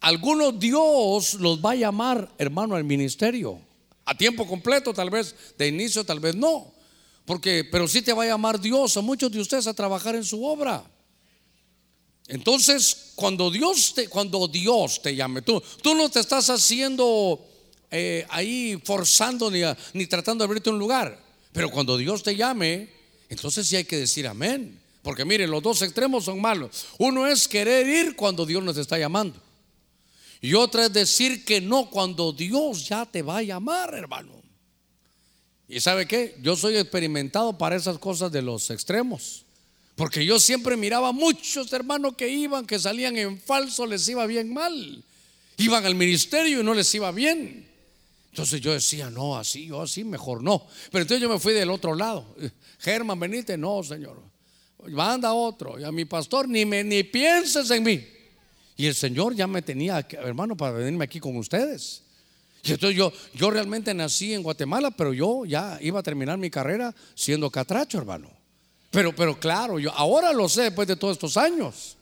Algunos 0.00 0.58
Dios 0.58 1.34
los 1.34 1.64
va 1.64 1.72
a 1.72 1.76
llamar, 1.76 2.30
hermano, 2.38 2.76
al 2.76 2.84
ministerio. 2.84 3.60
A 4.04 4.16
tiempo 4.16 4.46
completo, 4.46 4.92
tal 4.92 5.10
vez 5.10 5.34
de 5.58 5.68
inicio, 5.68 6.04
tal 6.04 6.20
vez 6.20 6.34
no. 6.34 6.72
Porque, 7.24 7.64
pero 7.70 7.88
sí 7.88 8.02
te 8.02 8.12
va 8.12 8.22
a 8.22 8.28
llamar 8.28 8.60
Dios 8.60 8.96
a 8.96 9.00
muchos 9.00 9.32
de 9.32 9.40
ustedes 9.40 9.66
a 9.66 9.74
trabajar 9.74 10.14
en 10.14 10.24
su 10.24 10.44
obra. 10.44 10.84
Entonces, 12.28 13.12
cuando 13.14 13.50
Dios 13.50 13.94
te, 13.94 14.08
cuando 14.08 14.48
Dios 14.48 15.00
te 15.00 15.14
llame, 15.14 15.42
tú, 15.42 15.62
tú 15.82 15.94
no 15.94 16.08
te 16.08 16.20
estás 16.20 16.50
haciendo 16.50 17.40
eh, 17.90 18.26
ahí 18.30 18.80
forzando 18.84 19.50
ni, 19.50 19.60
ni 19.92 20.06
tratando 20.06 20.42
de 20.42 20.46
abrirte 20.46 20.70
un 20.70 20.78
lugar. 20.78 21.22
Pero 21.52 21.70
cuando 21.70 21.96
Dios 21.96 22.22
te 22.22 22.34
llame, 22.34 22.90
entonces 23.28 23.66
sí 23.66 23.76
hay 23.76 23.84
que 23.84 23.96
decir 23.96 24.26
amén. 24.26 24.80
Porque 25.02 25.24
miren, 25.24 25.50
los 25.50 25.62
dos 25.62 25.82
extremos 25.82 26.24
son 26.24 26.40
malos. 26.40 26.86
Uno 26.98 27.26
es 27.26 27.46
querer 27.46 27.86
ir 27.86 28.16
cuando 28.16 28.44
Dios 28.44 28.62
nos 28.62 28.76
está 28.76 28.98
llamando. 28.98 29.40
Y 30.40 30.54
otra 30.54 30.86
es 30.86 30.92
decir 30.92 31.44
que 31.44 31.60
no 31.60 31.88
cuando 31.90 32.32
Dios 32.32 32.88
ya 32.88 33.06
te 33.06 33.22
va 33.22 33.38
a 33.38 33.42
llamar, 33.42 33.94
hermano. 33.94 34.32
¿Y 35.68 35.80
sabe 35.80 36.06
qué? 36.06 36.36
Yo 36.42 36.56
soy 36.56 36.76
experimentado 36.76 37.56
para 37.56 37.76
esas 37.76 37.98
cosas 37.98 38.30
de 38.30 38.42
los 38.42 38.68
extremos. 38.70 39.45
Porque 39.96 40.26
yo 40.26 40.38
siempre 40.38 40.76
miraba 40.76 41.10
muchos 41.10 41.72
hermanos 41.72 42.14
que 42.16 42.28
iban, 42.28 42.66
que 42.66 42.78
salían 42.78 43.16
en 43.16 43.40
falso, 43.40 43.86
les 43.86 44.06
iba 44.08 44.26
bien 44.26 44.52
mal. 44.52 45.02
Iban 45.56 45.86
al 45.86 45.94
ministerio 45.94 46.60
y 46.60 46.62
no 46.62 46.74
les 46.74 46.94
iba 46.94 47.10
bien. 47.12 47.66
Entonces 48.28 48.60
yo 48.60 48.74
decía, 48.74 49.08
no, 49.08 49.38
así, 49.38 49.66
yo 49.66 49.80
así, 49.80 50.04
mejor 50.04 50.42
no. 50.42 50.66
Pero 50.92 51.02
entonces 51.02 51.22
yo 51.22 51.30
me 51.30 51.38
fui 51.38 51.54
del 51.54 51.70
otro 51.70 51.94
lado. 51.94 52.36
Germán, 52.78 53.18
venite, 53.18 53.56
no, 53.56 53.82
Señor. 53.82 54.20
Manda 54.86 55.32
otro. 55.32 55.80
Y 55.80 55.84
a 55.84 55.90
mi 55.90 56.04
pastor, 56.04 56.46
ni, 56.46 56.66
me, 56.66 56.84
ni 56.84 57.02
pienses 57.02 57.70
en 57.70 57.82
mí. 57.82 58.06
Y 58.76 58.84
el 58.84 58.94
Señor 58.94 59.34
ya 59.34 59.46
me 59.46 59.62
tenía, 59.62 60.06
hermano, 60.10 60.54
para 60.58 60.72
venirme 60.72 61.06
aquí 61.06 61.18
con 61.18 61.34
ustedes. 61.38 62.02
Y 62.62 62.72
entonces 62.72 62.98
yo, 62.98 63.10
yo 63.32 63.50
realmente 63.50 63.94
nací 63.94 64.34
en 64.34 64.42
Guatemala, 64.42 64.90
pero 64.90 65.14
yo 65.14 65.46
ya 65.46 65.78
iba 65.80 66.00
a 66.00 66.02
terminar 66.02 66.36
mi 66.36 66.50
carrera 66.50 66.94
siendo 67.14 67.50
catracho, 67.50 67.96
hermano. 67.96 68.35
Pero, 68.96 69.14
pero 69.14 69.38
claro, 69.38 69.78
yo 69.78 69.92
ahora 69.92 70.32
lo 70.32 70.48
sé 70.48 70.62
después 70.62 70.88
de 70.88 70.96
todos 70.96 71.18
estos 71.18 71.36
años. 71.36 71.98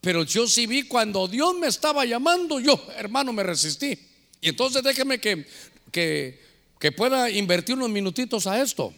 Pero 0.00 0.24
yo 0.24 0.48
sí 0.48 0.66
vi 0.66 0.88
cuando 0.88 1.28
Dios 1.28 1.54
me 1.54 1.68
estaba 1.68 2.04
llamando, 2.04 2.58
yo, 2.58 2.84
hermano, 2.96 3.32
me 3.32 3.44
resistí. 3.44 3.96
Y 4.40 4.48
entonces 4.48 4.82
déjeme 4.82 5.20
que, 5.20 5.46
que, 5.92 6.42
que 6.80 6.90
pueda 6.90 7.30
invertir 7.30 7.76
unos 7.76 7.90
minutitos 7.90 8.48
a 8.48 8.60
esto. 8.60 8.92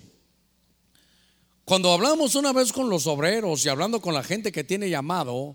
Cuando 1.66 1.92
hablamos 1.92 2.34
una 2.34 2.54
vez 2.54 2.72
con 2.72 2.88
los 2.88 3.06
obreros 3.06 3.66
y 3.66 3.68
hablando 3.68 4.00
con 4.00 4.14
la 4.14 4.24
gente 4.24 4.50
que 4.50 4.64
tiene 4.64 4.88
llamado, 4.88 5.54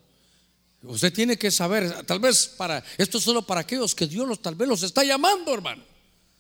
Usted 0.84 1.12
tiene 1.12 1.38
que 1.38 1.50
saber, 1.50 2.06
tal 2.06 2.20
vez 2.20 2.48
para, 2.56 2.84
esto 3.00 3.18
es 3.18 3.24
solo 3.24 3.42
para 3.42 3.62
aquellos 3.62 3.94
que 3.96 4.08
Dios 4.08 4.26
los, 4.28 4.42
tal 4.42 4.56
vez 4.56 4.68
los 4.68 4.84
está 4.84 5.04
llamando, 5.04 5.54
hermano. 5.54 5.84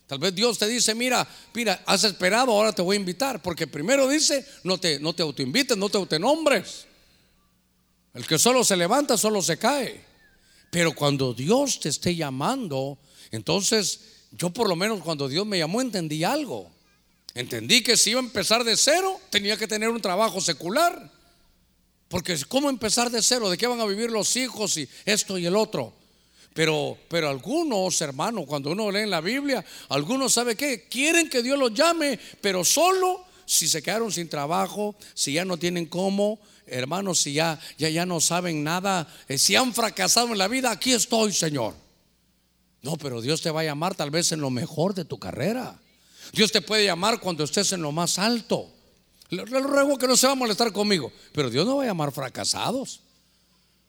Tal 0.10 0.18
vez 0.18 0.34
Dios 0.34 0.58
te 0.58 0.68
dice, 0.68 0.96
mira, 0.96 1.28
mira, 1.54 1.84
has 1.86 2.04
esperado, 2.04 2.52
ahora 2.52 2.74
te 2.74 2.82
voy 2.82 2.98
a 2.98 3.00
invitar. 3.00 3.44
Porque 3.44 3.68
primero 3.68 4.10
dice, 4.10 4.44
no 4.64 4.80
te, 4.80 5.00
no 5.00 5.14
te 5.14 5.22
autoinvites, 5.22 5.78
no 5.78 5.88
te 5.88 6.00
autonombres. 6.00 6.88
El 8.16 8.26
que 8.26 8.40
solo 8.40 8.64
se 8.64 8.76
levanta, 8.76 9.18
solo 9.20 9.40
se 9.44 9.60
cae. 9.60 10.04
Pero 10.72 10.96
cuando 10.96 11.32
Dios 11.36 11.80
te 11.80 11.90
esté 11.90 12.16
llamando, 12.16 12.98
entonces 13.30 14.00
yo 14.32 14.50
por 14.50 14.68
lo 14.68 14.76
menos 14.76 15.00
cuando 15.02 15.30
Dios 15.30 15.46
me 15.46 15.60
llamó 15.60 15.80
entendí 15.80 16.24
algo. 16.24 16.72
Entendí 17.36 17.84
que 17.84 17.96
si 17.96 18.10
iba 18.10 18.20
a 18.20 18.24
empezar 18.24 18.64
de 18.64 18.78
cero, 18.78 19.22
tenía 19.30 19.58
que 19.58 19.68
tener 19.68 19.90
un 19.90 20.02
trabajo 20.02 20.42
secular. 20.42 21.12
Porque 22.08 22.36
¿cómo 22.48 22.72
empezar 22.72 23.12
de 23.12 23.22
cero? 23.22 23.48
¿De 23.48 23.60
qué 23.60 23.68
van 23.68 23.80
a 23.80 23.86
vivir 23.86 24.10
los 24.10 24.36
hijos 24.38 24.76
y 24.78 24.90
esto 25.06 25.38
y 25.38 25.46
el 25.46 25.56
otro? 25.56 25.99
Pero, 26.54 26.98
pero 27.08 27.30
algunos, 27.30 28.02
hermanos, 28.02 28.46
cuando 28.48 28.72
uno 28.72 28.92
lee 28.92 29.02
en 29.02 29.10
la 29.10 29.22
Biblia, 29.22 29.64
algunos, 29.90 30.34
¿sabe 30.34 30.56
qué? 30.56 30.88
Quieren 30.90 31.30
que 31.30 31.44
Dios 31.44 31.58
los 31.58 31.74
llame, 31.74 32.20
pero 32.42 32.66
solo 32.66 33.26
si 33.46 33.68
se 33.68 33.82
quedaron 33.82 34.12
sin 34.12 34.30
trabajo, 34.30 34.96
si 35.14 35.34
ya 35.34 35.46
no 35.46 35.58
tienen 35.58 35.86
cómo, 35.86 36.40
hermanos, 36.68 37.20
si 37.20 37.34
ya, 37.34 37.60
ya, 37.78 37.90
ya 37.90 38.06
no 38.06 38.20
saben 38.20 38.64
nada, 38.64 39.08
eh, 39.28 39.38
si 39.38 39.56
han 39.56 39.74
fracasado 39.74 40.28
en 40.28 40.38
la 40.38 40.48
vida, 40.48 40.72
aquí 40.72 40.94
estoy, 40.94 41.34
Señor. 41.34 41.74
No, 42.82 42.98
pero 42.98 43.22
Dios 43.22 43.42
te 43.42 43.52
va 43.52 43.62
a 43.62 43.66
llamar 43.66 43.96
tal 43.96 44.12
vez 44.12 44.32
en 44.32 44.42
lo 44.42 44.50
mejor 44.50 44.94
de 44.94 45.06
tu 45.06 45.20
carrera. 45.20 45.80
Dios 46.32 46.52
te 46.52 46.62
puede 46.62 46.86
llamar 46.86 47.20
cuando 47.20 47.44
estés 47.44 47.74
en 47.74 47.82
lo 47.82 47.92
más 47.92 48.20
alto. 48.20 48.70
Le 49.30 49.44
ruego 49.46 49.98
que 49.98 50.08
no 50.08 50.16
se 50.16 50.28
va 50.28 50.34
a 50.34 50.36
molestar 50.36 50.72
conmigo, 50.72 51.12
pero 51.34 51.50
Dios 51.50 51.66
no 51.66 51.78
va 51.78 51.84
a 51.84 51.88
llamar 51.88 52.12
fracasados. 52.12 53.02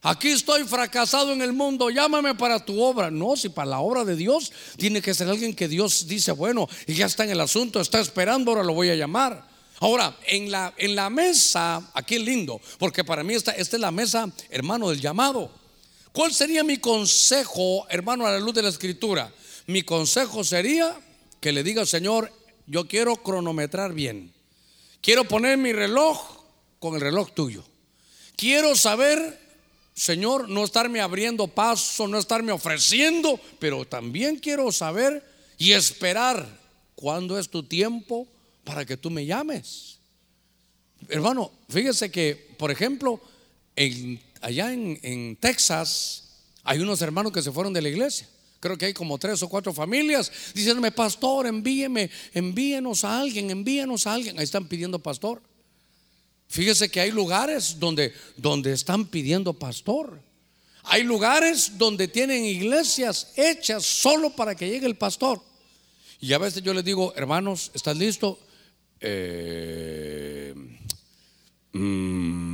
Aquí 0.02 0.28
estoy 0.28 0.64
fracasado 0.64 1.32
en 1.32 1.42
el 1.42 1.52
mundo, 1.52 1.90
llámame 1.90 2.34
para 2.34 2.64
tu 2.64 2.80
obra. 2.80 3.10
No, 3.10 3.36
si 3.36 3.50
para 3.50 3.70
la 3.70 3.80
obra 3.80 4.04
de 4.04 4.16
Dios 4.16 4.50
tiene 4.76 5.02
que 5.02 5.12
ser 5.12 5.28
alguien 5.28 5.54
que 5.54 5.68
Dios 5.68 6.06
dice, 6.06 6.32
bueno, 6.32 6.68
y 6.86 6.94
ya 6.94 7.06
está 7.06 7.24
en 7.24 7.30
el 7.30 7.40
asunto, 7.40 7.80
está 7.80 8.00
esperando, 8.00 8.50
ahora 8.50 8.64
lo 8.64 8.72
voy 8.72 8.88
a 8.88 8.94
llamar. 8.94 9.46
Ahora, 9.80 10.16
en 10.26 10.50
la, 10.50 10.74
en 10.76 10.94
la 10.94 11.10
mesa, 11.10 11.90
aquí 11.94 12.16
es 12.16 12.22
lindo, 12.22 12.60
porque 12.78 13.04
para 13.04 13.22
mí 13.22 13.34
esta, 13.34 13.52
esta 13.52 13.76
es 13.76 13.80
la 13.80 13.90
mesa, 13.90 14.30
hermano, 14.50 14.90
del 14.90 15.00
llamado. 15.00 15.50
¿Cuál 16.12 16.34
sería 16.34 16.64
mi 16.64 16.78
consejo, 16.78 17.86
hermano, 17.88 18.26
a 18.26 18.32
la 18.32 18.40
luz 18.40 18.54
de 18.54 18.62
la 18.62 18.68
escritura? 18.68 19.32
Mi 19.66 19.82
consejo 19.82 20.44
sería 20.44 20.98
que 21.40 21.52
le 21.52 21.62
diga, 21.62 21.86
Señor, 21.86 22.32
yo 22.66 22.88
quiero 22.88 23.16
cronometrar 23.16 23.92
bien. 23.92 24.32
Quiero 25.00 25.24
poner 25.24 25.56
mi 25.56 25.72
reloj 25.72 26.44
con 26.78 26.94
el 26.94 27.00
reloj 27.00 27.32
tuyo. 27.32 27.64
Quiero 28.36 28.74
saber, 28.76 29.38
Señor, 29.94 30.48
no 30.48 30.64
estarme 30.64 31.00
abriendo 31.00 31.48
paso, 31.48 32.08
no 32.08 32.18
estarme 32.18 32.52
ofreciendo, 32.52 33.38
pero 33.58 33.84
también 33.84 34.36
quiero 34.36 34.72
saber 34.72 35.24
y 35.58 35.72
esperar 35.72 36.46
cuándo 36.94 37.38
es 37.38 37.50
tu 37.50 37.62
tiempo 37.62 38.26
para 38.64 38.84
que 38.84 38.96
tú 38.96 39.10
me 39.10 39.26
llames. 39.26 39.98
Hermano, 41.08 41.50
fíjese 41.68 42.10
que, 42.10 42.54
por 42.56 42.70
ejemplo, 42.70 43.20
allá 44.40 44.72
en, 44.72 44.98
en 45.02 45.36
Texas 45.36 46.30
hay 46.62 46.78
unos 46.78 47.02
hermanos 47.02 47.32
que 47.32 47.42
se 47.42 47.52
fueron 47.52 47.72
de 47.72 47.82
la 47.82 47.88
iglesia. 47.88 48.28
Creo 48.60 48.76
que 48.76 48.86
hay 48.86 48.92
como 48.92 49.18
tres 49.18 49.42
o 49.42 49.48
cuatro 49.48 49.72
familias 49.72 50.30
diciéndome, 50.54 50.92
pastor, 50.92 51.46
envíeme, 51.46 52.10
envíenos 52.34 53.04
a 53.04 53.18
alguien, 53.18 53.50
envíenos 53.50 54.06
a 54.06 54.12
alguien. 54.12 54.38
Ahí 54.38 54.44
están 54.44 54.68
pidiendo 54.68 54.98
pastor. 54.98 55.42
Fíjese 56.50 56.90
que 56.90 57.00
hay 57.00 57.12
lugares 57.12 57.78
donde, 57.78 58.12
donde 58.36 58.72
están 58.72 59.06
pidiendo 59.06 59.52
pastor. 59.52 60.20
Hay 60.82 61.04
lugares 61.04 61.78
donde 61.78 62.08
tienen 62.08 62.44
iglesias 62.44 63.32
hechas 63.36 63.84
solo 63.86 64.30
para 64.30 64.56
que 64.56 64.68
llegue 64.68 64.86
el 64.86 64.96
pastor. 64.96 65.40
Y 66.20 66.32
a 66.32 66.38
veces 66.38 66.64
yo 66.64 66.74
les 66.74 66.84
digo, 66.84 67.14
hermanos, 67.14 67.70
¿estás 67.72 67.96
listo? 67.96 68.36
Eh, 69.00 70.52
mm, 71.72 72.49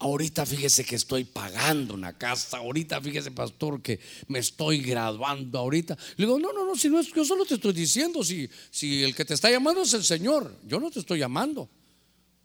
ahorita 0.00 0.46
fíjese 0.46 0.84
que 0.84 0.96
estoy 0.96 1.24
pagando 1.24 1.94
una 1.94 2.16
casa, 2.16 2.56
ahorita 2.56 3.00
fíjese 3.00 3.30
pastor 3.30 3.80
que 3.82 4.00
me 4.28 4.38
estoy 4.38 4.80
graduando 4.80 5.58
ahorita. 5.58 5.96
Le 6.16 6.26
digo, 6.26 6.38
no, 6.38 6.52
no, 6.52 6.64
no, 6.64 6.74
si 6.74 6.88
no 6.88 6.98
es, 6.98 7.12
yo 7.12 7.24
solo 7.24 7.44
te 7.44 7.54
estoy 7.54 7.74
diciendo, 7.74 8.24
si, 8.24 8.48
si 8.70 9.04
el 9.04 9.14
que 9.14 9.24
te 9.24 9.34
está 9.34 9.50
llamando 9.50 9.82
es 9.82 9.92
el 9.92 10.02
Señor, 10.02 10.56
yo 10.66 10.80
no 10.80 10.90
te 10.90 11.00
estoy 11.00 11.18
llamando. 11.20 11.68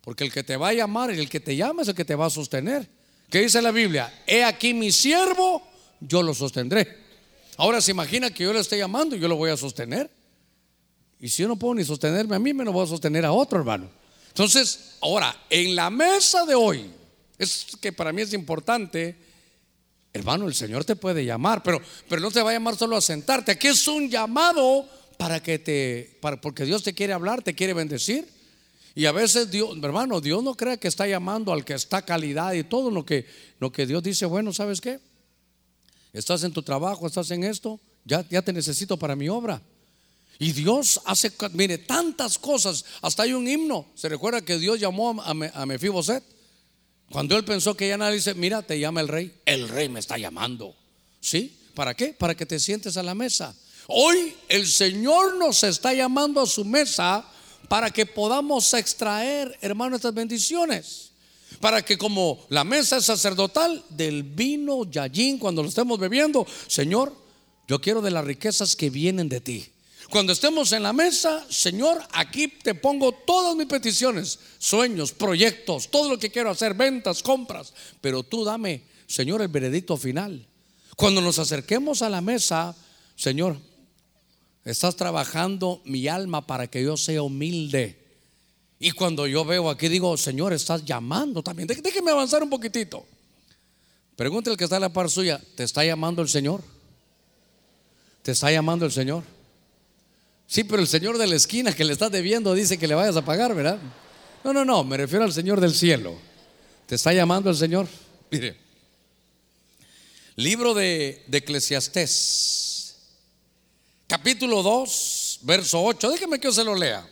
Porque 0.02 0.22
el 0.22 0.32
que 0.32 0.44
te 0.44 0.56
va 0.56 0.68
a 0.68 0.72
llamar 0.74 1.12
y 1.12 1.18
el 1.18 1.28
que 1.28 1.40
te 1.40 1.56
llama 1.56 1.82
es 1.82 1.88
el 1.88 1.94
que 1.94 2.04
te 2.04 2.14
va 2.14 2.26
a 2.26 2.30
sostener. 2.30 2.88
¿Qué 3.30 3.40
dice 3.40 3.60
la 3.60 3.72
Biblia? 3.72 4.22
He 4.26 4.44
aquí 4.44 4.72
mi 4.72 4.92
siervo, 4.92 5.66
yo 5.98 6.22
lo 6.22 6.34
sostendré. 6.34 7.04
Ahora 7.56 7.80
se 7.80 7.90
imagina 7.90 8.30
que 8.30 8.44
yo 8.44 8.52
le 8.52 8.60
estoy 8.60 8.78
llamando 8.78 9.16
y 9.16 9.18
yo 9.18 9.28
lo 9.28 9.36
voy 9.36 9.50
a 9.50 9.56
sostener. 9.56 10.10
Y 11.18 11.30
si 11.30 11.42
yo 11.42 11.48
no 11.48 11.56
puedo 11.56 11.74
ni 11.74 11.84
sostenerme 11.84 12.36
a 12.36 12.38
mí, 12.38 12.52
me 12.52 12.64
lo 12.64 12.72
voy 12.72 12.84
a 12.84 12.86
sostener 12.86 13.24
a 13.24 13.32
otro 13.32 13.58
hermano. 13.58 13.88
Entonces, 14.28 14.98
ahora, 15.00 15.34
en 15.48 15.74
la 15.74 15.88
mesa 15.88 16.44
de 16.44 16.54
hoy, 16.54 16.90
es 17.38 17.66
que 17.80 17.92
para 17.92 18.12
mí 18.12 18.22
es 18.22 18.32
importante, 18.32 19.16
hermano, 20.12 20.46
el 20.46 20.54
Señor 20.54 20.84
te 20.84 20.96
puede 20.96 21.24
llamar, 21.24 21.62
pero, 21.62 21.80
pero 22.08 22.20
no 22.20 22.30
te 22.30 22.42
va 22.42 22.50
a 22.50 22.54
llamar 22.54 22.76
solo 22.76 22.96
a 22.96 23.00
sentarte. 23.00 23.52
Aquí 23.52 23.68
es 23.68 23.86
un 23.86 24.08
llamado 24.08 24.88
para 25.18 25.42
que 25.42 25.58
te, 25.58 26.18
para, 26.20 26.40
porque 26.40 26.64
Dios 26.64 26.82
te 26.82 26.94
quiere 26.94 27.12
hablar, 27.12 27.42
te 27.42 27.54
quiere 27.54 27.74
bendecir. 27.74 28.26
Y 28.94 29.04
a 29.04 29.12
veces 29.12 29.50
Dios, 29.50 29.76
hermano, 29.82 30.22
Dios 30.22 30.42
no 30.42 30.54
cree 30.54 30.78
que 30.78 30.88
está 30.88 31.06
llamando 31.06 31.52
al 31.52 31.64
que 31.64 31.74
está 31.74 32.02
calidad 32.02 32.54
y 32.54 32.64
todo 32.64 32.90
lo 32.90 33.04
que, 33.04 33.26
lo 33.60 33.70
que 33.70 33.86
Dios 33.86 34.02
dice, 34.02 34.24
bueno, 34.24 34.54
¿sabes 34.54 34.80
qué? 34.80 35.00
Estás 36.14 36.44
en 36.44 36.52
tu 36.52 36.62
trabajo, 36.62 37.06
estás 37.06 37.30
en 37.30 37.44
esto, 37.44 37.78
ya, 38.06 38.26
ya 38.30 38.40
te 38.40 38.54
necesito 38.54 38.96
para 38.96 39.14
mi 39.14 39.28
obra. 39.28 39.60
Y 40.38 40.52
Dios 40.52 41.00
hace, 41.04 41.30
mire, 41.52 41.76
tantas 41.78 42.38
cosas. 42.38 42.84
Hasta 43.02 43.24
hay 43.24 43.34
un 43.34 43.46
himno. 43.46 43.86
Se 43.94 44.08
recuerda 44.08 44.40
que 44.40 44.58
Dios 44.58 44.80
llamó 44.80 45.20
a, 45.20 45.30
a 45.30 45.66
Mefiboset. 45.66 46.35
Cuando 47.10 47.36
él 47.36 47.44
pensó 47.44 47.76
que 47.76 47.88
ya 47.88 47.96
nadie 47.96 48.16
dice, 48.16 48.34
mira, 48.34 48.62
te 48.62 48.78
llama 48.78 49.00
el 49.00 49.08
rey. 49.08 49.32
El 49.44 49.68
rey 49.68 49.88
me 49.88 50.00
está 50.00 50.18
llamando. 50.18 50.74
¿Sí? 51.20 51.56
¿Para 51.74 51.94
qué? 51.94 52.08
Para 52.08 52.34
que 52.34 52.46
te 52.46 52.58
sientes 52.58 52.96
a 52.96 53.02
la 53.02 53.14
mesa. 53.14 53.54
Hoy 53.88 54.34
el 54.48 54.66
Señor 54.66 55.36
nos 55.36 55.62
está 55.62 55.94
llamando 55.94 56.40
a 56.40 56.46
su 56.46 56.64
mesa 56.64 57.24
para 57.68 57.90
que 57.90 58.06
podamos 58.06 58.72
extraer, 58.74 59.56
hermano, 59.60 59.96
estas 59.96 60.14
bendiciones. 60.14 61.10
Para 61.60 61.84
que 61.84 61.96
como 61.96 62.44
la 62.48 62.64
mesa 62.64 62.96
es 62.96 63.04
sacerdotal, 63.04 63.84
del 63.90 64.22
vino 64.24 64.84
yallín, 64.90 65.38
cuando 65.38 65.62
lo 65.62 65.68
estemos 65.68 65.98
bebiendo, 65.98 66.46
Señor, 66.66 67.14
yo 67.68 67.80
quiero 67.80 68.02
de 68.02 68.10
las 68.10 68.24
riquezas 68.24 68.76
que 68.76 68.90
vienen 68.90 69.28
de 69.28 69.40
ti. 69.40 69.66
Cuando 70.10 70.32
estemos 70.32 70.70
en 70.72 70.84
la 70.84 70.92
mesa, 70.92 71.44
Señor, 71.50 72.00
aquí 72.12 72.48
te 72.48 72.74
pongo 72.74 73.12
todas 73.12 73.56
mis 73.56 73.66
peticiones, 73.66 74.38
sueños, 74.58 75.12
proyectos, 75.12 75.90
todo 75.90 76.10
lo 76.10 76.18
que 76.18 76.30
quiero 76.30 76.50
hacer, 76.50 76.74
ventas, 76.74 77.22
compras. 77.22 77.72
Pero 78.00 78.22
tú 78.22 78.44
dame, 78.44 78.82
Señor, 79.06 79.42
el 79.42 79.48
veredicto 79.48 79.96
final. 79.96 80.46
Cuando 80.96 81.20
nos 81.20 81.38
acerquemos 81.38 82.02
a 82.02 82.08
la 82.08 82.20
mesa, 82.20 82.76
Señor, 83.16 83.56
estás 84.64 84.94
trabajando 84.94 85.82
mi 85.84 86.06
alma 86.06 86.46
para 86.46 86.68
que 86.68 86.82
yo 86.82 86.96
sea 86.96 87.22
humilde. 87.22 88.04
Y 88.78 88.92
cuando 88.92 89.26
yo 89.26 89.44
veo 89.44 89.70
aquí, 89.70 89.88
digo, 89.88 90.16
Señor, 90.16 90.52
estás 90.52 90.84
llamando 90.84 91.42
también. 91.42 91.66
Déjeme 91.66 92.12
avanzar 92.12 92.42
un 92.42 92.50
poquitito. 92.50 93.04
Pregúntale 94.14 94.52
al 94.52 94.58
que 94.58 94.64
está 94.64 94.76
en 94.76 94.82
la 94.82 94.92
par 94.92 95.10
suya, 95.10 95.42
¿te 95.56 95.64
está 95.64 95.84
llamando 95.84 96.22
el 96.22 96.28
Señor? 96.28 96.62
¿Te 98.22 98.32
está 98.32 98.50
llamando 98.50 98.86
el 98.86 98.92
Señor? 98.92 99.35
Sí, 100.46 100.64
pero 100.64 100.80
el 100.80 100.88
Señor 100.88 101.18
de 101.18 101.26
la 101.26 101.34
esquina 101.34 101.72
que 101.72 101.84
le 101.84 101.92
estás 101.92 102.10
debiendo 102.10 102.54
dice 102.54 102.78
que 102.78 102.86
le 102.86 102.94
vayas 102.94 103.16
a 103.16 103.24
pagar, 103.24 103.54
¿verdad? 103.54 103.78
No, 104.44 104.52
no, 104.52 104.64
no, 104.64 104.84
me 104.84 104.96
refiero 104.96 105.24
al 105.24 105.32
Señor 105.32 105.60
del 105.60 105.74
cielo. 105.74 106.16
¿Te 106.86 106.94
está 106.94 107.12
llamando 107.12 107.50
el 107.50 107.56
Señor? 107.56 107.88
Mire, 108.30 108.56
libro 110.36 110.72
de, 110.72 111.24
de 111.26 111.38
Eclesiastés, 111.38 112.96
capítulo 114.06 114.62
2, 114.62 115.40
verso 115.42 115.82
8. 115.82 116.10
Déjeme 116.10 116.38
que 116.38 116.46
yo 116.46 116.52
se 116.52 116.62
lo 116.62 116.76
lea, 116.76 117.04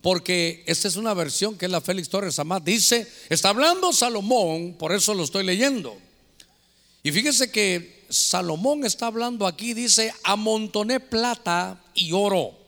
porque 0.00 0.64
esta 0.66 0.88
es 0.88 0.96
una 0.96 1.12
versión 1.12 1.58
que 1.58 1.66
es 1.66 1.70
la 1.70 1.82
Félix 1.82 2.08
Torres 2.08 2.38
Amat. 2.38 2.64
Dice, 2.64 3.06
está 3.28 3.50
hablando 3.50 3.92
Salomón, 3.92 4.76
por 4.78 4.92
eso 4.92 5.12
lo 5.12 5.24
estoy 5.24 5.44
leyendo. 5.44 5.94
Y 7.02 7.12
fíjese 7.12 7.50
que 7.50 8.06
Salomón 8.08 8.86
está 8.86 9.08
hablando 9.08 9.46
aquí, 9.46 9.74
dice, 9.74 10.14
amontoné 10.22 11.00
plata 11.00 11.78
y 11.94 12.12
oro 12.12 12.61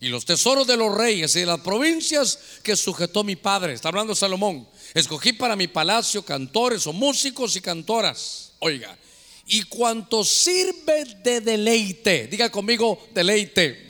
y 0.00 0.08
los 0.08 0.24
tesoros 0.24 0.66
de 0.66 0.76
los 0.76 0.96
reyes 0.96 1.34
y 1.36 1.40
de 1.40 1.46
las 1.46 1.60
provincias 1.60 2.38
que 2.62 2.76
sujetó 2.76 3.24
mi 3.24 3.36
padre. 3.36 3.72
Está 3.72 3.88
hablando 3.88 4.14
Salomón. 4.14 4.68
Escogí 4.94 5.32
para 5.32 5.56
mi 5.56 5.68
palacio 5.68 6.24
cantores 6.24 6.86
o 6.86 6.92
músicos 6.92 7.56
y 7.56 7.60
cantoras. 7.60 8.52
Oiga, 8.60 8.96
y 9.46 9.62
cuanto 9.64 10.24
sirve 10.24 11.04
de 11.22 11.40
deleite, 11.40 12.26
diga 12.28 12.50
conmigo 12.50 13.08
deleite. 13.12 13.88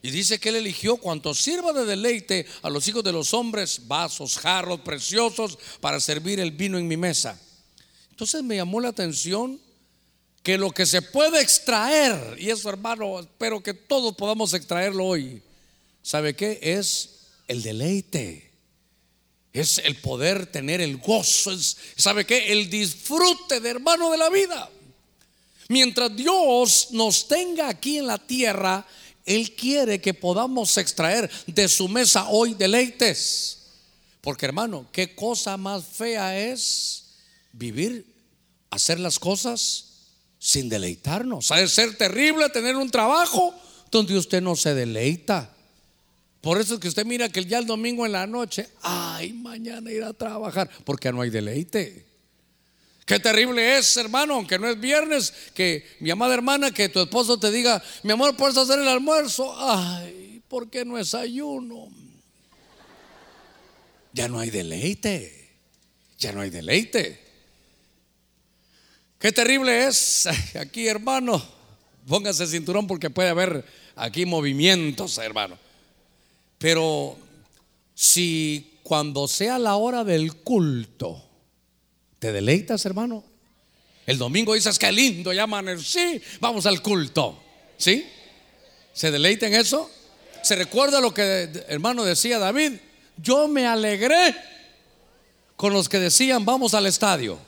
Y 0.00 0.10
dice 0.10 0.38
que 0.38 0.50
él 0.50 0.56
eligió 0.56 0.96
cuanto 0.96 1.34
sirva 1.34 1.72
de 1.72 1.84
deleite 1.84 2.46
a 2.62 2.70
los 2.70 2.86
hijos 2.86 3.02
de 3.02 3.12
los 3.12 3.34
hombres, 3.34 3.88
vasos, 3.88 4.38
jarros 4.38 4.80
preciosos 4.80 5.58
para 5.80 5.98
servir 6.00 6.38
el 6.38 6.52
vino 6.52 6.78
en 6.78 6.86
mi 6.86 6.96
mesa. 6.96 7.38
Entonces 8.10 8.42
me 8.42 8.56
llamó 8.56 8.80
la 8.80 8.88
atención 8.88 9.60
que 10.48 10.56
lo 10.56 10.70
que 10.70 10.86
se 10.86 11.02
puede 11.02 11.42
extraer, 11.42 12.36
y 12.38 12.48
eso 12.48 12.70
hermano, 12.70 13.20
espero 13.20 13.62
que 13.62 13.74
todos 13.74 14.16
podamos 14.16 14.54
extraerlo 14.54 15.04
hoy, 15.04 15.42
¿sabe 16.02 16.34
qué? 16.34 16.58
Es 16.62 17.26
el 17.48 17.62
deleite, 17.62 18.50
es 19.52 19.76
el 19.76 19.96
poder 19.96 20.46
tener 20.46 20.80
el 20.80 20.96
gozo, 20.96 21.52
es, 21.52 21.76
¿sabe 21.98 22.24
qué? 22.24 22.50
El 22.50 22.70
disfrute 22.70 23.60
de 23.60 23.68
hermano 23.68 24.10
de 24.10 24.16
la 24.16 24.30
vida. 24.30 24.70
Mientras 25.68 26.16
Dios 26.16 26.92
nos 26.92 27.28
tenga 27.28 27.68
aquí 27.68 27.98
en 27.98 28.06
la 28.06 28.16
tierra, 28.16 28.86
Él 29.26 29.54
quiere 29.54 30.00
que 30.00 30.14
podamos 30.14 30.78
extraer 30.78 31.30
de 31.46 31.68
su 31.68 31.88
mesa 31.88 32.26
hoy 32.30 32.54
deleites. 32.54 33.66
Porque 34.22 34.46
hermano, 34.46 34.88
¿qué 34.92 35.14
cosa 35.14 35.58
más 35.58 35.84
fea 35.84 36.40
es 36.40 37.04
vivir, 37.52 38.06
hacer 38.70 38.98
las 38.98 39.18
cosas 39.18 39.87
sin 40.38 40.68
deleitarnos. 40.68 41.50
Ha 41.50 41.56
de 41.56 41.68
ser 41.68 41.96
terrible 41.96 42.48
tener 42.50 42.76
un 42.76 42.90
trabajo 42.90 43.54
donde 43.90 44.16
usted 44.16 44.40
no 44.40 44.56
se 44.56 44.74
deleita. 44.74 45.54
Por 46.40 46.60
eso 46.60 46.74
es 46.74 46.80
que 46.80 46.88
usted 46.88 47.04
mira 47.04 47.28
que 47.28 47.44
ya 47.44 47.58
el 47.58 47.66
domingo 47.66 48.06
en 48.06 48.12
la 48.12 48.26
noche, 48.26 48.68
ay, 48.82 49.32
mañana 49.32 49.90
ir 49.90 50.04
a 50.04 50.12
trabajar, 50.12 50.70
porque 50.84 51.12
no 51.12 51.22
hay 51.22 51.30
deleite. 51.30 52.06
Qué 53.04 53.18
terrible 53.18 53.78
es, 53.78 53.96
hermano, 53.96 54.34
aunque 54.34 54.58
no 54.58 54.68
es 54.68 54.78
viernes, 54.78 55.32
que 55.54 55.84
mi 56.00 56.10
amada 56.10 56.34
hermana, 56.34 56.70
que 56.70 56.88
tu 56.88 57.00
esposo 57.00 57.40
te 57.40 57.50
diga, 57.50 57.82
mi 58.02 58.12
amor, 58.12 58.36
¿puedes 58.36 58.56
hacer 58.56 58.78
el 58.78 58.86
almuerzo? 58.86 59.54
Ay, 59.58 60.42
¿por 60.46 60.70
qué 60.70 60.84
no 60.84 60.98
es 60.98 61.14
ayuno? 61.14 61.88
Ya 64.12 64.28
no 64.28 64.38
hay 64.38 64.50
deleite, 64.50 65.50
ya 66.18 66.32
no 66.32 66.42
hay 66.42 66.50
deleite. 66.50 67.27
Qué 69.18 69.32
terrible 69.32 69.86
es 69.86 70.26
aquí, 70.56 70.86
hermano. 70.86 71.42
Póngase 72.06 72.46
cinturón 72.46 72.86
porque 72.86 73.10
puede 73.10 73.28
haber 73.28 73.64
aquí 73.96 74.24
movimientos, 74.24 75.18
hermano. 75.18 75.58
Pero 76.58 77.16
si 77.94 78.78
cuando 78.82 79.28
sea 79.28 79.58
la 79.58 79.76
hora 79.76 80.04
del 80.04 80.34
culto, 80.36 81.22
te 82.18 82.32
deleitas, 82.32 82.84
hermano. 82.86 83.24
El 84.06 84.16
domingo 84.16 84.54
dices, 84.54 84.78
qué 84.78 84.90
lindo, 84.90 85.32
ya 85.32 85.46
sí, 85.82 86.20
vamos 86.40 86.64
al 86.64 86.80
culto. 86.80 87.38
¿Sí? 87.76 88.06
¿Se 88.94 89.10
deleita 89.10 89.46
en 89.46 89.54
eso? 89.54 89.90
¿Se 90.42 90.56
recuerda 90.56 91.00
lo 91.00 91.12
que 91.12 91.50
hermano 91.68 92.04
decía 92.04 92.38
David? 92.38 92.72
Yo 93.16 93.48
me 93.48 93.66
alegré 93.66 94.34
con 95.56 95.72
los 95.72 95.88
que 95.88 95.98
decían, 95.98 96.44
vamos 96.44 96.72
al 96.72 96.86
estadio. 96.86 97.38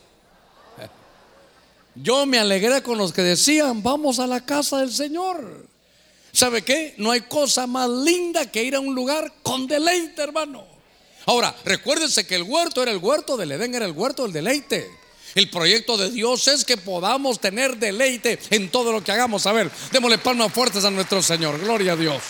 Yo 2.02 2.24
me 2.24 2.38
alegré 2.38 2.82
con 2.82 2.96
los 2.96 3.12
que 3.12 3.22
decían, 3.22 3.82
vamos 3.82 4.18
a 4.18 4.26
la 4.26 4.44
casa 4.44 4.78
del 4.78 4.92
Señor. 4.92 5.66
¿Sabe 6.32 6.62
qué? 6.62 6.94
No 6.96 7.10
hay 7.10 7.22
cosa 7.22 7.66
más 7.66 7.90
linda 7.90 8.50
que 8.50 8.62
ir 8.62 8.74
a 8.74 8.80
un 8.80 8.94
lugar 8.94 9.32
con 9.42 9.66
deleite, 9.66 10.22
hermano. 10.22 10.64
Ahora, 11.26 11.54
recuérdense 11.64 12.26
que 12.26 12.36
el 12.36 12.44
huerto 12.44 12.82
era 12.82 12.90
el 12.92 12.98
huerto 12.98 13.36
del 13.36 13.52
Edén, 13.52 13.74
era 13.74 13.84
el 13.84 13.92
huerto 13.92 14.22
del 14.22 14.32
deleite. 14.32 14.90
El 15.34 15.50
proyecto 15.50 15.96
de 15.96 16.10
Dios 16.10 16.48
es 16.48 16.64
que 16.64 16.76
podamos 16.76 17.38
tener 17.38 17.76
deleite 17.76 18.38
en 18.50 18.70
todo 18.70 18.92
lo 18.92 19.04
que 19.04 19.12
hagamos. 19.12 19.46
A 19.46 19.52
ver, 19.52 19.70
démosle 19.92 20.18
palmas 20.18 20.52
fuertes 20.52 20.84
a 20.84 20.90
nuestro 20.90 21.22
Señor. 21.22 21.60
Gloria 21.60 21.92
a 21.92 21.96
Dios. 21.96 22.22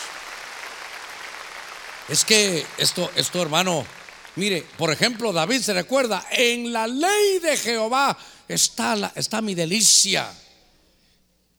Es 2.09 2.25
que 2.25 2.67
esto, 2.77 3.11
esto, 3.15 3.41
hermano, 3.41 3.87
mire, 4.35 4.67
por 4.77 4.91
ejemplo, 4.91 5.33
David 5.33 5.61
se 5.61 5.73
recuerda, 5.73 6.27
en 6.33 6.73
la 6.73 6.89
ley 6.89 7.39
de 7.39 7.57
Jehová 7.57 8.19
está, 8.55 8.97
la, 8.97 9.13
está 9.15 9.41
mi 9.41 9.55
delicia. 9.55 10.33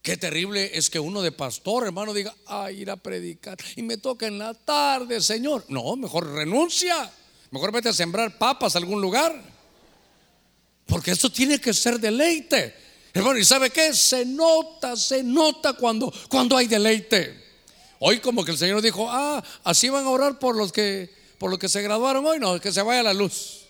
Qué 0.01 0.17
terrible 0.17 0.71
es 0.73 0.89
que 0.89 0.99
uno 0.99 1.21
de 1.21 1.31
pastor, 1.31 1.85
hermano, 1.85 2.13
diga, 2.13 2.35
ay, 2.47 2.81
ir 2.81 2.89
a 2.89 2.95
predicar 2.95 3.57
y 3.75 3.83
me 3.83 3.97
toca 3.97 4.25
en 4.25 4.39
la 4.39 4.53
tarde, 4.53 5.21
Señor. 5.21 5.65
No, 5.69 5.95
mejor 5.95 6.31
renuncia. 6.33 7.11
Mejor 7.51 7.71
vete 7.71 7.89
a 7.89 7.93
sembrar 7.93 8.37
papas 8.37 8.75
a 8.75 8.79
algún 8.79 8.99
lugar. 8.99 9.39
Porque 10.87 11.11
esto 11.11 11.31
tiene 11.31 11.59
que 11.59 11.73
ser 11.73 11.99
deleite. 11.99 12.75
Hermano, 13.13 13.37
¿y 13.37 13.45
sabe 13.45 13.69
qué? 13.69 13.93
Se 13.93 14.25
nota, 14.25 14.95
se 14.95 15.21
nota 15.21 15.73
cuando, 15.73 16.11
cuando 16.29 16.57
hay 16.57 16.67
deleite. 16.67 17.39
Hoy 17.99 18.19
como 18.19 18.43
que 18.43 18.51
el 18.51 18.57
Señor 18.57 18.81
dijo, 18.81 19.07
ah, 19.09 19.43
así 19.63 19.89
van 19.89 20.05
a 20.05 20.09
orar 20.09 20.39
por 20.39 20.55
los 20.55 20.71
que, 20.71 21.13
por 21.37 21.51
los 21.51 21.59
que 21.59 21.69
se 21.69 21.81
graduaron 21.83 22.25
hoy, 22.25 22.39
no, 22.39 22.59
que 22.59 22.71
se 22.71 22.81
vaya 22.81 23.03
la 23.03 23.13
luz. 23.13 23.60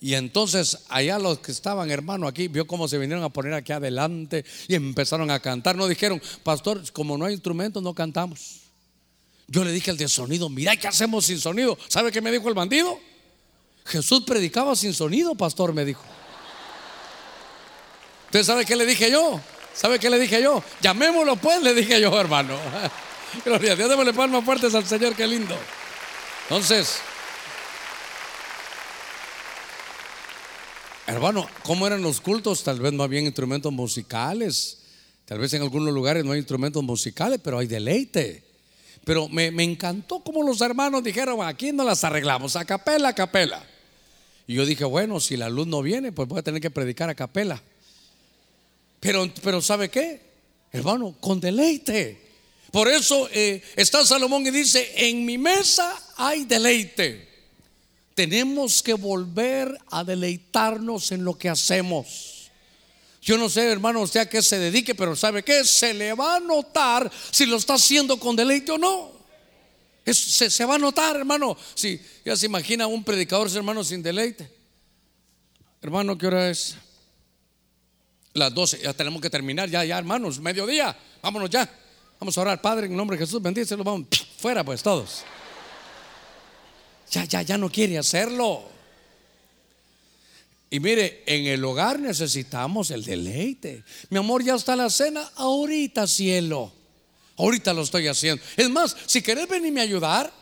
Y 0.00 0.14
entonces 0.14 0.78
allá 0.88 1.18
los 1.18 1.40
que 1.40 1.52
estaban, 1.52 1.90
hermano, 1.90 2.26
aquí, 2.26 2.48
vio 2.48 2.66
cómo 2.66 2.88
se 2.88 2.96
vinieron 2.96 3.22
a 3.22 3.28
poner 3.28 3.52
aquí 3.52 3.72
adelante 3.72 4.44
y 4.66 4.74
empezaron 4.74 5.30
a 5.30 5.40
cantar. 5.40 5.76
No 5.76 5.86
dijeron, 5.86 6.20
pastor, 6.42 6.90
como 6.92 7.18
no 7.18 7.26
hay 7.26 7.34
instrumentos, 7.34 7.82
no 7.82 7.94
cantamos. 7.94 8.60
Yo 9.46 9.62
le 9.62 9.72
dije 9.72 9.90
al 9.90 9.98
de 9.98 10.08
sonido, 10.08 10.48
mira, 10.48 10.74
¿qué 10.76 10.88
hacemos 10.88 11.26
sin 11.26 11.38
sonido? 11.38 11.76
¿Sabe 11.88 12.10
qué 12.10 12.22
me 12.22 12.32
dijo 12.32 12.48
el 12.48 12.54
bandido? 12.54 12.98
Jesús 13.84 14.22
predicaba 14.24 14.74
sin 14.74 14.94
sonido, 14.94 15.34
pastor, 15.34 15.74
me 15.74 15.84
dijo. 15.84 16.04
¿Usted 18.26 18.44
sabe 18.44 18.64
qué 18.64 18.76
le 18.76 18.86
dije 18.86 19.10
yo? 19.10 19.40
¿Sabe 19.74 19.98
qué 19.98 20.08
le 20.08 20.18
dije 20.18 20.42
yo? 20.42 20.62
Llamémoslo 20.80 21.36
pues, 21.36 21.62
le 21.62 21.74
dije 21.74 22.00
yo, 22.00 22.18
hermano. 22.18 22.56
Gloria 23.44 23.72
a 23.72 23.76
Dios, 23.76 23.88
démosle 23.88 24.14
palmas 24.14 24.44
fuertes 24.44 24.74
al 24.74 24.86
Señor, 24.86 25.14
qué 25.14 25.26
lindo. 25.26 25.56
Entonces, 26.44 27.00
hermano, 31.10 31.48
¿cómo 31.64 31.86
eran 31.86 32.02
los 32.02 32.20
cultos? 32.20 32.62
Tal 32.62 32.80
vez 32.80 32.92
no 32.92 33.02
había 33.02 33.20
instrumentos 33.20 33.72
musicales. 33.72 34.78
Tal 35.24 35.38
vez 35.38 35.52
en 35.54 35.62
algunos 35.62 35.92
lugares 35.92 36.24
no 36.24 36.32
hay 36.32 36.38
instrumentos 36.38 36.82
musicales, 36.82 37.40
pero 37.42 37.58
hay 37.58 37.66
deleite. 37.66 38.44
Pero 39.04 39.28
me, 39.28 39.46
encantó 39.62 40.20
como 40.20 40.42
los 40.42 40.60
hermanos 40.60 41.02
dijeron, 41.02 41.38
aquí 41.42 41.72
no 41.72 41.84
las 41.84 42.04
arreglamos, 42.04 42.56
a 42.56 42.64
capela, 42.64 43.08
a 43.08 43.14
capela. 43.14 43.64
Y 44.46 44.54
yo 44.54 44.66
dije, 44.66 44.84
bueno, 44.84 45.20
si 45.20 45.36
la 45.36 45.48
luz 45.48 45.66
no 45.66 45.82
viene, 45.82 46.12
pues 46.12 46.28
voy 46.28 46.40
a 46.40 46.42
tener 46.42 46.60
que 46.60 46.70
predicar 46.70 47.08
a 47.08 47.14
capela. 47.14 47.62
Pero, 48.98 49.32
pero 49.42 49.62
¿sabe 49.62 49.88
qué? 49.88 50.20
Hermano, 50.72 51.16
con 51.20 51.40
deleite. 51.40 52.20
Por 52.70 52.88
eso 52.88 53.28
eh, 53.32 53.62
está 53.76 54.04
Salomón 54.04 54.46
y 54.46 54.50
dice, 54.50 54.92
en 54.96 55.24
mi 55.24 55.38
mesa 55.38 55.96
hay 56.16 56.44
deleite. 56.44 57.29
Tenemos 58.14 58.82
que 58.82 58.94
volver 58.94 59.76
a 59.90 60.04
deleitarnos 60.04 61.12
en 61.12 61.24
lo 61.24 61.38
que 61.38 61.48
hacemos. 61.48 62.40
Yo 63.22 63.36
no 63.36 63.48
sé, 63.48 63.70
hermano, 63.70 64.00
usted 64.00 64.20
a 64.20 64.28
qué 64.28 64.42
se 64.42 64.58
dedique, 64.58 64.94
pero 64.94 65.14
¿sabe 65.14 65.42
qué? 65.42 65.64
Se 65.64 65.92
le 65.92 66.14
va 66.14 66.36
a 66.36 66.40
notar 66.40 67.10
si 67.30 67.46
lo 67.46 67.56
está 67.56 67.74
haciendo 67.74 68.18
con 68.18 68.34
deleite 68.34 68.72
o 68.72 68.78
no. 68.78 69.12
se, 70.06 70.64
va 70.64 70.76
a 70.76 70.78
notar, 70.78 71.16
hermano. 71.16 71.56
Si 71.74 72.00
ya 72.24 72.34
se 72.34 72.46
imagina 72.46 72.86
un 72.86 73.04
predicador, 73.04 73.50
hermano, 73.54 73.84
sin 73.84 74.02
deleite. 74.02 74.50
Hermano, 75.82 76.16
¿qué 76.16 76.26
hora 76.26 76.50
es? 76.50 76.76
Las 78.32 78.54
12, 78.54 78.80
ya 78.82 78.94
tenemos 78.94 79.20
que 79.20 79.28
terminar, 79.28 79.68
ya, 79.68 79.84
ya, 79.84 79.98
hermanos, 79.98 80.38
mediodía. 80.38 80.96
Vámonos 81.20 81.50
ya. 81.50 81.68
Vamos 82.18 82.36
a 82.36 82.40
orar, 82.40 82.60
Padre, 82.60 82.86
en 82.86 82.96
nombre 82.96 83.16
de 83.16 83.24
Jesús, 83.24 83.40
bendícelo, 83.40 83.82
vamos 83.82 84.06
fuera, 84.38 84.64
pues 84.64 84.82
todos. 84.82 85.24
Ya, 87.10 87.24
ya, 87.24 87.42
ya 87.42 87.58
no 87.58 87.70
quiere 87.70 87.98
hacerlo. 87.98 88.64
Y 90.70 90.78
mire, 90.78 91.24
en 91.26 91.46
el 91.46 91.64
hogar 91.64 91.98
necesitamos 91.98 92.92
el 92.92 93.04
deleite. 93.04 93.82
Mi 94.08 94.18
amor, 94.18 94.44
ya 94.44 94.54
está 94.54 94.76
la 94.76 94.88
cena. 94.88 95.28
Ahorita, 95.34 96.06
cielo. 96.06 96.72
Ahorita 97.36 97.72
lo 97.72 97.82
estoy 97.82 98.06
haciendo. 98.06 98.42
Es 98.56 98.70
más, 98.70 98.96
si 99.06 99.20
querés 99.20 99.48
venirme 99.48 99.80
a 99.80 99.84
ayudar. 99.84 100.32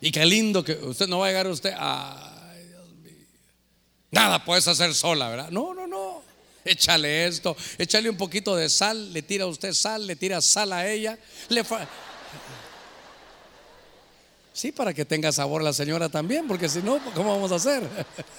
Y 0.00 0.10
qué 0.10 0.26
lindo 0.26 0.62
que 0.62 0.74
usted 0.74 1.08
no 1.08 1.20
va 1.20 1.26
a 1.26 1.28
llegar 1.28 1.46
usted 1.46 1.72
Ay, 1.78 2.66
Dios 2.68 2.88
mío. 3.02 3.12
Nada 4.10 4.44
puedes 4.44 4.68
hacer 4.68 4.92
sola, 4.94 5.30
¿verdad? 5.30 5.50
No, 5.50 5.72
no, 5.72 5.86
no. 5.86 6.22
Échale 6.66 7.26
esto, 7.26 7.56
échale 7.78 8.10
un 8.10 8.16
poquito 8.16 8.56
de 8.56 8.68
sal, 8.68 9.12
le 9.12 9.22
tira 9.22 9.46
usted 9.46 9.72
sal, 9.72 10.04
le 10.04 10.16
tira 10.16 10.40
sal 10.40 10.72
a 10.72 10.86
ella. 10.86 11.16
Le 11.48 11.64
Sí, 14.56 14.72
para 14.72 14.94
que 14.94 15.04
tenga 15.04 15.30
sabor 15.32 15.62
la 15.62 15.74
señora 15.74 16.08
también, 16.08 16.48
porque 16.48 16.66
si 16.66 16.78
no, 16.78 16.98
¿cómo 17.12 17.34
vamos 17.34 17.52
a 17.52 17.56
hacer? 17.56 17.86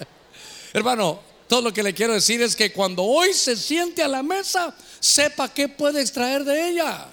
Hermano, 0.73 1.19
todo 1.47 1.61
lo 1.61 1.71
que 1.71 1.83
le 1.83 1.93
quiero 1.93 2.13
decir 2.13 2.41
es 2.41 2.55
que 2.55 2.73
cuando 2.73 3.03
hoy 3.03 3.35
se 3.35 3.55
siente 3.55 4.01
a 4.01 4.07
la 4.07 4.23
mesa, 4.23 4.75
sepa 4.99 5.53
qué 5.53 5.69
puede 5.69 6.01
extraer 6.01 6.43
de 6.43 6.69
ella. 6.69 7.05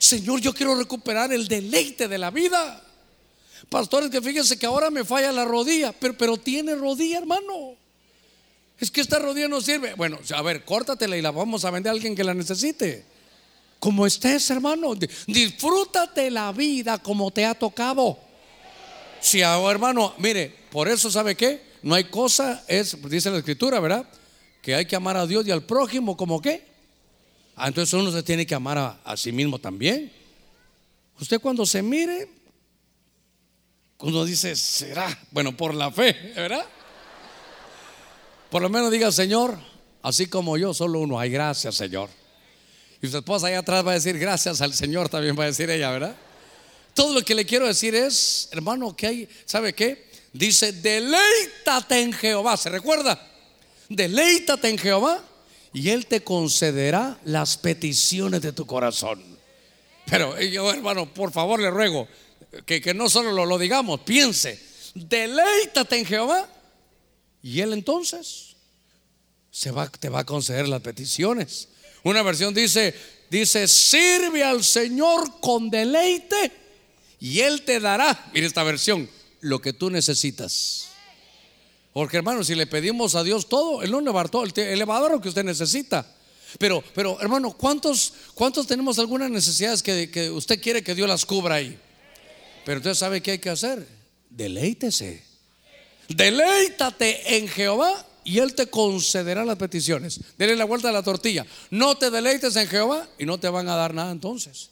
Señor, 0.00 0.40
yo 0.40 0.52
quiero 0.52 0.74
recuperar 0.74 1.32
el 1.32 1.46
deleite 1.46 2.08
de 2.08 2.18
la 2.18 2.32
vida. 2.32 2.82
Pastores, 3.68 4.10
que 4.10 4.20
fíjense 4.20 4.58
que 4.58 4.66
ahora 4.66 4.90
me 4.90 5.04
falla 5.04 5.30
la 5.30 5.44
rodilla, 5.44 5.92
pero, 5.92 6.18
pero 6.18 6.36
tiene 6.36 6.74
rodilla, 6.74 7.18
hermano. 7.18 7.76
Es 8.80 8.90
que 8.90 9.00
esta 9.00 9.20
rodilla 9.20 9.46
no 9.46 9.60
sirve. 9.60 9.94
Bueno, 9.94 10.18
a 10.34 10.42
ver, 10.42 10.64
córtatela 10.64 11.16
y 11.16 11.22
la 11.22 11.30
vamos 11.30 11.64
a 11.64 11.70
vender 11.70 11.90
a 11.90 11.92
alguien 11.92 12.16
que 12.16 12.24
la 12.24 12.34
necesite 12.34 13.14
como 13.84 14.06
estés, 14.06 14.48
hermano. 14.48 14.94
Disfrútate 15.26 16.30
la 16.30 16.52
vida 16.52 16.96
como 16.96 17.30
te 17.30 17.44
ha 17.44 17.54
tocado. 17.54 18.18
Si 19.24 19.40
hermano, 19.40 20.12
mire, 20.18 20.54
por 20.70 20.86
eso 20.86 21.10
sabe 21.10 21.34
qué, 21.34 21.62
no 21.82 21.94
hay 21.94 22.04
cosa, 22.04 22.62
es, 22.68 22.94
dice 23.08 23.30
la 23.30 23.38
escritura, 23.38 23.80
¿verdad? 23.80 24.06
Que 24.60 24.74
hay 24.74 24.84
que 24.84 24.94
amar 24.94 25.16
a 25.16 25.26
Dios 25.26 25.46
y 25.46 25.50
al 25.50 25.62
prójimo 25.62 26.14
como 26.14 26.42
qué. 26.42 26.66
Ah, 27.56 27.68
entonces 27.68 27.94
uno 27.94 28.12
se 28.12 28.22
tiene 28.22 28.44
que 28.44 28.54
amar 28.54 28.76
a, 28.76 29.00
a 29.02 29.16
sí 29.16 29.32
mismo 29.32 29.58
también. 29.58 30.12
Usted 31.18 31.40
cuando 31.40 31.64
se 31.64 31.80
mire, 31.80 32.28
uno 34.00 34.26
dice, 34.26 34.54
será, 34.56 35.18
bueno, 35.30 35.56
por 35.56 35.72
la 35.72 35.90
fe, 35.90 36.34
¿verdad? 36.36 36.66
Por 38.50 38.60
lo 38.60 38.68
menos 38.68 38.90
diga, 38.90 39.10
Señor, 39.10 39.58
así 40.02 40.26
como 40.26 40.58
yo, 40.58 40.74
solo 40.74 41.00
uno 41.00 41.18
hay 41.18 41.30
gracias, 41.30 41.76
Señor. 41.76 42.10
Y 43.00 43.08
su 43.08 43.16
esposa 43.16 43.46
allá 43.46 43.60
atrás 43.60 43.86
va 43.86 43.92
a 43.92 43.94
decir 43.94 44.18
gracias 44.18 44.60
al 44.60 44.74
Señor, 44.74 45.08
también 45.08 45.34
va 45.34 45.44
a 45.44 45.46
decir 45.46 45.70
ella, 45.70 45.90
¿verdad? 45.90 46.14
Todo 46.94 47.12
lo 47.14 47.22
que 47.22 47.34
le 47.34 47.44
quiero 47.44 47.66
decir 47.66 47.94
es, 47.94 48.48
hermano, 48.52 48.96
que 48.96 49.06
hay, 49.06 49.28
¿sabe 49.44 49.72
qué? 49.72 50.06
Dice, 50.32 50.72
deleítate 50.72 52.00
en 52.00 52.12
Jehová, 52.12 52.56
¿se 52.56 52.70
recuerda? 52.70 53.20
Deleítate 53.88 54.68
en 54.68 54.78
Jehová 54.78 55.22
y 55.72 55.90
Él 55.90 56.06
te 56.06 56.22
concederá 56.22 57.18
las 57.24 57.56
peticiones 57.56 58.42
de 58.42 58.52
tu 58.52 58.64
corazón. 58.64 59.22
Pero 60.06 60.36
eh, 60.38 60.50
yo, 60.50 60.70
hermano, 60.70 61.12
por 61.12 61.32
favor 61.32 61.60
le 61.60 61.70
ruego 61.70 62.08
que, 62.64 62.80
que 62.80 62.94
no 62.94 63.08
solo 63.08 63.32
lo, 63.32 63.44
lo 63.44 63.58
digamos, 63.58 64.00
piense, 64.00 64.60
deleítate 64.94 65.98
en 65.98 66.06
Jehová 66.06 66.48
y 67.42 67.60
Él 67.60 67.72
entonces 67.72 68.54
se 69.50 69.70
va, 69.70 69.88
te 69.88 70.08
va 70.08 70.20
a 70.20 70.24
conceder 70.24 70.68
las 70.68 70.80
peticiones. 70.80 71.68
Una 72.04 72.22
versión 72.22 72.54
dice, 72.54 72.94
dice, 73.30 73.66
sirve 73.66 74.44
al 74.44 74.62
Señor 74.62 75.40
con 75.40 75.70
deleite 75.70 76.63
y 77.20 77.40
Él 77.40 77.62
te 77.62 77.80
dará, 77.80 78.30
mire 78.32 78.46
esta 78.46 78.62
versión, 78.62 79.08
lo 79.40 79.60
que 79.60 79.72
tú 79.72 79.90
necesitas. 79.90 80.88
Porque 81.92 82.16
hermano, 82.16 82.42
si 82.42 82.54
le 82.54 82.66
pedimos 82.66 83.14
a 83.14 83.22
Dios 83.22 83.48
todo, 83.48 83.82
Él 83.82 83.90
no 83.90 84.00
le 84.00 84.10
va 84.10 84.24
todo, 84.24 84.44
Él 84.44 84.82
a 84.82 84.86
dar 84.86 85.12
lo 85.12 85.20
que 85.20 85.28
usted 85.28 85.44
necesita. 85.44 86.06
Pero, 86.58 86.82
pero 86.94 87.20
hermano, 87.20 87.52
¿cuántos, 87.52 88.12
cuántos 88.34 88.66
tenemos 88.66 88.98
algunas 88.98 89.30
necesidades 89.30 89.82
que, 89.82 90.10
que 90.10 90.30
usted 90.30 90.60
quiere 90.60 90.82
que 90.82 90.94
Dios 90.94 91.08
las 91.08 91.24
cubra 91.24 91.56
ahí? 91.56 91.78
Pero 92.64 92.78
usted 92.78 92.94
sabe 92.94 93.20
qué 93.20 93.32
hay 93.32 93.38
que 93.38 93.50
hacer. 93.50 93.86
Deleítese. 94.30 95.22
Deleítate 96.08 97.36
en 97.36 97.48
Jehová 97.48 98.06
y 98.24 98.38
Él 98.38 98.54
te 98.54 98.66
concederá 98.66 99.44
las 99.44 99.56
peticiones. 99.56 100.20
Dele 100.38 100.56
la 100.56 100.64
vuelta 100.64 100.88
a 100.88 100.92
la 100.92 101.02
tortilla. 101.02 101.46
No 101.70 101.96
te 101.96 102.10
deleites 102.10 102.56
en 102.56 102.68
Jehová 102.68 103.08
y 103.18 103.26
no 103.26 103.38
te 103.38 103.48
van 103.48 103.68
a 103.68 103.76
dar 103.76 103.94
nada 103.94 104.10
entonces. 104.10 104.70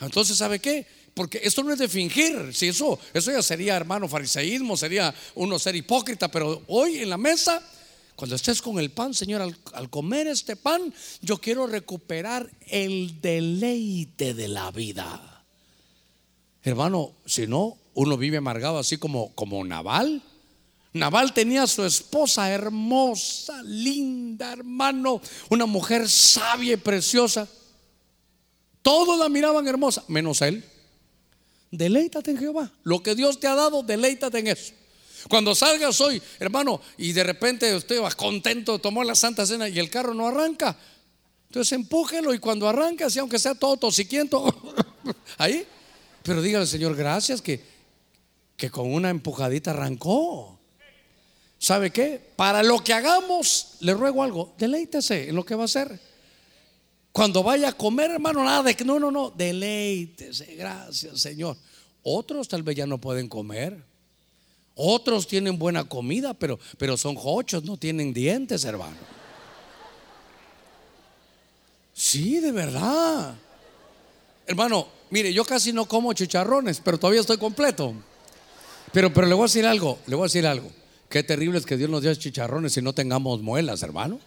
Entonces, 0.00 0.36
¿sabe 0.36 0.58
qué? 0.58 0.86
Porque 1.14 1.40
esto 1.44 1.62
no 1.62 1.72
es 1.72 1.78
de 1.78 1.88
fingir, 1.88 2.52
si 2.52 2.68
eso, 2.68 2.98
eso 3.12 3.30
ya 3.30 3.40
sería, 3.40 3.76
hermano, 3.76 4.08
fariseísmo, 4.08 4.76
sería 4.76 5.14
uno 5.36 5.60
ser 5.60 5.76
hipócrita, 5.76 6.28
pero 6.28 6.62
hoy 6.66 6.98
en 6.98 7.08
la 7.08 7.16
mesa, 7.16 7.62
cuando 8.16 8.34
estés 8.34 8.60
con 8.60 8.80
el 8.80 8.90
pan, 8.90 9.14
Señor, 9.14 9.54
al, 9.72 9.90
comer 9.90 10.26
este 10.26 10.56
pan, 10.56 10.92
yo 11.22 11.38
quiero 11.38 11.68
recuperar 11.68 12.50
el 12.66 13.20
deleite 13.20 14.34
de 14.34 14.48
la 14.48 14.72
vida. 14.72 15.44
Hermano, 16.64 17.12
si 17.24 17.46
no, 17.46 17.78
uno 17.94 18.16
vive 18.16 18.38
amargado 18.38 18.78
así 18.78 18.96
como, 18.96 19.32
como 19.36 19.64
Naval. 19.64 20.20
Naval 20.94 21.32
tenía 21.32 21.64
a 21.64 21.68
su 21.68 21.84
esposa 21.84 22.50
hermosa, 22.50 23.62
linda, 23.62 24.52
hermano, 24.52 25.20
una 25.48 25.66
mujer 25.66 26.08
sabia 26.08 26.74
y 26.74 26.76
preciosa. 26.76 27.48
Todos 28.82 29.18
la 29.18 29.28
miraban 29.28 29.66
hermosa, 29.68 30.04
menos 30.08 30.42
él. 30.42 30.64
Deleítate 31.76 32.30
en 32.30 32.38
Jehová. 32.38 32.70
Lo 32.84 33.02
que 33.02 33.14
Dios 33.14 33.40
te 33.40 33.48
ha 33.48 33.54
dado, 33.54 33.82
deleítate 33.82 34.38
en 34.38 34.46
eso. 34.48 34.72
Cuando 35.28 35.54
salgas 35.54 36.00
hoy, 36.00 36.22
hermano, 36.38 36.80
y 36.98 37.12
de 37.12 37.24
repente 37.24 37.74
usted 37.74 38.00
va 38.00 38.10
contento, 38.12 38.78
tomó 38.78 39.02
la 39.02 39.14
Santa 39.14 39.46
Cena 39.46 39.68
y 39.68 39.78
el 39.78 39.90
carro 39.90 40.14
no 40.14 40.28
arranca, 40.28 40.76
entonces 41.48 41.72
empújelo 41.72 42.34
y 42.34 42.38
cuando 42.38 42.68
arranca, 42.68 43.06
así 43.06 43.18
aunque 43.18 43.38
sea 43.38 43.54
todo 43.54 43.76
tosiquiento, 43.76 44.44
ahí, 45.38 45.66
pero 46.22 46.42
dígale, 46.42 46.66
Señor, 46.66 46.94
gracias 46.94 47.40
que, 47.40 47.64
que 48.56 48.70
con 48.70 48.92
una 48.92 49.08
empujadita 49.08 49.70
arrancó. 49.70 50.58
¿Sabe 51.58 51.90
qué? 51.90 52.20
Para 52.36 52.62
lo 52.62 52.84
que 52.84 52.92
hagamos, 52.92 53.76
le 53.80 53.94
ruego 53.94 54.22
algo, 54.22 54.54
deleítese 54.58 55.30
en 55.30 55.36
lo 55.36 55.44
que 55.44 55.54
va 55.54 55.62
a 55.62 55.64
hacer. 55.64 55.98
Cuando 57.14 57.44
vaya 57.44 57.68
a 57.68 57.72
comer, 57.72 58.10
hermano, 58.10 58.42
nada 58.42 58.64
de 58.64 58.74
que 58.74 58.84
no, 58.84 58.98
no, 58.98 59.08
no, 59.08 59.30
deleítese, 59.30 60.56
gracias, 60.56 61.20
Señor. 61.20 61.56
Otros 62.02 62.48
tal 62.48 62.64
vez 62.64 62.74
ya 62.74 62.88
no 62.88 62.98
pueden 62.98 63.28
comer. 63.28 63.80
Otros 64.74 65.28
tienen 65.28 65.56
buena 65.56 65.84
comida, 65.84 66.34
pero, 66.34 66.58
pero 66.76 66.96
son 66.96 67.14
jochos, 67.14 67.62
no 67.62 67.76
tienen 67.76 68.12
dientes, 68.12 68.64
hermano. 68.64 68.96
Sí, 71.92 72.40
de 72.40 72.50
verdad. 72.50 73.36
Hermano, 74.44 74.88
mire, 75.10 75.32
yo 75.32 75.44
casi 75.44 75.72
no 75.72 75.86
como 75.86 76.12
chicharrones, 76.14 76.80
pero 76.80 76.98
todavía 76.98 77.20
estoy 77.20 77.38
completo. 77.38 77.94
Pero, 78.92 79.14
pero 79.14 79.28
le 79.28 79.34
voy 79.34 79.44
a 79.44 79.46
decir 79.46 79.66
algo, 79.66 80.00
le 80.08 80.16
voy 80.16 80.24
a 80.24 80.26
decir 80.26 80.48
algo. 80.48 80.68
Qué 81.08 81.22
terrible 81.22 81.58
es 81.58 81.64
que 81.64 81.76
Dios 81.76 81.88
nos 81.88 82.02
dé 82.02 82.16
chicharrones 82.16 82.76
y 82.76 82.82
no 82.82 82.92
tengamos 82.92 83.40
muelas, 83.40 83.84
hermano. 83.84 84.18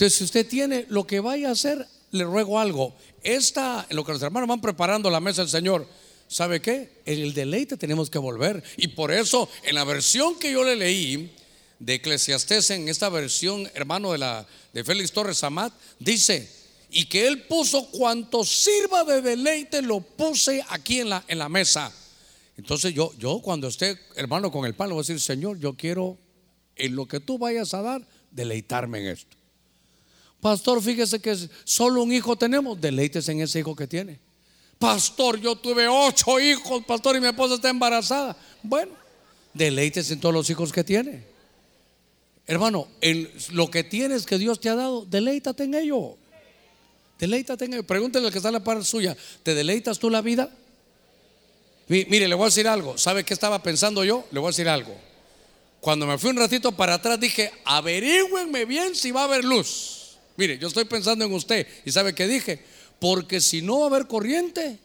Entonces, 0.00 0.16
si 0.16 0.24
usted 0.24 0.48
tiene 0.48 0.86
lo 0.88 1.06
que 1.06 1.20
vaya 1.20 1.50
a 1.50 1.52
hacer, 1.52 1.86
le 2.12 2.24
ruego 2.24 2.58
algo. 2.58 2.94
Esta, 3.22 3.86
en 3.86 3.96
lo 3.96 4.02
que 4.02 4.12
los 4.12 4.22
hermanos 4.22 4.48
van 4.48 4.62
preparando 4.62 5.10
la 5.10 5.20
mesa 5.20 5.42
del 5.42 5.50
Señor, 5.50 5.86
¿sabe 6.26 6.62
qué? 6.62 7.02
En 7.04 7.18
el 7.18 7.34
deleite 7.34 7.76
tenemos 7.76 8.08
que 8.08 8.18
volver. 8.18 8.64
Y 8.78 8.88
por 8.88 9.12
eso, 9.12 9.46
en 9.62 9.74
la 9.74 9.84
versión 9.84 10.38
que 10.38 10.52
yo 10.52 10.64
le 10.64 10.74
leí 10.74 11.30
de 11.78 11.96
Eclesiastés, 11.96 12.70
en 12.70 12.88
esta 12.88 13.10
versión, 13.10 13.70
hermano 13.74 14.12
de 14.12 14.16
la 14.16 14.46
de 14.72 14.84
Félix 14.84 15.12
Torres 15.12 15.44
Amat, 15.44 15.74
dice, 15.98 16.48
y 16.90 17.04
que 17.04 17.26
él 17.26 17.42
puso 17.42 17.90
cuanto 17.90 18.42
sirva 18.42 19.04
de 19.04 19.20
deleite, 19.20 19.82
lo 19.82 20.00
puse 20.00 20.64
aquí 20.70 21.00
en 21.00 21.10
la, 21.10 21.24
en 21.28 21.38
la 21.38 21.50
mesa. 21.50 21.92
Entonces 22.56 22.94
yo, 22.94 23.12
yo 23.18 23.42
cuando 23.42 23.68
esté, 23.68 23.98
hermano, 24.16 24.50
con 24.50 24.64
el 24.64 24.74
pan, 24.74 24.88
le 24.88 24.94
voy 24.94 25.00
a 25.00 25.04
decir, 25.04 25.20
Señor, 25.20 25.58
yo 25.58 25.74
quiero 25.74 26.16
en 26.76 26.96
lo 26.96 27.04
que 27.04 27.20
tú 27.20 27.36
vayas 27.36 27.74
a 27.74 27.82
dar, 27.82 28.08
deleitarme 28.30 29.00
en 29.00 29.06
esto. 29.08 29.39
Pastor, 30.40 30.82
fíjese 30.82 31.20
que 31.20 31.36
solo 31.64 32.02
un 32.02 32.12
hijo 32.12 32.36
tenemos, 32.36 32.80
deleites 32.80 33.28
en 33.28 33.40
ese 33.40 33.60
hijo 33.60 33.76
que 33.76 33.86
tiene. 33.86 34.18
Pastor, 34.78 35.38
yo 35.38 35.56
tuve 35.56 35.86
ocho 35.86 36.40
hijos, 36.40 36.82
pastor, 36.86 37.16
y 37.16 37.20
mi 37.20 37.26
esposa 37.26 37.56
está 37.56 37.68
embarazada. 37.68 38.34
Bueno, 38.62 38.92
deleites 39.52 40.10
en 40.10 40.20
todos 40.20 40.34
los 40.34 40.48
hijos 40.48 40.72
que 40.72 40.82
tiene. 40.82 41.24
Hermano, 42.46 42.88
en 43.02 43.30
lo 43.50 43.70
que 43.70 43.84
tienes 43.84 44.24
que 44.24 44.38
Dios 44.38 44.58
te 44.58 44.70
ha 44.70 44.74
dado, 44.74 45.04
deleítate 45.04 45.64
en 45.64 45.74
ello. 45.74 46.16
Deleítate 47.18 47.66
en 47.66 47.74
ello. 47.74 47.86
Pregúntele 47.86 48.26
al 48.26 48.32
que 48.32 48.38
está 48.38 48.48
en 48.48 48.54
la 48.54 48.64
parte 48.64 48.84
suya, 48.84 49.14
¿te 49.42 49.54
deleitas 49.54 49.98
tú 49.98 50.08
la 50.08 50.22
vida? 50.22 50.50
Mire, 51.88 52.26
le 52.26 52.34
voy 52.34 52.44
a 52.44 52.46
decir 52.46 52.66
algo. 52.66 52.96
¿Sabe 52.96 53.24
qué 53.24 53.34
estaba 53.34 53.62
pensando 53.62 54.02
yo? 54.02 54.24
Le 54.30 54.40
voy 54.40 54.48
a 54.48 54.52
decir 54.52 54.68
algo. 54.68 54.96
Cuando 55.80 56.06
me 56.06 56.16
fui 56.16 56.30
un 56.30 56.36
ratito 56.36 56.72
para 56.72 56.94
atrás 56.94 57.20
dije, 57.20 57.52
averigüenme 57.64 58.64
bien 58.64 58.94
si 58.94 59.10
va 59.10 59.22
a 59.22 59.24
haber 59.24 59.44
luz. 59.44 59.99
Mire, 60.40 60.56
yo 60.56 60.68
estoy 60.68 60.86
pensando 60.86 61.22
en 61.22 61.34
usted 61.34 61.66
y 61.84 61.92
¿sabe 61.92 62.14
qué 62.14 62.26
dije? 62.26 62.64
Porque 62.98 63.42
si 63.42 63.60
no 63.60 63.80
va 63.80 63.84
a 63.84 63.88
haber 63.88 64.06
corriente, 64.06 64.78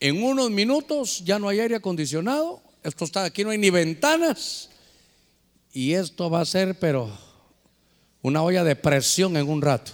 en 0.00 0.22
unos 0.22 0.50
minutos 0.50 1.22
ya 1.22 1.38
no 1.38 1.50
hay 1.50 1.60
aire 1.60 1.76
acondicionado, 1.76 2.62
esto 2.82 3.04
está 3.04 3.24
aquí 3.24 3.44
no 3.44 3.50
hay 3.50 3.58
ni 3.58 3.68
ventanas 3.68 4.70
y 5.70 5.92
esto 5.92 6.30
va 6.30 6.40
a 6.40 6.46
ser 6.46 6.78
pero 6.78 7.12
una 8.22 8.42
olla 8.42 8.64
de 8.64 8.74
presión 8.74 9.36
en 9.36 9.46
un 9.46 9.60
rato. 9.60 9.92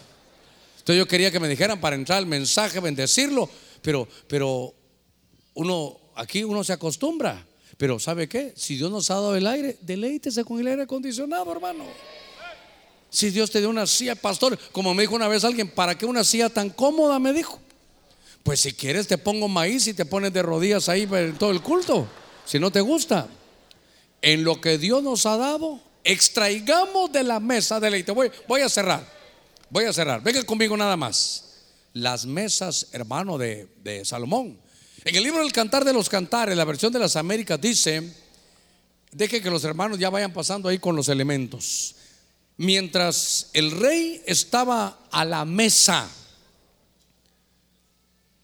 Entonces 0.79 0.99
yo 0.99 1.09
quería 1.09 1.33
que 1.33 1.41
me 1.41 1.49
dijeran 1.49 1.81
para 1.81 1.97
entrar 1.97 2.21
el 2.21 2.27
mensaje, 2.27 2.79
bendecirlo, 2.79 3.51
pero 3.83 4.07
pero 4.29 4.73
uno 5.55 5.99
aquí 6.15 6.45
uno 6.45 6.63
se 6.63 6.73
acostumbra. 6.73 7.45
Pero 7.77 7.99
¿sabe 7.99 8.29
qué? 8.29 8.53
Si 8.55 8.77
Dios 8.77 8.93
nos 8.93 9.11
ha 9.11 9.15
dado 9.15 9.35
el 9.35 9.49
aire, 9.49 9.79
deleítese 9.81 10.45
con 10.45 10.61
el 10.61 10.69
aire 10.69 10.83
acondicionado, 10.83 11.51
hermano. 11.51 11.85
Si 13.15 13.31
Dios 13.31 13.49
te 13.53 13.61
dio 13.61 13.71
una 13.71 13.87
silla, 13.87 14.17
pastor, 14.17 14.59
como 14.73 14.93
me 14.93 15.05
dijo 15.05 15.15
una 15.15 15.29
vez 15.29 15.45
alguien, 15.45 15.69
¿para 15.69 15.97
qué 15.97 16.05
una 16.05 16.25
silla 16.25 16.49
tan 16.49 16.69
cómoda? 16.69 17.21
Me 17.21 17.33
dijo. 17.33 17.61
Pues 18.43 18.59
si 18.59 18.73
quieres 18.73 19.07
te 19.07 19.19
pongo 19.19 19.47
maíz 19.47 19.87
y 19.87 19.95
te 19.95 20.05
pones 20.05 20.33
de 20.33 20.43
rodillas 20.43 20.89
ahí 20.89 21.09
en 21.09 21.39
todo 21.39 21.53
el 21.53 21.63
culto, 21.63 22.09
si 22.45 22.59
no 22.59 22.73
te 22.73 22.81
gusta. 22.81 23.29
En 24.21 24.43
lo 24.43 24.61
que 24.61 24.79
Dios 24.79 25.01
nos 25.05 25.27
ha 25.27 25.37
dado, 25.37 25.81
extraigamos 26.03 27.13
de 27.13 27.23
la 27.23 27.39
mesa 27.39 27.79
deleite. 27.79 28.11
Voy, 28.11 28.33
voy 28.49 28.63
a 28.63 28.69
cerrar, 28.69 29.07
voy 29.71 29.85
a 29.85 29.93
cerrar. 29.93 30.21
Venga 30.21 30.43
conmigo 30.43 30.77
nada 30.77 30.97
más. 30.97 31.45
Las 31.93 32.27
mesas, 32.27 32.89
hermano, 32.91 33.39
de, 33.39 33.69
de 33.85 34.05
Salomón. 34.05 34.59
En 35.05 35.15
el 35.15 35.23
libro 35.23 35.39
del 35.41 35.53
Cantar 35.53 35.85
de 35.85 35.93
los 35.93 36.09
Cantares, 36.09 36.57
la 36.57 36.65
versión 36.65 36.93
de 36.93 36.99
las 36.99 37.15
Américas 37.15 37.61
dice, 37.61 38.13
deje 39.13 39.41
que 39.41 39.51
los 39.51 39.63
hermanos 39.63 40.01
ya 40.01 40.11
vayan 40.11 40.33
pasando 40.33 40.69
ahí 40.69 40.81
con 40.81 40.97
los 40.97 41.09
elementos 41.09 41.95
mientras 42.57 43.51
el 43.53 43.71
rey 43.71 44.23
estaba 44.27 44.99
a 45.11 45.25
la 45.25 45.45
mesa, 45.45 46.09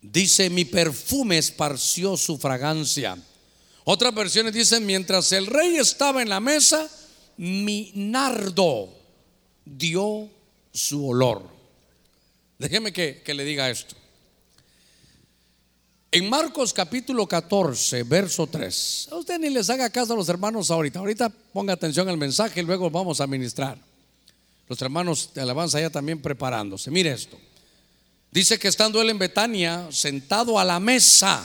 dice, 0.03 0.51
mi 0.51 0.65
perfume 0.65 1.39
esparció 1.39 2.17
su 2.17 2.39
fragancia. 2.39 3.17
Otras 3.85 4.15
versiones 4.15 4.53
dicen, 4.53 4.85
mientras 4.87 5.33
el 5.33 5.47
rey 5.47 5.77
estaba 5.77 6.23
en 6.23 6.29
la 6.29 6.41
mesa, 6.41 6.89
mi 7.37 7.93
nardo 7.95 8.93
dio 9.65 10.29
su 10.73 11.09
olor. 11.09 11.49
Déjeme 12.59 12.93
que, 12.93 13.23
que 13.25 13.35
le 13.35 13.45
diga 13.45 13.71
esto. 13.71 13.97
En 16.13 16.29
Marcos 16.29 16.73
capítulo 16.73 17.27
14, 17.27 18.03
verso 18.03 18.47
3. 18.47 19.09
A 19.13 19.17
usted 19.17 19.39
ni 19.39 19.49
les 19.49 19.71
haga 19.71 19.89
caso 19.91 20.13
a 20.13 20.17
los 20.17 20.29
hermanos 20.29 20.71
ahorita. 20.71 20.99
Ahorita 20.99 21.29
ponga 21.29 21.73
atención 21.73 22.09
al 22.09 22.17
mensaje 22.17 22.61
y 22.61 22.65
luego 22.65 22.91
vamos 22.91 23.21
a 23.21 23.29
ministrar. 23.29 23.79
Los 24.71 24.81
hermanos 24.83 25.31
de 25.35 25.41
alabanza 25.41 25.81
ya 25.81 25.91
también 25.91 26.23
preparándose. 26.23 26.93
Mire 26.93 27.11
esto. 27.11 27.37
Dice 28.31 28.57
que 28.57 28.69
estando 28.69 29.03
él 29.03 29.11
en 29.11 29.19
Betania, 29.19 29.89
sentado 29.91 30.61
a 30.61 30.65
la 30.65 30.79
mesa 30.79 31.45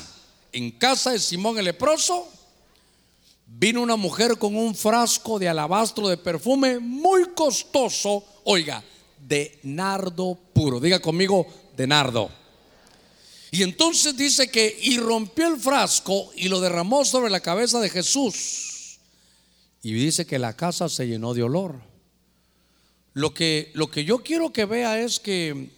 en 0.51 0.69
casa 0.69 1.09
de 1.09 1.17
Simón 1.17 1.57
el 1.57 1.65
leproso, 1.65 2.29
vino 3.47 3.81
una 3.81 3.95
mujer 3.95 4.37
con 4.37 4.55
un 4.55 4.75
frasco 4.75 5.39
de 5.39 5.49
alabastro 5.49 6.07
de 6.07 6.17
perfume 6.17 6.77
muy 6.77 7.31
costoso, 7.33 8.23
oiga, 8.43 8.83
de 9.27 9.57
nardo 9.63 10.37
puro. 10.53 10.79
Diga 10.79 10.99
conmigo, 10.99 11.47
de 11.75 11.87
nardo. 11.87 12.29
Y 13.49 13.63
entonces 13.63 14.15
dice 14.15 14.51
que 14.51 14.77
y 14.83 14.99
rompió 14.99 15.47
el 15.47 15.59
frasco 15.59 16.31
y 16.35 16.47
lo 16.47 16.61
derramó 16.61 17.03
sobre 17.03 17.31
la 17.31 17.39
cabeza 17.39 17.79
de 17.79 17.89
Jesús. 17.89 18.99
Y 19.81 19.93
dice 19.93 20.27
que 20.27 20.37
la 20.37 20.55
casa 20.55 20.89
se 20.89 21.07
llenó 21.07 21.33
de 21.33 21.41
olor. 21.41 21.94
Lo 23.15 23.33
que, 23.33 23.71
lo 23.73 23.89
que 23.89 24.03
yo 24.03 24.23
quiero 24.23 24.51
que 24.51 24.65
vea 24.65 24.99
es 24.99 25.21
que 25.21 25.69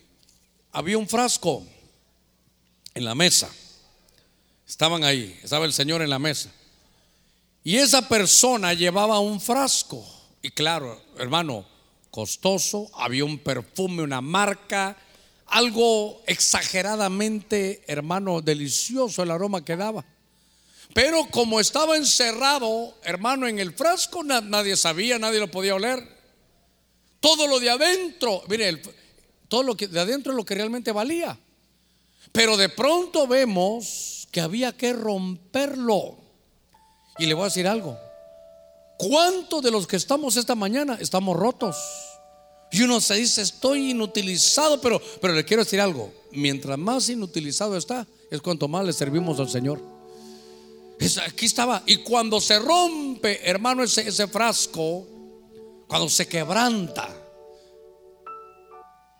había 0.71 0.97
un 0.97 1.07
frasco 1.07 1.63
en 2.95 3.05
la 3.05 3.13
mesa. 3.13 3.47
Estaban 4.67 5.03
ahí, 5.03 5.39
estaba 5.43 5.65
el 5.65 5.71
Señor 5.71 6.01
en 6.01 6.09
la 6.09 6.17
mesa. 6.17 6.51
Y 7.63 7.75
esa 7.77 8.09
persona 8.09 8.73
llevaba 8.73 9.19
un 9.19 9.39
frasco. 9.39 10.03
Y 10.41 10.49
claro, 10.49 10.99
hermano, 11.19 11.63
costoso, 12.09 12.89
había 12.95 13.23
un 13.23 13.37
perfume, 13.37 14.01
una 14.01 14.19
marca, 14.19 14.97
algo 15.45 16.23
exageradamente, 16.25 17.83
hermano, 17.85 18.41
delicioso 18.41 19.21
el 19.21 19.29
aroma 19.29 19.63
que 19.63 19.77
daba. 19.77 20.03
Pero 20.91 21.27
como 21.29 21.59
estaba 21.59 21.97
encerrado, 21.97 22.97
hermano, 23.03 23.47
en 23.47 23.59
el 23.59 23.73
frasco, 23.73 24.23
nadie 24.23 24.75
sabía, 24.75 25.19
nadie 25.19 25.39
lo 25.39 25.51
podía 25.51 25.75
oler. 25.75 26.16
Todo 27.19 27.47
lo 27.47 27.59
de 27.59 27.69
adentro, 27.69 28.43
mire, 28.47 28.81
todo 29.47 29.63
lo 29.63 29.75
que 29.75 29.87
de 29.87 29.99
adentro 29.99 30.31
es 30.31 30.35
lo 30.37 30.45
que 30.45 30.55
realmente 30.55 30.91
valía. 30.91 31.37
Pero 32.31 32.57
de 32.57 32.69
pronto 32.69 33.27
vemos 33.27 34.27
que 34.31 34.41
había 34.41 34.71
que 34.75 34.93
romperlo. 34.93 36.17
Y 37.17 37.25
le 37.25 37.33
voy 37.33 37.43
a 37.43 37.45
decir 37.45 37.67
algo. 37.67 37.97
¿Cuántos 38.97 39.61
de 39.63 39.71
los 39.71 39.87
que 39.87 39.95
estamos 39.95 40.35
esta 40.37 40.55
mañana 40.55 40.97
estamos 40.99 41.37
rotos? 41.37 41.77
Y 42.71 42.81
uno 42.81 42.99
se 42.99 43.15
dice, 43.15 43.41
estoy 43.41 43.91
inutilizado, 43.91 44.81
pero, 44.81 45.01
pero 45.21 45.33
le 45.33 45.45
quiero 45.45 45.63
decir 45.63 45.79
algo. 45.79 46.13
Mientras 46.31 46.77
más 46.77 47.07
inutilizado 47.09 47.77
está, 47.77 48.05
es 48.29 48.41
cuanto 48.41 48.67
más 48.67 48.85
le 48.85 48.93
servimos 48.93 49.39
al 49.39 49.49
Señor. 49.49 49.81
aquí 51.25 51.45
estaba. 51.45 51.81
Y 51.85 51.97
cuando 51.97 52.41
se 52.41 52.59
rompe, 52.59 53.39
hermano, 53.49 53.83
ese 53.83 54.27
frasco, 54.27 55.07
cuando 55.87 56.09
se 56.09 56.27
quebranta, 56.27 57.07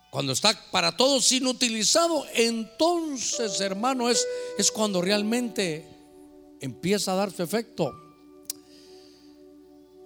cuando 0.10 0.34
está 0.34 0.60
para 0.72 0.96
todos 0.96 1.32
inutilizado, 1.32 2.26
entonces, 2.34 3.62
hermano, 3.62 4.10
es, 4.10 4.26
es 4.58 4.72
cuando 4.72 5.02
realmente 5.02 5.86
empieza 6.60 7.14
a 7.14 7.16
dar 7.16 7.32
su 7.32 7.44
efecto. 7.44 7.94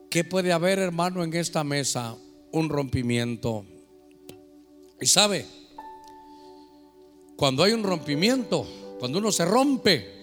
¿Qué 0.10 0.24
puede 0.24 0.52
haber, 0.52 0.80
hermano, 0.80 1.24
en 1.24 1.34
esta 1.34 1.64
mesa? 1.64 2.18
Un 2.52 2.70
rompimiento. 2.70 3.66
Y 5.00 5.08
sabe, 5.08 5.46
cuando 7.38 7.64
hay 7.64 7.72
un 7.72 7.84
rompimiento, 7.84 8.68
cuando 9.00 9.20
uno 9.20 9.32
se 9.32 9.46
rompe, 9.46 10.22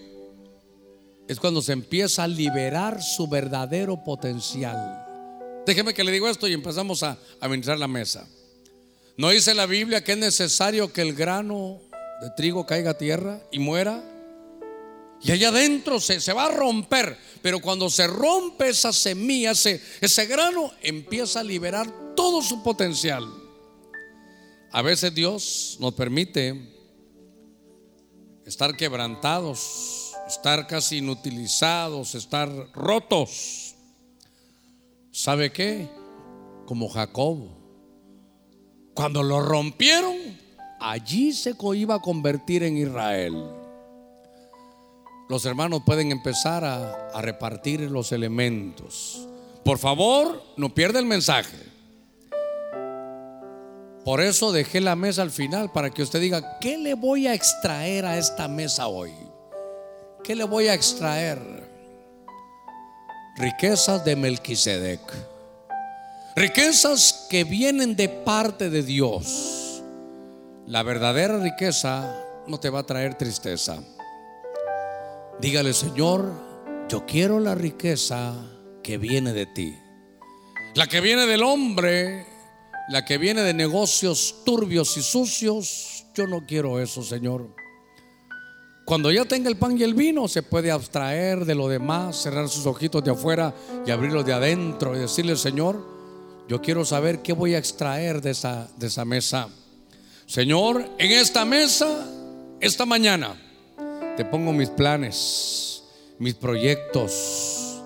es 1.26 1.40
cuando 1.40 1.62
se 1.62 1.72
empieza 1.72 2.24
a 2.24 2.28
liberar 2.28 3.02
su 3.02 3.26
verdadero 3.26 4.04
potencial. 4.04 5.07
Déjeme 5.68 5.92
que 5.92 6.02
le 6.02 6.12
digo 6.12 6.26
esto 6.26 6.48
y 6.48 6.54
empezamos 6.54 7.02
a 7.02 7.18
administrar 7.40 7.78
la 7.78 7.88
mesa. 7.88 8.26
¿No 9.18 9.28
dice 9.28 9.52
la 9.52 9.66
Biblia 9.66 10.02
que 10.02 10.12
es 10.12 10.18
necesario 10.18 10.90
que 10.94 11.02
el 11.02 11.12
grano 11.12 11.78
de 12.22 12.30
trigo 12.38 12.64
caiga 12.64 12.92
a 12.92 12.96
tierra 12.96 13.42
y 13.52 13.58
muera? 13.58 14.02
Y 15.20 15.30
allá 15.30 15.50
adentro 15.50 16.00
se, 16.00 16.22
se, 16.22 16.32
va 16.32 16.46
a 16.46 16.50
romper. 16.52 17.18
Pero 17.42 17.60
cuando 17.60 17.90
se 17.90 18.06
rompe 18.06 18.70
esa 18.70 18.94
semilla, 18.94 19.50
ese, 19.50 19.82
ese 20.00 20.24
grano, 20.24 20.72
empieza 20.80 21.40
a 21.40 21.44
liberar 21.44 22.14
todo 22.16 22.40
su 22.40 22.62
potencial. 22.62 23.28
A 24.72 24.80
veces 24.80 25.14
Dios 25.14 25.76
nos 25.80 25.92
permite 25.92 26.66
estar 28.46 28.74
quebrantados, 28.74 30.14
estar 30.26 30.66
casi 30.66 30.96
inutilizados, 30.96 32.14
estar 32.14 32.48
rotos. 32.72 33.67
¿Sabe 35.20 35.50
qué? 35.50 35.88
Como 36.64 36.88
Jacob. 36.88 37.38
Cuando 38.94 39.24
lo 39.24 39.40
rompieron, 39.40 40.14
allí 40.78 41.32
se 41.32 41.56
iba 41.74 41.96
a 41.96 42.00
convertir 42.00 42.62
en 42.62 42.76
Israel. 42.76 43.34
Los 45.28 45.44
hermanos 45.44 45.82
pueden 45.84 46.12
empezar 46.12 46.64
a, 46.64 47.08
a 47.08 47.20
repartir 47.20 47.80
los 47.90 48.12
elementos. 48.12 49.26
Por 49.64 49.78
favor, 49.78 50.40
no 50.56 50.72
pierda 50.72 51.00
el 51.00 51.06
mensaje. 51.06 51.58
Por 54.04 54.20
eso 54.20 54.52
dejé 54.52 54.80
la 54.80 54.94
mesa 54.94 55.22
al 55.22 55.32
final 55.32 55.72
para 55.72 55.90
que 55.90 56.04
usted 56.04 56.20
diga, 56.20 56.60
¿qué 56.60 56.78
le 56.78 56.94
voy 56.94 57.26
a 57.26 57.34
extraer 57.34 58.06
a 58.06 58.18
esta 58.18 58.46
mesa 58.46 58.86
hoy? 58.86 59.10
¿Qué 60.22 60.36
le 60.36 60.44
voy 60.44 60.68
a 60.68 60.74
extraer? 60.74 61.57
Riquezas 63.38 64.04
de 64.04 64.16
Melquisedec. 64.16 65.00
Riquezas 66.34 67.28
que 67.30 67.44
vienen 67.44 67.94
de 67.94 68.08
parte 68.08 68.68
de 68.68 68.82
Dios. 68.82 69.80
La 70.66 70.82
verdadera 70.82 71.38
riqueza 71.38 72.20
no 72.48 72.58
te 72.58 72.68
va 72.68 72.80
a 72.80 72.86
traer 72.86 73.14
tristeza. 73.14 73.78
Dígale, 75.40 75.72
Señor, 75.72 76.32
yo 76.88 77.06
quiero 77.06 77.38
la 77.38 77.54
riqueza 77.54 78.34
que 78.82 78.98
viene 78.98 79.32
de 79.32 79.46
ti. 79.46 79.72
La 80.74 80.88
que 80.88 81.00
viene 81.00 81.24
del 81.26 81.44
hombre, 81.44 82.26
la 82.88 83.04
que 83.04 83.18
viene 83.18 83.42
de 83.42 83.54
negocios 83.54 84.42
turbios 84.44 84.96
y 84.96 85.02
sucios, 85.02 86.06
yo 86.12 86.26
no 86.26 86.44
quiero 86.44 86.80
eso, 86.80 87.04
Señor. 87.04 87.54
Cuando 88.88 89.12
ya 89.12 89.26
tenga 89.26 89.50
el 89.50 89.58
pan 89.58 89.76
y 89.76 89.82
el 89.82 89.92
vino, 89.92 90.28
se 90.28 90.42
puede 90.42 90.70
abstraer 90.70 91.44
de 91.44 91.54
lo 91.54 91.68
demás, 91.68 92.22
cerrar 92.22 92.48
sus 92.48 92.64
ojitos 92.64 93.04
de 93.04 93.10
afuera 93.10 93.54
y 93.86 93.90
abrirlos 93.90 94.24
de 94.24 94.32
adentro 94.32 94.96
y 94.96 95.00
decirle, 95.00 95.36
Señor, 95.36 95.84
yo 96.48 96.62
quiero 96.62 96.86
saber 96.86 97.20
qué 97.20 97.34
voy 97.34 97.54
a 97.54 97.58
extraer 97.58 98.22
de 98.22 98.30
esa, 98.30 98.66
de 98.78 98.86
esa 98.86 99.04
mesa. 99.04 99.50
Señor, 100.24 100.88
en 100.96 101.12
esta 101.12 101.44
mesa, 101.44 102.08
esta 102.62 102.86
mañana, 102.86 103.38
te 104.16 104.24
pongo 104.24 104.54
mis 104.54 104.70
planes, 104.70 105.82
mis 106.18 106.32
proyectos, 106.32 107.82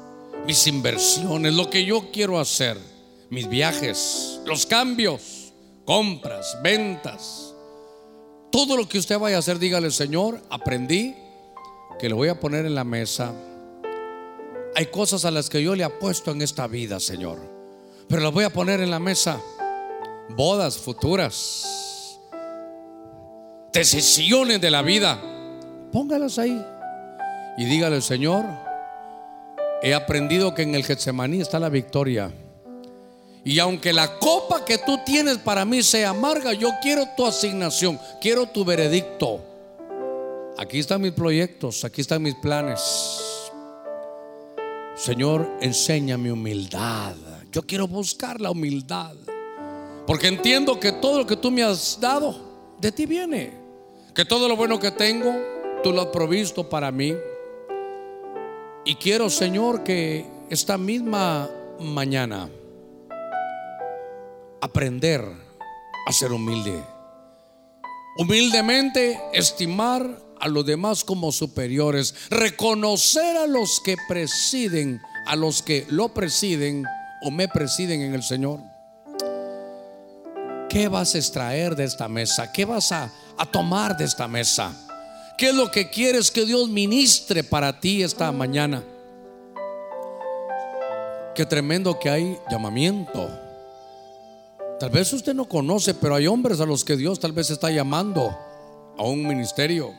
mis 0.47 0.69
inversiones, 0.69 1.53
lo 1.53 1.69
que 1.69 1.85
yo 1.85 2.13
quiero 2.13 2.39
hacer, 2.39 2.79
mis 3.29 3.49
viajes, 3.49 4.41
los 4.47 4.67
cambios, 4.67 5.53
compras, 5.85 6.57
ventas. 6.63 7.52
Todo 8.53 8.77
lo 8.77 8.89
que 8.89 8.99
usted 8.99 9.19
vaya 9.19 9.37
a 9.37 9.39
hacer, 9.41 9.59
dígale, 9.59 9.91
Señor, 9.91 10.41
aprendí 10.51 11.17
que 11.99 12.09
lo 12.09 12.17
voy 12.17 12.29
a 12.29 12.39
poner 12.39 12.67
en 12.67 12.75
la 12.75 12.85
mesa. 12.85 13.33
Hay 14.77 14.87
cosas 14.87 15.25
a 15.25 15.31
las 15.31 15.49
que 15.49 15.63
yo 15.63 15.75
le 15.75 15.83
apuesto 15.83 16.31
en 16.31 16.43
esta 16.43 16.67
vida, 16.67 17.01
Señor 17.01 17.53
pero 18.13 18.25
las 18.25 18.33
voy 18.35 18.45
a 18.45 18.51
poner 18.51 18.81
en 18.81 18.91
la 18.91 18.99
mesa. 18.99 19.41
Bodas 20.37 20.77
futuras, 20.77 22.21
decisiones 23.73 24.61
de 24.61 24.71
la 24.71 24.83
vida, 24.83 25.19
póngalas 25.91 26.39
ahí 26.39 26.63
y 27.57 27.65
dígale, 27.65 28.03
Señor, 28.03 28.45
he 29.83 29.95
aprendido 29.95 30.55
que 30.55 30.61
en 30.61 30.75
el 30.75 30.85
Getsemaní 30.85 31.41
está 31.41 31.59
la 31.59 31.71
victoria. 31.71 32.31
Y 33.45 33.59
aunque 33.59 33.93
la 33.93 34.19
copa 34.19 34.65
que 34.65 34.79
tú 34.79 35.01
tienes 35.05 35.39
para 35.39 35.65
mí 35.65 35.83
sea 35.83 36.11
amarga, 36.11 36.53
yo 36.53 36.71
quiero 36.81 37.07
tu 37.17 37.27
asignación, 37.27 37.99
quiero 38.21 38.47
tu 38.47 38.65
veredicto. 38.65 39.41
Aquí 40.57 40.79
están 40.79 41.01
mis 41.01 41.13
proyectos, 41.13 41.85
aquí 41.85 42.03
están 42.03 42.23
mis 42.23 42.37
planes. 42.37 42.81
Señor, 44.95 45.51
enséñame 45.61 46.31
humildad. 46.31 47.17
Yo 47.51 47.63
quiero 47.63 47.89
buscar 47.89 48.41
la 48.41 48.51
humildad. 48.51 49.17
Porque 50.07 50.29
entiendo 50.29 50.79
que 50.79 50.93
todo 50.93 51.19
lo 51.19 51.27
que 51.27 51.37
tú 51.37 51.51
me 51.51 51.65
has 51.65 51.99
dado, 52.01 52.37
de 52.81 52.93
ti 52.93 53.07
viene. 53.07 53.53
Que 54.15 54.25
todo 54.25 54.49
lo 54.49 54.57
bueno 54.57 54.79
que 54.79 54.93
tengo, 54.93 55.35
tú 55.83 55.93
lo 55.93 56.03
has 56.03 56.09
provisto 56.09 56.69
para 56.69 56.93
mí. 56.93 57.15
Y 58.85 58.95
quiero, 58.97 59.29
Señor, 59.31 59.83
que 59.83 60.27
esta 60.49 60.79
misma 60.79 61.49
mañana 61.81 62.49
aprender 64.63 65.23
a 66.07 66.13
ser 66.13 66.33
humilde. 66.33 66.83
Humildemente 68.17 69.21
estimar 69.35 70.19
a 70.41 70.49
los 70.49 70.65
demás 70.65 71.05
como 71.05 71.33
superiores. 71.33 72.15
Reconocer 72.31 73.37
a 73.37 73.47
los 73.47 73.81
que 73.81 73.97
presiden, 74.09 75.03
a 75.27 75.37
los 75.37 75.63
que 75.63 75.85
lo 75.89 76.15
presiden 76.15 76.85
o 77.23 77.31
me 77.31 77.49
presiden 77.49 78.03
en 78.03 78.15
el 78.15 78.23
Señor. 78.23 78.61
¿Qué 80.69 80.89
vas 80.89 81.15
a 81.15 81.19
extraer 81.19 81.77
de 81.77 81.85
esta 81.85 82.09
mesa? 82.09 82.51
¿Qué 82.53 82.65
vas 82.65 82.93
a, 82.93 83.13
a 83.37 83.47
tomar 83.47 83.97
de 83.97 84.05
esta 84.05 84.27
mesa? 84.27 84.73
¿Qué 85.37 85.49
es 85.49 85.55
lo 85.55 85.71
que 85.71 85.91
quieres 85.91 86.31
que 86.31 86.45
Dios 86.45 86.69
ministre 86.69 87.43
para 87.43 87.81
ti 87.81 88.03
esta 88.03 88.31
mañana? 88.31 88.83
Qué 91.35 91.45
tremendo 91.47 91.99
que 91.99 92.11
hay 92.11 92.39
llamamiento. 92.51 93.42
Tal 94.83 94.91
vez 94.91 95.13
usted 95.13 95.33
no 95.33 95.45
conoce, 95.45 95.95
pero 95.95 96.17
hay 96.17 96.27
hombres 96.27 96.59
a 96.59 96.67
los 96.67 96.85
que 96.85 96.97
Dios 96.97 97.21
tal 97.21 97.31
vez 97.31 97.51
está 97.51 97.71
llamando 97.71 98.37
a 98.99 99.05
un 99.05 99.25
ministerio. 99.25 99.95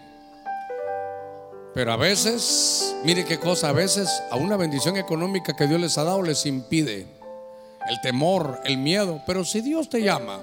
Pero 1.73 1.93
a 1.93 1.95
veces, 1.95 2.93
mire 3.05 3.23
qué 3.23 3.39
cosa, 3.39 3.69
a 3.69 3.71
veces 3.71 4.09
a 4.29 4.36
una 4.36 4.57
bendición 4.57 4.97
económica 4.97 5.55
que 5.55 5.67
Dios 5.67 5.79
les 5.79 5.97
ha 5.97 6.03
dado 6.03 6.21
les 6.21 6.45
impide 6.45 7.07
el 7.88 8.01
temor, 8.01 8.59
el 8.65 8.77
miedo. 8.77 9.21
Pero 9.25 9.45
si 9.45 9.61
Dios 9.61 9.88
te 9.88 10.01
llama, 10.01 10.41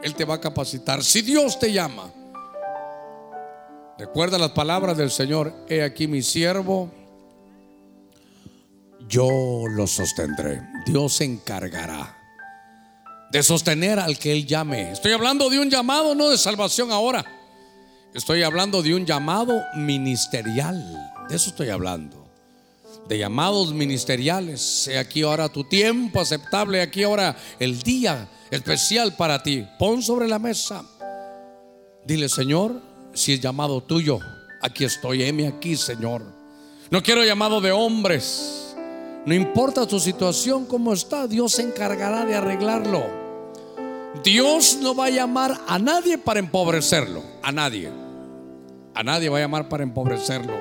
Él 0.00 0.14
te 0.14 0.24
va 0.24 0.34
a 0.34 0.40
capacitar. 0.40 1.02
Si 1.02 1.22
Dios 1.22 1.58
te 1.58 1.72
llama, 1.72 2.12
recuerda 3.98 4.38
las 4.38 4.52
palabras 4.52 4.96
del 4.96 5.10
Señor, 5.10 5.52
he 5.68 5.82
aquí 5.82 6.06
mi 6.06 6.22
siervo, 6.22 6.88
yo 9.08 9.28
lo 9.68 9.88
sostendré. 9.88 10.62
Dios 10.86 11.14
se 11.14 11.24
encargará 11.24 12.25
de 13.30 13.42
sostener 13.42 13.98
al 13.98 14.18
que 14.18 14.32
Él 14.32 14.46
llame. 14.46 14.92
Estoy 14.92 15.12
hablando 15.12 15.48
de 15.50 15.58
un 15.58 15.70
llamado, 15.70 16.14
no 16.14 16.30
de 16.30 16.38
salvación 16.38 16.92
ahora. 16.92 17.24
Estoy 18.14 18.42
hablando 18.42 18.82
de 18.82 18.94
un 18.94 19.04
llamado 19.04 19.62
ministerial. 19.74 21.12
De 21.28 21.36
eso 21.36 21.50
estoy 21.50 21.68
hablando. 21.68 22.26
De 23.08 23.18
llamados 23.18 23.74
ministeriales. 23.74 24.88
He 24.88 24.98
aquí 24.98 25.22
ahora 25.22 25.48
tu 25.48 25.64
tiempo 25.64 26.20
aceptable. 26.20 26.80
Aquí 26.80 27.02
ahora 27.02 27.36
el 27.58 27.82
día 27.82 28.28
especial 28.50 29.14
para 29.16 29.42
ti. 29.42 29.66
Pon 29.78 30.02
sobre 30.02 30.28
la 30.28 30.38
mesa. 30.38 30.84
Dile, 32.06 32.28
Señor, 32.28 32.80
si 33.12 33.34
es 33.34 33.40
llamado 33.40 33.82
tuyo, 33.82 34.20
aquí 34.62 34.84
estoy, 34.84 35.22
heme 35.22 35.48
aquí, 35.48 35.76
Señor. 35.76 36.22
No 36.90 37.02
quiero 37.02 37.24
llamado 37.24 37.60
de 37.60 37.72
hombres. 37.72 38.65
No 39.26 39.34
importa 39.34 39.88
tu 39.88 39.98
situación, 39.98 40.66
cómo 40.66 40.92
está, 40.92 41.26
Dios 41.26 41.54
se 41.54 41.62
encargará 41.62 42.24
de 42.24 42.36
arreglarlo. 42.36 43.04
Dios 44.22 44.78
no 44.80 44.94
va 44.94 45.06
a 45.06 45.10
llamar 45.10 45.60
a 45.66 45.80
nadie 45.80 46.16
para 46.16 46.38
empobrecerlo, 46.38 47.24
a 47.42 47.50
nadie. 47.50 47.90
A 48.94 49.02
nadie 49.02 49.28
va 49.28 49.38
a 49.38 49.40
llamar 49.40 49.68
para 49.68 49.82
empobrecerlo. 49.82 50.54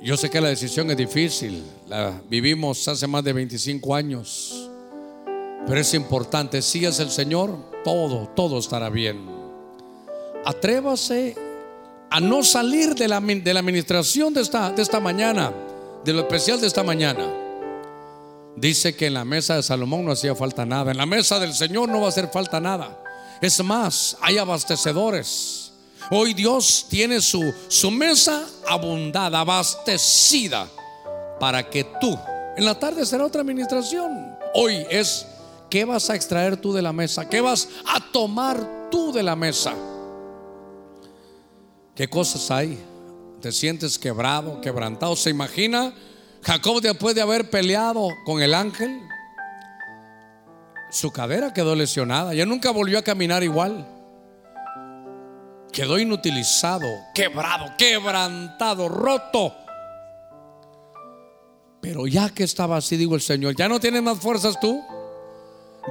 Yo 0.00 0.16
sé 0.16 0.30
que 0.30 0.40
la 0.40 0.50
decisión 0.50 0.88
es 0.92 0.96
difícil, 0.96 1.64
la 1.88 2.12
vivimos 2.28 2.86
hace 2.86 3.08
más 3.08 3.24
de 3.24 3.32
25 3.32 3.92
años, 3.92 4.70
pero 5.66 5.80
es 5.80 5.94
importante, 5.94 6.62
si 6.62 6.84
es 6.84 7.00
el 7.00 7.10
Señor, 7.10 7.56
todo, 7.82 8.28
todo 8.36 8.60
estará 8.60 8.88
bien. 8.88 9.26
Atrévase 10.44 11.34
a 12.08 12.20
no 12.20 12.44
salir 12.44 12.94
de 12.94 13.08
la, 13.08 13.18
de 13.18 13.52
la 13.52 13.58
administración 13.58 14.32
de 14.32 14.42
esta, 14.42 14.70
de 14.70 14.82
esta 14.82 15.00
mañana, 15.00 15.52
de 16.04 16.12
lo 16.12 16.20
especial 16.20 16.60
de 16.60 16.66
esta 16.66 16.82
mañana. 16.82 17.26
Dice 18.56 18.94
que 18.94 19.06
en 19.06 19.14
la 19.14 19.24
mesa 19.24 19.56
de 19.56 19.62
Salomón 19.62 20.04
no 20.04 20.12
hacía 20.12 20.34
falta 20.34 20.64
nada, 20.64 20.92
en 20.92 20.98
la 20.98 21.06
mesa 21.06 21.40
del 21.40 21.54
Señor 21.54 21.88
no 21.88 22.00
va 22.00 22.06
a 22.06 22.08
hacer 22.10 22.28
falta 22.28 22.60
nada. 22.60 23.02
Es 23.40 23.62
más, 23.64 24.16
hay 24.20 24.38
abastecedores. 24.38 25.72
Hoy 26.10 26.34
Dios 26.34 26.86
tiene 26.88 27.20
su, 27.20 27.52
su 27.68 27.90
mesa 27.90 28.46
abundada, 28.68 29.40
abastecida, 29.40 30.68
para 31.40 31.68
que 31.68 31.84
tú, 32.00 32.16
en 32.56 32.64
la 32.64 32.78
tarde 32.78 33.04
será 33.06 33.24
otra 33.24 33.40
administración. 33.40 34.36
Hoy 34.54 34.86
es, 34.90 35.26
¿qué 35.68 35.84
vas 35.84 36.08
a 36.10 36.14
extraer 36.14 36.58
tú 36.58 36.72
de 36.72 36.82
la 36.82 36.92
mesa? 36.92 37.28
¿Qué 37.28 37.40
vas 37.40 37.68
a 37.86 38.12
tomar 38.12 38.88
tú 38.90 39.12
de 39.12 39.22
la 39.22 39.34
mesa? 39.34 39.74
¿Qué 41.94 42.08
cosas 42.08 42.50
hay? 42.50 42.78
¿Te 43.44 43.52
sientes 43.52 43.98
quebrado, 43.98 44.62
quebrantado? 44.62 45.14
¿Se 45.16 45.28
imagina 45.28 45.92
Jacob 46.42 46.80
después 46.80 47.14
de 47.14 47.20
haber 47.20 47.50
peleado 47.50 48.08
con 48.24 48.40
el 48.40 48.54
ángel? 48.54 49.02
Su 50.90 51.12
cadera 51.12 51.52
quedó 51.52 51.74
lesionada, 51.74 52.32
ya 52.32 52.46
nunca 52.46 52.70
volvió 52.70 52.98
a 52.98 53.02
caminar 53.02 53.42
igual. 53.42 53.86
Quedó 55.70 55.98
inutilizado, 55.98 56.86
quebrado, 57.14 57.74
quebrantado, 57.76 58.88
roto. 58.88 59.54
Pero 61.82 62.06
ya 62.06 62.30
que 62.30 62.44
estaba 62.44 62.78
así, 62.78 62.96
digo 62.96 63.14
el 63.14 63.20
Señor, 63.20 63.56
ya 63.56 63.68
no 63.68 63.78
tienes 63.78 64.02
más 64.02 64.20
fuerzas 64.20 64.58
tú. 64.58 64.82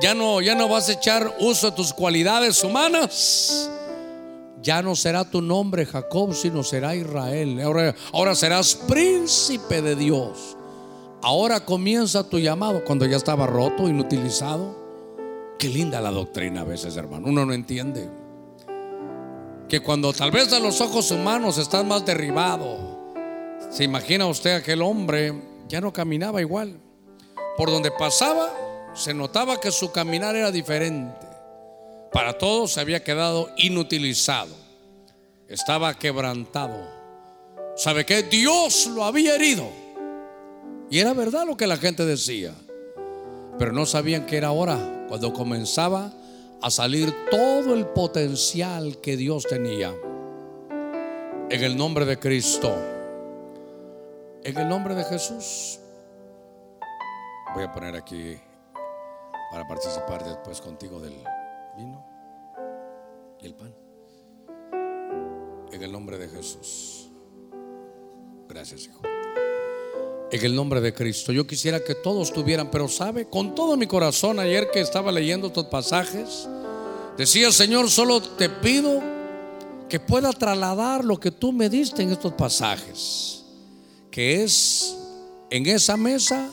Ya 0.02 0.16
no, 0.16 0.42
ya 0.42 0.56
no 0.56 0.68
vas 0.68 0.90
a 0.90 0.94
echar 0.94 1.36
uso 1.40 1.70
de 1.70 1.76
tus 1.76 1.94
cualidades 1.94 2.64
humanas. 2.64 3.70
Ya 4.64 4.82
no 4.82 4.96
será 4.96 5.30
tu 5.30 5.42
nombre 5.42 5.86
Jacob, 5.86 6.34
sino 6.34 6.64
será 6.64 6.96
Israel. 6.96 7.60
Ahora, 7.62 7.94
ahora 8.14 8.34
serás 8.34 8.76
príncipe 8.76 9.82
de 9.82 9.98
Dios. 9.98 10.56
Ahora 11.22 11.66
comienza 11.66 12.28
tu 12.30 12.40
llamado 12.40 12.84
cuando 12.86 13.06
ya 13.06 13.18
estaba 13.18 13.46
roto, 13.46 13.90
inutilizado. 13.90 14.74
Qué 15.60 15.68
linda 15.68 16.00
la 16.00 16.12
doctrina 16.12 16.62
a 16.62 16.64
veces, 16.64 16.96
hermano. 16.96 17.28
Uno 17.28 17.46
no 17.46 17.54
entiende. 17.54 18.10
Que 19.68 19.82
cuando 19.82 20.14
tal 20.14 20.32
vez 20.32 20.54
a 20.54 20.60
los 20.60 20.80
ojos 20.80 21.12
humanos 21.12 21.58
estás 21.58 21.86
más 21.86 22.06
derribado, 22.06 22.78
se 23.70 23.84
imagina 23.84 24.28
usted 24.28 24.56
aquel 24.56 24.82
hombre 24.82 25.34
ya 25.68 25.82
no 25.82 25.92
caminaba 25.92 26.40
igual. 26.40 26.80
Por 27.58 27.70
donde 27.70 27.92
pasaba, 27.92 28.50
se 28.94 29.14
notaba 29.14 29.60
que 29.60 29.72
su 29.72 29.92
caminar 29.92 30.38
era 30.38 30.52
diferente. 30.52 31.33
Para 32.14 32.38
todos 32.38 32.74
se 32.74 32.80
había 32.80 33.04
quedado 33.04 33.50
inutilizado. 33.58 34.56
Estaba 35.48 35.96
quebrantado. 35.96 36.88
¿Sabe 37.76 38.06
qué? 38.06 38.22
Dios 38.22 38.86
lo 38.86 39.04
había 39.04 39.36
herido. 39.36 39.68
Y 40.92 41.00
era 41.00 41.14
verdad 41.14 41.48
lo 41.48 41.58
que 41.58 41.66
la 41.66 41.78
gente 41.78 42.06
decía. 42.06 42.54
Pero 43.58 43.72
no 43.72 43.88
sabían 43.88 44.28
que 44.28 44.38
era 44.38 44.50
ahora 44.50 45.06
cuando 45.10 45.34
comenzaba 45.34 46.14
a 46.62 46.70
salir 46.70 47.14
todo 47.32 47.74
el 47.74 47.88
potencial 47.88 49.02
que 49.02 49.18
Dios 49.18 49.46
tenía. 49.50 49.94
En 51.50 51.64
el 51.64 51.76
nombre 51.76 52.06
de 52.06 52.20
Cristo. 52.20 52.76
En 54.44 54.56
el 54.56 54.70
nombre 54.70 54.94
de 54.94 55.04
Jesús. 55.04 55.80
Voy 57.56 57.64
a 57.64 57.74
poner 57.74 57.96
aquí 57.96 58.38
para 59.52 59.68
participar 59.68 60.24
después 60.24 60.62
contigo 60.62 61.00
del 61.00 61.14
el 63.44 63.56
pan. 63.56 63.76
En 65.72 65.84
el 65.84 65.92
nombre 65.92 66.18
de 66.18 66.30
Jesús. 66.30 67.10
Gracias, 68.48 68.86
hijo. 68.86 69.02
En 70.32 70.46
el 70.46 70.56
nombre 70.56 70.82
de 70.82 70.94
Cristo. 70.94 71.32
Yo 71.32 71.46
quisiera 71.46 71.84
que 71.84 71.96
todos 71.96 72.32
tuvieran, 72.32 72.72
pero 72.72 72.88
sabe, 72.88 73.28
con 73.28 73.56
todo 73.56 73.78
mi 73.78 73.88
corazón, 73.88 74.40
ayer 74.40 74.70
que 74.72 74.82
estaba 74.82 75.12
leyendo 75.12 75.48
estos 75.48 75.66
pasajes, 75.66 76.48
decía, 77.18 77.52
Señor, 77.52 77.90
solo 77.90 78.22
te 78.22 78.50
pido 78.50 79.02
que 79.90 80.00
pueda 80.00 80.32
trasladar 80.32 81.04
lo 81.04 81.20
que 81.20 81.32
tú 81.32 81.52
me 81.52 81.70
diste 81.70 82.02
en 82.02 82.12
estos 82.12 82.34
pasajes, 82.34 83.44
que 84.10 84.44
es 84.44 84.96
en 85.50 85.68
esa 85.68 85.98
mesa 85.98 86.50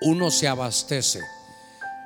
uno 0.00 0.30
se 0.30 0.48
abastece 0.48 1.20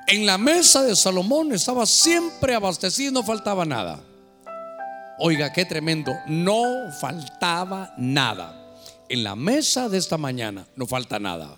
en 0.07 0.25
la 0.25 0.37
mesa 0.37 0.83
de 0.83 0.95
Salomón 0.95 1.53
estaba 1.53 1.85
siempre 1.85 2.53
abastecido, 2.53 3.11
no 3.11 3.23
faltaba 3.23 3.65
nada. 3.65 4.03
Oiga, 5.19 5.53
qué 5.53 5.65
tremendo, 5.65 6.13
no 6.27 6.91
faltaba 6.99 7.93
nada. 7.97 8.59
En 9.07 9.23
la 9.23 9.35
mesa 9.35 9.87
de 9.87 9.97
esta 9.97 10.17
mañana 10.17 10.65
no 10.75 10.87
falta 10.87 11.19
nada. 11.19 11.57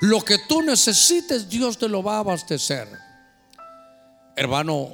Lo 0.00 0.20
que 0.22 0.38
tú 0.48 0.62
necesites, 0.62 1.48
Dios 1.48 1.78
te 1.78 1.88
lo 1.88 2.02
va 2.02 2.16
a 2.16 2.20
abastecer. 2.20 2.88
Hermano, 4.34 4.90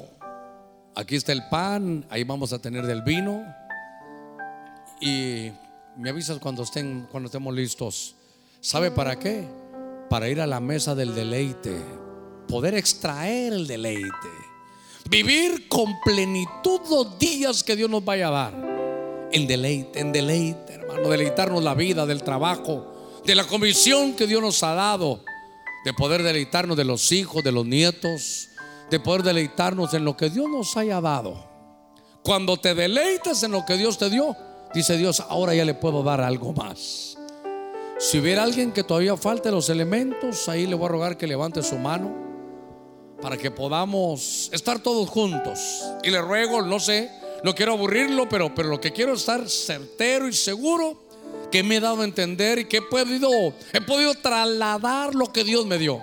aquí 0.95 1.17
está 1.17 1.33
el 1.33 1.49
pan, 1.49 2.05
ahí 2.11 2.25
vamos 2.25 2.53
a 2.53 2.59
tener 2.59 2.87
del 2.87 3.03
vino. 3.03 3.45
Y 5.01 5.53
me 5.97 6.11
avisas 6.11 6.39
cuando 6.39 6.65
estén, 6.65 7.07
cuando 7.11 7.29
estemos 7.29 7.55
listos. 7.55 8.17
¿Sabe 8.61 8.91
para 8.91 9.19
qué? 9.19 9.47
Para 10.11 10.29
ir 10.29 10.41
a 10.41 10.47
la 10.47 10.59
mesa 10.59 10.95
del 10.95 11.15
deleite 11.15 12.08
poder 12.49 12.75
extraer 12.75 13.53
el 13.53 13.67
deleite. 13.67 14.49
Vivir 15.09 15.69
con 15.69 16.01
plenitud 16.01 16.81
los 16.91 17.19
días 17.19 17.63
que 17.63 17.77
Dios 17.77 17.89
nos 17.89 18.05
vaya 18.05 18.29
a 18.29 18.31
dar. 18.31 19.29
En 19.31 19.47
deleite, 19.47 20.01
en 20.01 20.13
deleite, 20.13 20.75
hermano. 20.75 21.09
Deleitarnos 21.09 21.63
la 21.63 21.75
vida, 21.75 22.05
del 22.05 22.23
trabajo, 22.23 23.21
de 23.25 23.35
la 23.35 23.45
comisión 23.45 24.15
que 24.15 24.27
Dios 24.27 24.43
nos 24.43 24.63
ha 24.63 24.75
dado. 24.75 25.23
De 25.85 25.95
poder 25.95 26.23
deleitarnos 26.23 26.77
de 26.77 26.85
los 26.85 27.13
hijos, 27.13 27.45
de 27.45 27.53
los 27.53 27.65
nietos. 27.65 28.49
De 28.91 28.99
poder 29.01 29.23
deleitarnos 29.23 29.95
en 29.95 30.05
lo 30.05 30.17
que 30.17 30.29
Dios 30.29 30.49
nos 30.51 30.77
haya 30.77 31.01
dado. 31.01 31.47
Cuando 32.23 32.57
te 32.59 32.75
deleitas 32.75 33.43
en 33.43 33.53
lo 33.53 33.65
que 33.65 33.77
Dios 33.77 33.97
te 33.97 34.11
dio, 34.11 34.37
dice 34.75 34.99
Dios, 34.99 35.21
ahora 35.21 35.55
ya 35.55 35.65
le 35.65 35.75
puedo 35.75 36.03
dar 36.03 36.21
algo 36.21 36.53
más. 36.53 37.17
Si 37.99 38.19
hubiera 38.19 38.43
alguien 38.43 38.73
que 38.73 38.85
todavía 38.85 39.17
falte 39.17 39.51
los 39.51 39.71
elementos, 39.71 40.49
ahí 40.49 40.67
le 40.67 40.75
voy 40.75 40.87
a 40.87 40.89
rogar 40.89 41.17
que 41.17 41.27
levante 41.27 41.63
su 41.63 41.77
mano 41.77 42.28
para 43.21 43.37
que 43.37 43.51
podamos 43.51 44.51
estar 44.53 44.79
todos 44.79 45.09
juntos. 45.09 45.85
Y 46.03 46.11
le 46.11 46.21
ruego, 46.21 46.63
no 46.63 46.79
sé, 46.79 47.11
no 47.43 47.55
quiero 47.55 47.73
aburrirlo, 47.73 48.29
pero, 48.29 48.55
pero 48.55 48.69
lo 48.69 48.81
que 48.81 48.93
quiero 48.93 49.15
es 49.15 49.21
estar 49.21 49.49
certero 49.49 50.29
y 50.29 50.33
seguro 50.33 50.97
que 51.51 51.63
me 51.63 51.77
he 51.77 51.81
dado 51.81 52.03
a 52.03 52.05
entender 52.05 52.59
y 52.59 52.65
que 52.67 52.79
he 52.79 52.83
podido, 52.83 53.31
he 53.73 53.81
podido 53.81 54.15
trasladar 54.15 55.15
lo 55.15 55.33
que 55.33 55.45
Dios 55.45 55.67
me 55.67 55.79
dio. 55.79 56.01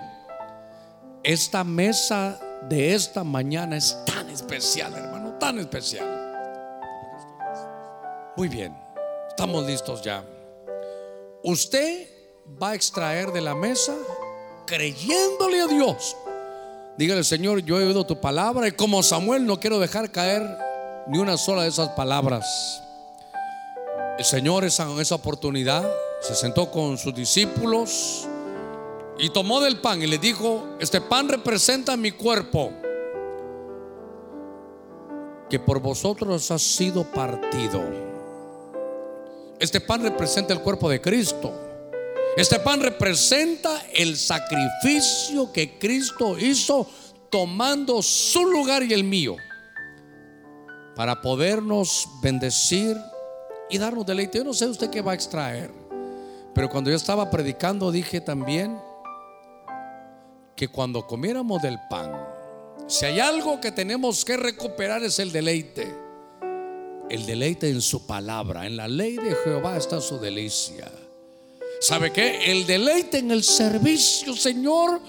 Esta 1.22 1.64
mesa 1.64 2.40
de 2.68 2.94
esta 2.94 3.24
mañana 3.24 3.76
es 3.76 3.96
tan 4.04 4.28
especial, 4.28 4.92
hermano, 4.94 5.34
tan 5.38 5.58
especial. 5.58 6.06
Muy 8.36 8.48
bien, 8.48 8.76
estamos 9.28 9.66
listos 9.66 10.02
ya. 10.02 10.24
Usted 11.42 12.08
va 12.60 12.70
a 12.70 12.74
extraer 12.74 13.32
de 13.32 13.40
la 13.40 13.54
mesa 13.54 13.94
creyéndole 14.66 15.62
a 15.62 15.66
Dios 15.66 16.16
Dígale, 16.98 17.24
Señor, 17.24 17.60
yo 17.60 17.78
he 17.78 17.84
oído 17.84 18.06
tu 18.06 18.18
palabra 18.20 18.68
y 18.68 18.72
como 18.72 19.02
Samuel 19.02 19.44
no 19.44 19.60
quiero 19.60 19.78
dejar 19.78 20.10
caer 20.10 20.42
ni 21.06 21.18
una 21.18 21.36
sola 21.36 21.62
de 21.62 21.68
esas 21.68 21.90
palabras. 21.90 22.82
El 24.18 24.24
Señor 24.24 24.64
en 24.64 24.70
esa 24.70 25.14
oportunidad 25.14 25.86
se 26.22 26.34
sentó 26.34 26.70
con 26.70 26.96
sus 26.96 27.14
discípulos 27.14 28.26
y 29.18 29.28
tomó 29.28 29.60
del 29.60 29.78
pan 29.78 30.02
y 30.02 30.06
le 30.06 30.16
dijo, 30.16 30.64
este 30.80 31.02
pan 31.02 31.28
representa 31.28 31.98
mi 31.98 32.12
cuerpo, 32.12 32.72
que 35.50 35.58
por 35.58 35.80
vosotros 35.80 36.50
ha 36.50 36.58
sido 36.58 37.04
partido. 37.04 37.82
Este 39.58 39.82
pan 39.82 40.02
representa 40.02 40.54
el 40.54 40.62
cuerpo 40.62 40.88
de 40.88 41.00
Cristo. 41.02 41.65
Este 42.36 42.58
pan 42.58 42.80
representa 42.80 43.82
el 43.94 44.14
sacrificio 44.18 45.50
que 45.52 45.78
Cristo 45.78 46.38
hizo 46.38 46.86
tomando 47.30 48.02
su 48.02 48.44
lugar 48.44 48.82
y 48.82 48.92
el 48.92 49.04
mío. 49.04 49.36
para 50.94 51.20
podernos 51.20 52.08
bendecir 52.22 52.96
y 53.68 53.76
darnos 53.76 54.06
deleite. 54.06 54.38
Yo 54.38 54.44
no 54.44 54.54
sé 54.54 54.66
usted 54.66 54.88
qué 54.88 55.02
va 55.02 55.12
a 55.12 55.14
extraer, 55.14 55.70
pero 56.54 56.70
cuando 56.70 56.88
yo 56.88 56.96
estaba 56.96 57.28
predicando 57.30 57.92
dije 57.92 58.22
también 58.22 58.78
que 60.56 60.68
cuando 60.68 61.06
comiéramos 61.06 61.60
del 61.60 61.78
pan, 61.90 62.12
si 62.86 63.04
hay 63.04 63.20
algo 63.20 63.60
que 63.60 63.72
tenemos 63.72 64.24
que 64.24 64.38
recuperar 64.38 65.02
es 65.02 65.18
el 65.18 65.32
deleite. 65.32 65.94
El 67.10 67.26
deleite 67.26 67.68
en 67.68 67.82
su 67.82 68.06
palabra. 68.06 68.66
En 68.66 68.78
la 68.78 68.88
ley 68.88 69.16
de 69.16 69.36
Jehová 69.44 69.76
está 69.76 70.00
su 70.00 70.18
delicia. 70.18 70.90
¿Sabe 71.80 72.12
qué? 72.12 72.50
El 72.50 72.66
deleite 72.66 73.18
en 73.18 73.30
el 73.30 73.44
servicio, 73.44 74.34
Señor. 74.34 75.00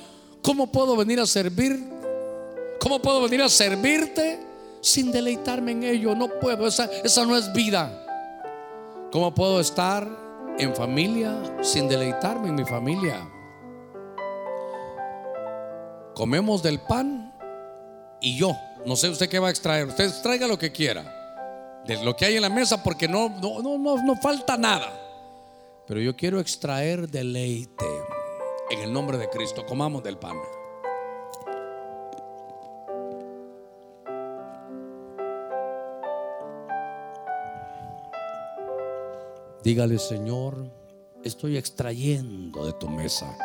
¿Cómo 0.41 0.67
puedo 0.71 0.95
venir 0.95 1.19
a 1.19 1.25
servir? 1.25 1.83
¿Cómo 2.79 2.99
puedo 3.01 3.21
venir 3.21 3.41
a 3.41 3.49
servirte 3.49 4.39
sin 4.81 5.11
deleitarme 5.11 5.71
en 5.71 5.83
ello? 5.83 6.15
No 6.15 6.29
puedo, 6.39 6.67
esa, 6.67 6.85
esa 7.03 7.25
no 7.25 7.35
es 7.35 7.51
vida. 7.53 8.03
¿Cómo 9.11 9.33
puedo 9.33 9.59
estar 9.59 10.07
en 10.59 10.75
familia 10.75 11.35
sin 11.61 11.87
deleitarme 11.87 12.49
en 12.49 12.55
mi 12.55 12.65
familia? 12.65 13.27
Comemos 16.13 16.63
del 16.63 16.79
pan 16.79 17.33
y 18.19 18.37
yo, 18.37 18.57
no 18.85 18.95
sé 18.95 19.09
usted 19.09 19.29
qué 19.29 19.39
va 19.39 19.47
a 19.47 19.51
extraer, 19.51 19.87
usted 19.87 20.11
traiga 20.23 20.47
lo 20.47 20.57
que 20.57 20.71
quiera, 20.71 21.83
de 21.85 22.03
lo 22.03 22.15
que 22.15 22.25
hay 22.25 22.35
en 22.35 22.41
la 22.41 22.49
mesa, 22.49 22.81
porque 22.83 23.07
no, 23.07 23.29
no, 23.29 23.61
no, 23.61 23.77
no 23.77 24.15
falta 24.21 24.57
nada. 24.57 25.06
Pero 25.87 26.01
yo 26.01 26.17
quiero 26.17 26.41
extraer 26.41 27.09
deleite 27.09 27.85
en 28.69 28.79
el 28.81 28.91
nombre 28.91 29.17
de 29.17 29.29
Cristo. 29.29 29.65
Comamos 29.65 30.03
del 30.03 30.17
pan. 30.17 30.37
Dígale, 39.63 39.97
Señor, 39.97 40.69
estoy 41.23 41.57
extrayendo 41.57 42.65
de 42.65 42.73
tu 42.73 42.89
mesa. 42.89 43.37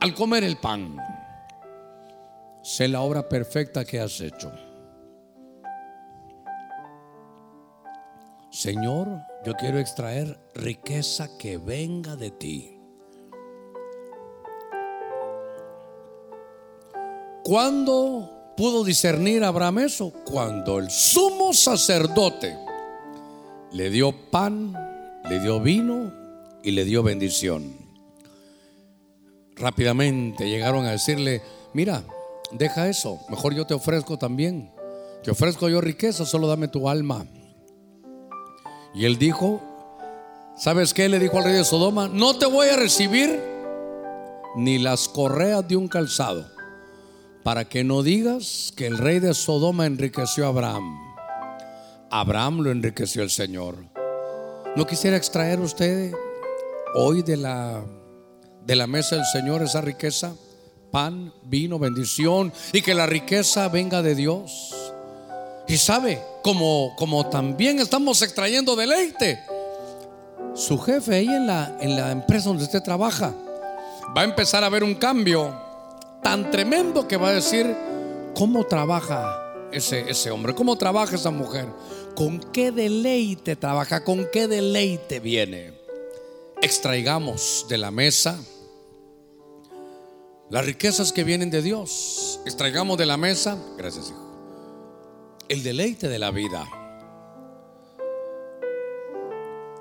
Al 0.00 0.14
comer 0.14 0.44
el 0.44 0.56
pan, 0.56 0.96
sé 2.62 2.88
la 2.88 3.02
obra 3.02 3.28
perfecta 3.28 3.84
que 3.84 4.00
has 4.00 4.20
hecho. 4.20 4.50
Señor, 8.52 9.08
yo 9.46 9.54
quiero 9.54 9.78
extraer 9.78 10.38
riqueza 10.54 11.38
que 11.38 11.56
venga 11.56 12.16
de 12.16 12.30
ti. 12.30 12.76
¿Cuándo 17.42 18.52
pudo 18.54 18.84
discernir 18.84 19.42
Abraham 19.42 19.78
eso? 19.78 20.12
Cuando 20.26 20.78
el 20.80 20.90
sumo 20.90 21.54
sacerdote 21.54 22.54
le 23.72 23.88
dio 23.88 24.12
pan, 24.30 24.76
le 25.30 25.40
dio 25.40 25.58
vino 25.58 26.12
y 26.62 26.72
le 26.72 26.84
dio 26.84 27.02
bendición. 27.02 27.74
Rápidamente 29.56 30.50
llegaron 30.50 30.84
a 30.84 30.90
decirle, 30.90 31.40
mira, 31.72 32.04
deja 32.50 32.86
eso, 32.90 33.18
mejor 33.30 33.54
yo 33.54 33.66
te 33.66 33.72
ofrezco 33.72 34.18
también. 34.18 34.70
Te 35.24 35.30
ofrezco 35.30 35.70
yo 35.70 35.80
riqueza, 35.80 36.26
solo 36.26 36.48
dame 36.48 36.68
tu 36.68 36.90
alma. 36.90 37.26
Y 38.94 39.06
él 39.06 39.18
dijo, 39.18 39.60
¿sabes 40.56 40.92
qué? 40.92 41.08
Le 41.08 41.18
dijo 41.18 41.38
al 41.38 41.44
rey 41.44 41.54
de 41.54 41.64
Sodoma, 41.64 42.08
no 42.08 42.36
te 42.38 42.46
voy 42.46 42.68
a 42.68 42.76
recibir 42.76 43.40
ni 44.54 44.78
las 44.78 45.08
correas 45.08 45.66
de 45.66 45.76
un 45.76 45.88
calzado, 45.88 46.46
para 47.42 47.64
que 47.64 47.84
no 47.84 48.02
digas 48.02 48.72
que 48.76 48.86
el 48.86 48.98
rey 48.98 49.18
de 49.18 49.32
Sodoma 49.34 49.86
enriqueció 49.86 50.44
a 50.44 50.48
Abraham. 50.48 50.98
Abraham 52.10 52.60
lo 52.60 52.70
enriqueció 52.70 53.22
el 53.22 53.30
Señor. 53.30 53.76
¿No 54.76 54.86
quisiera 54.86 55.16
extraer 55.16 55.60
usted 55.60 56.12
hoy 56.94 57.22
de 57.22 57.38
la, 57.38 57.82
de 58.66 58.76
la 58.76 58.86
mesa 58.86 59.16
del 59.16 59.24
Señor 59.24 59.62
esa 59.62 59.80
riqueza? 59.80 60.34
Pan, 60.90 61.32
vino, 61.44 61.78
bendición 61.78 62.52
y 62.74 62.82
que 62.82 62.94
la 62.94 63.06
riqueza 63.06 63.68
venga 63.68 64.02
de 64.02 64.14
Dios. 64.14 64.81
Y 65.66 65.76
sabe, 65.76 66.22
como, 66.42 67.28
también 67.30 67.80
estamos 67.80 68.20
extrayendo 68.22 68.76
deleite, 68.76 69.40
su 70.54 70.78
jefe 70.78 71.16
ahí 71.16 71.28
en 71.28 71.46
la, 71.46 71.76
en 71.80 71.96
la 71.96 72.10
empresa 72.10 72.48
donde 72.48 72.64
usted 72.64 72.82
trabaja 72.82 73.34
va 74.16 74.22
a 74.22 74.24
empezar 74.24 74.64
a 74.64 74.68
ver 74.68 74.84
un 74.84 74.94
cambio 74.94 75.54
tan 76.22 76.50
tremendo 76.50 77.08
que 77.08 77.16
va 77.16 77.28
a 77.28 77.32
decir, 77.32 77.74
¿cómo 78.34 78.64
trabaja 78.64 79.38
ese, 79.72 80.10
ese 80.10 80.30
hombre? 80.30 80.54
¿Cómo 80.54 80.76
trabaja 80.76 81.16
esa 81.16 81.30
mujer? 81.30 81.66
¿Con 82.14 82.38
qué 82.52 82.70
deleite 82.70 83.56
trabaja? 83.56 84.04
¿Con 84.04 84.28
qué 84.30 84.46
deleite 84.46 85.20
viene? 85.20 85.72
Extraigamos 86.60 87.66
de 87.68 87.78
la 87.78 87.90
mesa 87.90 88.38
las 90.50 90.66
riquezas 90.66 91.12
que 91.12 91.24
vienen 91.24 91.50
de 91.50 91.62
Dios. 91.62 92.40
Extraigamos 92.44 92.98
de 92.98 93.06
la 93.06 93.16
mesa, 93.16 93.56
gracias 93.78 94.10
hijo 94.10 94.21
el 95.52 95.62
deleite 95.62 96.08
de 96.08 96.18
la 96.18 96.30
vida. 96.30 96.66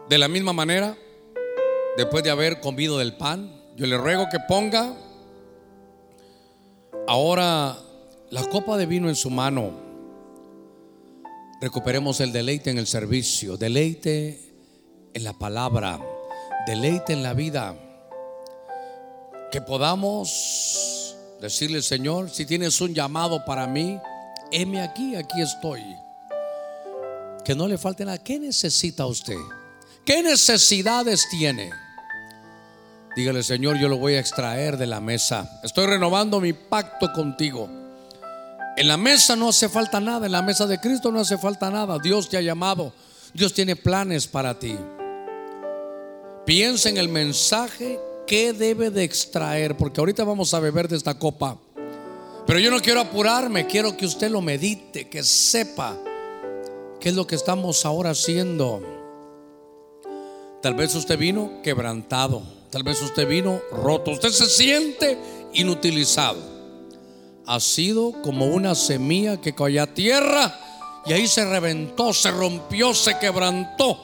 De 0.09 0.17
la 0.17 0.27
misma 0.27 0.51
manera, 0.51 0.97
después 1.95 2.25
de 2.25 2.29
haber 2.29 2.59
comido 2.59 2.97
del 2.97 3.15
pan, 3.15 3.49
yo 3.77 3.85
le 3.85 3.97
ruego 3.97 4.27
que 4.29 4.39
ponga 4.49 4.93
ahora 7.07 7.77
la 8.31 8.43
copa 8.49 8.75
de 8.75 8.85
vino 8.85 9.07
en 9.07 9.15
su 9.15 9.29
mano. 9.29 9.71
Recuperemos 11.61 12.19
el 12.19 12.33
deleite 12.33 12.69
en 12.69 12.77
el 12.77 12.85
servicio, 12.85 13.55
deleite 13.55 14.41
en 15.13 15.23
la 15.23 15.31
palabra, 15.31 16.01
deleite 16.67 17.13
en 17.13 17.23
la 17.23 17.33
vida. 17.33 17.77
Que 19.49 19.61
podamos 19.61 21.15
decirle, 21.39 21.81
Señor, 21.81 22.29
si 22.29 22.45
tienes 22.45 22.81
un 22.81 22.93
llamado 22.93 23.45
para 23.45 23.67
mí, 23.67 24.01
heme 24.51 24.81
aquí, 24.81 25.15
aquí 25.15 25.41
estoy. 25.41 25.83
Que 27.43 27.55
no 27.55 27.67
le 27.67 27.77
falte 27.77 28.05
nada. 28.05 28.17
¿Qué 28.17 28.39
necesita 28.39 29.05
usted? 29.05 29.37
¿Qué 30.05 30.21
necesidades 30.21 31.27
tiene? 31.29 31.71
Dígale, 33.15 33.43
Señor, 33.43 33.77
yo 33.77 33.89
lo 33.89 33.97
voy 33.97 34.13
a 34.13 34.19
extraer 34.19 34.77
de 34.77 34.87
la 34.87 35.01
mesa. 35.01 35.59
Estoy 35.63 35.85
renovando 35.85 36.39
mi 36.39 36.53
pacto 36.53 37.11
contigo. 37.13 37.69
En 38.77 38.87
la 38.87 38.97
mesa 38.97 39.35
no 39.35 39.49
hace 39.49 39.67
falta 39.67 39.99
nada. 39.99 40.25
En 40.25 40.31
la 40.31 40.41
mesa 40.41 40.65
de 40.65 40.79
Cristo 40.79 41.11
no 41.11 41.19
hace 41.19 41.37
falta 41.37 41.69
nada. 41.69 41.99
Dios 41.99 42.29
te 42.29 42.37
ha 42.37 42.41
llamado. 42.41 42.93
Dios 43.33 43.53
tiene 43.53 43.75
planes 43.75 44.27
para 44.27 44.57
ti. 44.57 44.77
Piensa 46.45 46.89
en 46.89 46.97
el 46.97 47.09
mensaje 47.09 47.99
que 48.25 48.53
debe 48.53 48.89
de 48.89 49.03
extraer. 49.03 49.75
Porque 49.75 49.99
ahorita 49.99 50.23
vamos 50.23 50.53
a 50.53 50.59
beber 50.59 50.87
de 50.87 50.95
esta 50.95 51.19
copa. 51.19 51.57
Pero 52.45 52.59
yo 52.59 52.71
no 52.71 52.79
quiero 52.79 53.01
apurarme, 53.01 53.67
quiero 53.67 53.95
que 53.95 54.05
usted 54.05 54.29
lo 54.29 54.41
medite, 54.41 55.07
que 55.07 55.23
sepa 55.23 55.97
qué 56.99 57.09
es 57.09 57.15
lo 57.15 57.25
que 57.25 57.35
estamos 57.35 57.85
ahora 57.85 58.11
haciendo. 58.11 58.81
Tal 60.61 60.73
vez 60.73 60.93
usted 60.95 61.17
vino 61.17 61.61
quebrantado, 61.63 62.43
tal 62.69 62.83
vez 62.83 63.01
usted 63.01 63.27
vino 63.27 63.61
roto, 63.71 64.11
usted 64.11 64.29
se 64.29 64.45
siente 64.45 65.17
inutilizado. 65.53 66.39
Ha 67.45 67.59
sido 67.59 68.21
como 68.21 68.47
una 68.47 68.75
semilla 68.75 69.41
que 69.41 69.53
cayó 69.53 69.83
a 69.83 69.87
tierra 69.87 70.59
y 71.05 71.13
ahí 71.13 71.27
se 71.27 71.45
reventó, 71.45 72.13
se 72.13 72.31
rompió, 72.31 72.93
se 72.93 73.17
quebrantó. 73.17 73.97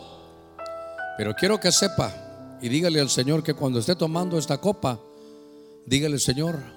Pero 1.17 1.33
quiero 1.35 1.59
que 1.59 1.71
sepa 1.71 2.57
y 2.61 2.69
dígale 2.69 2.99
al 2.99 3.09
Señor 3.09 3.43
que 3.43 3.53
cuando 3.53 3.79
esté 3.79 3.95
tomando 3.95 4.37
esta 4.37 4.57
copa, 4.57 4.99
dígale, 5.85 6.17
Señor, 6.17 6.76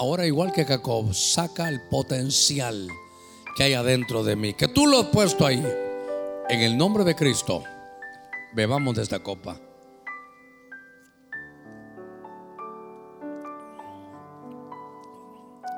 ahora 0.00 0.26
igual 0.26 0.50
que 0.50 0.64
Jacob, 0.64 1.12
saca 1.12 1.68
el 1.68 1.82
potencial 1.82 2.88
que 3.54 3.64
hay 3.64 3.74
adentro 3.74 4.24
de 4.24 4.34
mí, 4.34 4.54
que 4.54 4.66
tú 4.66 4.86
lo 4.86 5.00
has 5.00 5.06
puesto 5.08 5.44
ahí. 5.44 5.62
En 6.48 6.60
el 6.60 6.78
nombre 6.78 7.04
de 7.04 7.14
Cristo, 7.14 7.62
bebamos 8.54 8.96
de 8.96 9.02
esta 9.02 9.18
copa. 9.22 9.60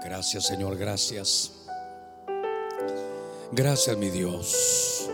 Gracias 0.04 0.46
Señor, 0.46 0.76
gracias. 0.76 1.66
Gracias 3.50 3.96
mi 3.96 4.08
Dios. 4.10 5.10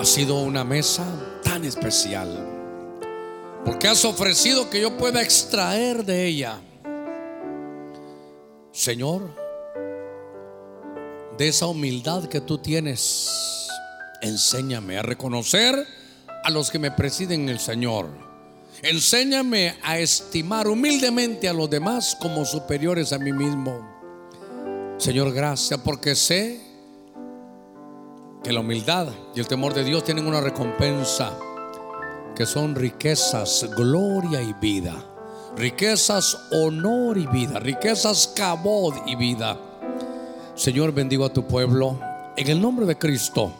Ha 0.00 0.04
sido 0.04 0.40
una 0.40 0.64
mesa 0.64 1.04
tan 1.42 1.62
especial 1.66 2.53
porque 3.64 3.88
has 3.88 4.04
ofrecido 4.04 4.68
que 4.70 4.80
yo 4.80 4.96
pueda 4.96 5.22
extraer 5.22 6.04
de 6.04 6.26
ella. 6.26 6.60
Señor, 8.72 9.30
de 11.38 11.48
esa 11.48 11.66
humildad 11.66 12.24
que 12.26 12.40
tú 12.40 12.58
tienes, 12.58 13.68
enséñame 14.20 14.98
a 14.98 15.02
reconocer 15.02 15.86
a 16.44 16.50
los 16.50 16.70
que 16.70 16.78
me 16.78 16.90
presiden 16.90 17.48
el 17.48 17.58
Señor. 17.58 18.08
Enséñame 18.82 19.76
a 19.82 19.98
estimar 19.98 20.68
humildemente 20.68 21.48
a 21.48 21.52
los 21.52 21.70
demás 21.70 22.16
como 22.20 22.44
superiores 22.44 23.12
a 23.12 23.18
mí 23.18 23.32
mismo. 23.32 23.94
Señor, 24.98 25.32
gracias 25.32 25.80
porque 25.80 26.14
sé 26.14 26.60
que 28.42 28.52
la 28.52 28.60
humildad 28.60 29.08
y 29.34 29.40
el 29.40 29.48
temor 29.48 29.72
de 29.72 29.84
Dios 29.84 30.04
tienen 30.04 30.26
una 30.26 30.40
recompensa, 30.40 31.32
que 32.34 32.46
son 32.46 32.74
riquezas, 32.74 33.68
gloria 33.76 34.42
y 34.42 34.52
vida. 34.54 34.94
Riquezas, 35.56 36.36
honor 36.50 37.16
y 37.16 37.26
vida. 37.26 37.60
Riquezas, 37.60 38.32
cabod 38.34 38.94
y 39.06 39.14
vida. 39.14 39.58
Señor, 40.56 40.92
bendigo 40.92 41.24
a 41.24 41.32
tu 41.32 41.46
pueblo. 41.46 41.98
En 42.36 42.48
el 42.48 42.60
nombre 42.60 42.86
de 42.86 42.98
Cristo. 42.98 43.52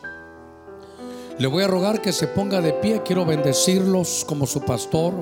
Le 1.39 1.47
voy 1.47 1.62
a 1.62 1.68
rogar 1.68 2.01
que 2.03 2.12
se 2.12 2.27
ponga 2.27 2.61
de 2.61 2.72
pie. 2.72 3.03
Quiero 3.05 3.25
bendecirlos 3.25 4.25
como 4.27 4.47
su 4.47 4.61
pastor. 4.62 5.14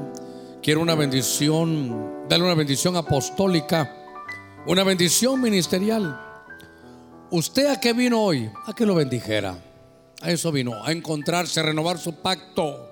Quiero 0.63 0.81
una 0.81 0.95
bendición, 0.95 2.27
darle 2.29 2.47
una 2.47 2.55
bendición 2.55 2.97
apostólica, 2.97 3.95
una 4.67 4.85
bendición 4.85 5.41
ministerial. 5.41 6.21
¿Usted 7.31 7.67
a 7.67 7.81
qué 7.81 7.93
vino 7.93 8.23
hoy? 8.23 8.51
A 8.67 8.75
que 8.75 8.87
lo 8.87 8.95
bendijera. 8.95 9.57
A 10.23 10.31
eso 10.31 10.53
vino, 10.53 10.85
a 10.85 10.93
encontrarse, 10.93 11.61
a 11.61 11.65
renovar 11.65 11.99
su 11.99 12.15
pacto. 12.15 12.92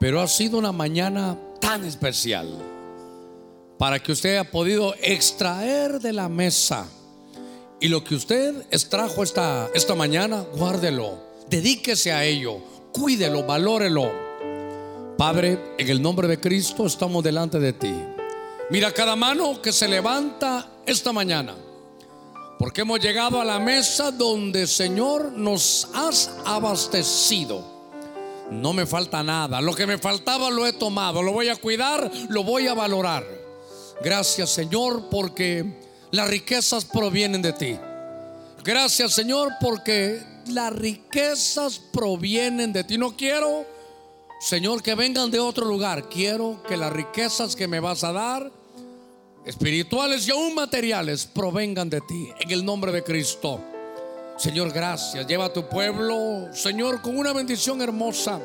Pero 0.00 0.22
ha 0.22 0.26
sido 0.26 0.56
una 0.56 0.72
mañana 0.72 1.38
tan 1.60 1.84
especial 1.84 2.48
para 3.78 3.98
que 3.98 4.12
usted 4.12 4.30
haya 4.30 4.50
podido 4.50 4.94
extraer 5.02 6.00
de 6.00 6.14
la 6.14 6.30
mesa. 6.30 6.88
Y 7.80 7.88
lo 7.88 8.02
que 8.02 8.14
usted 8.14 8.66
extrajo 8.70 9.22
esta, 9.22 9.68
esta 9.74 9.94
mañana, 9.94 10.42
guárdelo, 10.56 11.18
dedíquese 11.50 12.12
a 12.12 12.24
ello, 12.24 12.60
cuídelo, 12.92 13.44
valórelo. 13.44 14.10
Padre, 15.18 15.74
en 15.76 15.88
el 15.90 16.00
nombre 16.00 16.26
de 16.28 16.40
Cristo 16.40 16.86
estamos 16.86 17.22
delante 17.22 17.60
de 17.60 17.74
ti. 17.74 17.94
Mira 18.70 18.92
cada 18.92 19.16
mano 19.16 19.60
que 19.60 19.70
se 19.70 19.86
levanta 19.86 20.66
esta 20.86 21.12
mañana. 21.12 21.54
Porque 22.58 22.80
hemos 22.80 23.00
llegado 23.00 23.38
a 23.38 23.44
la 23.44 23.58
mesa 23.58 24.10
donde, 24.10 24.66
Señor, 24.66 25.32
nos 25.32 25.88
has 25.92 26.30
abastecido. 26.46 27.79
No 28.50 28.72
me 28.72 28.86
falta 28.86 29.22
nada. 29.22 29.60
Lo 29.60 29.74
que 29.74 29.86
me 29.86 29.98
faltaba 29.98 30.50
lo 30.50 30.66
he 30.66 30.72
tomado. 30.72 31.22
Lo 31.22 31.32
voy 31.32 31.48
a 31.48 31.56
cuidar, 31.56 32.10
lo 32.28 32.44
voy 32.44 32.66
a 32.66 32.74
valorar. 32.74 33.24
Gracias, 34.02 34.50
Señor, 34.50 35.08
porque 35.10 35.64
las 36.10 36.28
riquezas 36.28 36.84
provienen 36.84 37.42
de 37.42 37.52
ti. 37.52 37.76
Gracias, 38.64 39.12
Señor, 39.12 39.52
porque 39.60 40.22
las 40.48 40.72
riquezas 40.72 41.78
provienen 41.78 42.72
de 42.72 42.84
ti. 42.84 42.98
No 42.98 43.16
quiero, 43.16 43.66
Señor, 44.40 44.82
que 44.82 44.94
vengan 44.94 45.30
de 45.30 45.38
otro 45.38 45.66
lugar. 45.66 46.08
Quiero 46.08 46.62
que 46.68 46.76
las 46.76 46.92
riquezas 46.92 47.54
que 47.54 47.68
me 47.68 47.80
vas 47.80 48.04
a 48.04 48.12
dar 48.12 48.50
espirituales 49.44 50.28
y 50.28 50.30
aún 50.30 50.54
materiales 50.54 51.26
provengan 51.26 51.88
de 51.88 52.00
ti, 52.02 52.28
en 52.40 52.50
el 52.50 52.64
nombre 52.64 52.92
de 52.92 53.02
Cristo. 53.02 53.69
Señor, 54.40 54.72
gracias. 54.72 55.26
Lleva 55.26 55.44
a 55.44 55.52
tu 55.52 55.68
pueblo, 55.68 56.48
Señor, 56.54 57.02
con 57.02 57.18
una 57.18 57.34
bendición 57.34 57.82
hermosa. 57.82 58.40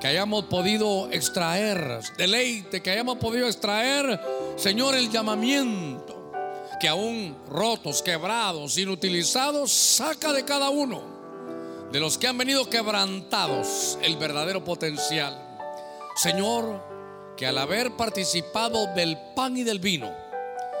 Que 0.00 0.06
hayamos 0.06 0.46
podido 0.46 1.10
extraer 1.12 2.00
deleite, 2.16 2.80
que 2.80 2.90
hayamos 2.90 3.18
podido 3.18 3.46
extraer, 3.46 4.18
Señor, 4.56 4.94
el 4.94 5.10
llamamiento. 5.10 6.32
Que 6.80 6.88
aún 6.88 7.36
rotos, 7.50 8.00
quebrados, 8.00 8.78
inutilizados, 8.78 9.70
saca 9.70 10.32
de 10.32 10.46
cada 10.46 10.70
uno. 10.70 11.02
De 11.92 12.00
los 12.00 12.16
que 12.16 12.26
han 12.26 12.38
venido 12.38 12.70
quebrantados 12.70 13.98
el 14.00 14.16
verdadero 14.16 14.64
potencial. 14.64 15.58
Señor, 16.16 16.82
que 17.36 17.46
al 17.46 17.58
haber 17.58 17.98
participado 17.98 18.86
del 18.94 19.18
pan 19.36 19.58
y 19.58 19.62
del 19.62 19.78
vino, 19.78 20.10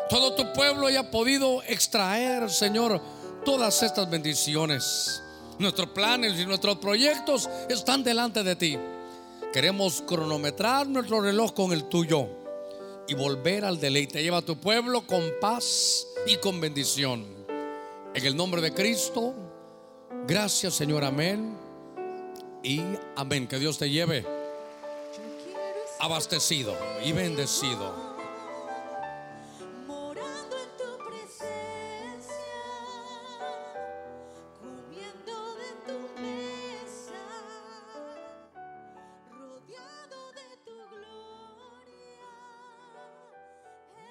todo 0.08 0.34
tu 0.34 0.54
pueblo 0.54 0.86
haya 0.86 1.10
podido 1.10 1.62
extraer, 1.64 2.50
Señor, 2.50 2.98
todas 3.44 3.82
estas 3.82 4.08
bendiciones. 4.10 5.22
Nuestros 5.58 5.88
planes 5.90 6.38
y 6.40 6.46
nuestros 6.46 6.78
proyectos 6.78 7.48
están 7.68 8.02
delante 8.02 8.42
de 8.42 8.56
ti. 8.56 8.78
Queremos 9.52 10.02
cronometrar 10.06 10.86
nuestro 10.86 11.20
reloj 11.20 11.52
con 11.52 11.72
el 11.72 11.84
tuyo 11.84 12.26
y 13.06 13.14
volver 13.14 13.64
al 13.64 13.78
deleite. 13.78 14.22
Lleva 14.22 14.38
a 14.38 14.42
tu 14.42 14.58
pueblo 14.58 15.06
con 15.06 15.22
paz 15.40 16.06
y 16.26 16.36
con 16.36 16.60
bendición. 16.60 17.26
En 18.14 18.26
el 18.26 18.36
nombre 18.36 18.60
de 18.60 18.72
Cristo, 18.72 19.34
gracias 20.26 20.74
Señor, 20.74 21.04
amén. 21.04 21.56
Y 22.62 22.80
amén. 23.16 23.46
Que 23.46 23.58
Dios 23.58 23.78
te 23.78 23.90
lleve 23.90 24.24
abastecido 26.00 26.76
y 27.04 27.12
bendecido. 27.12 28.01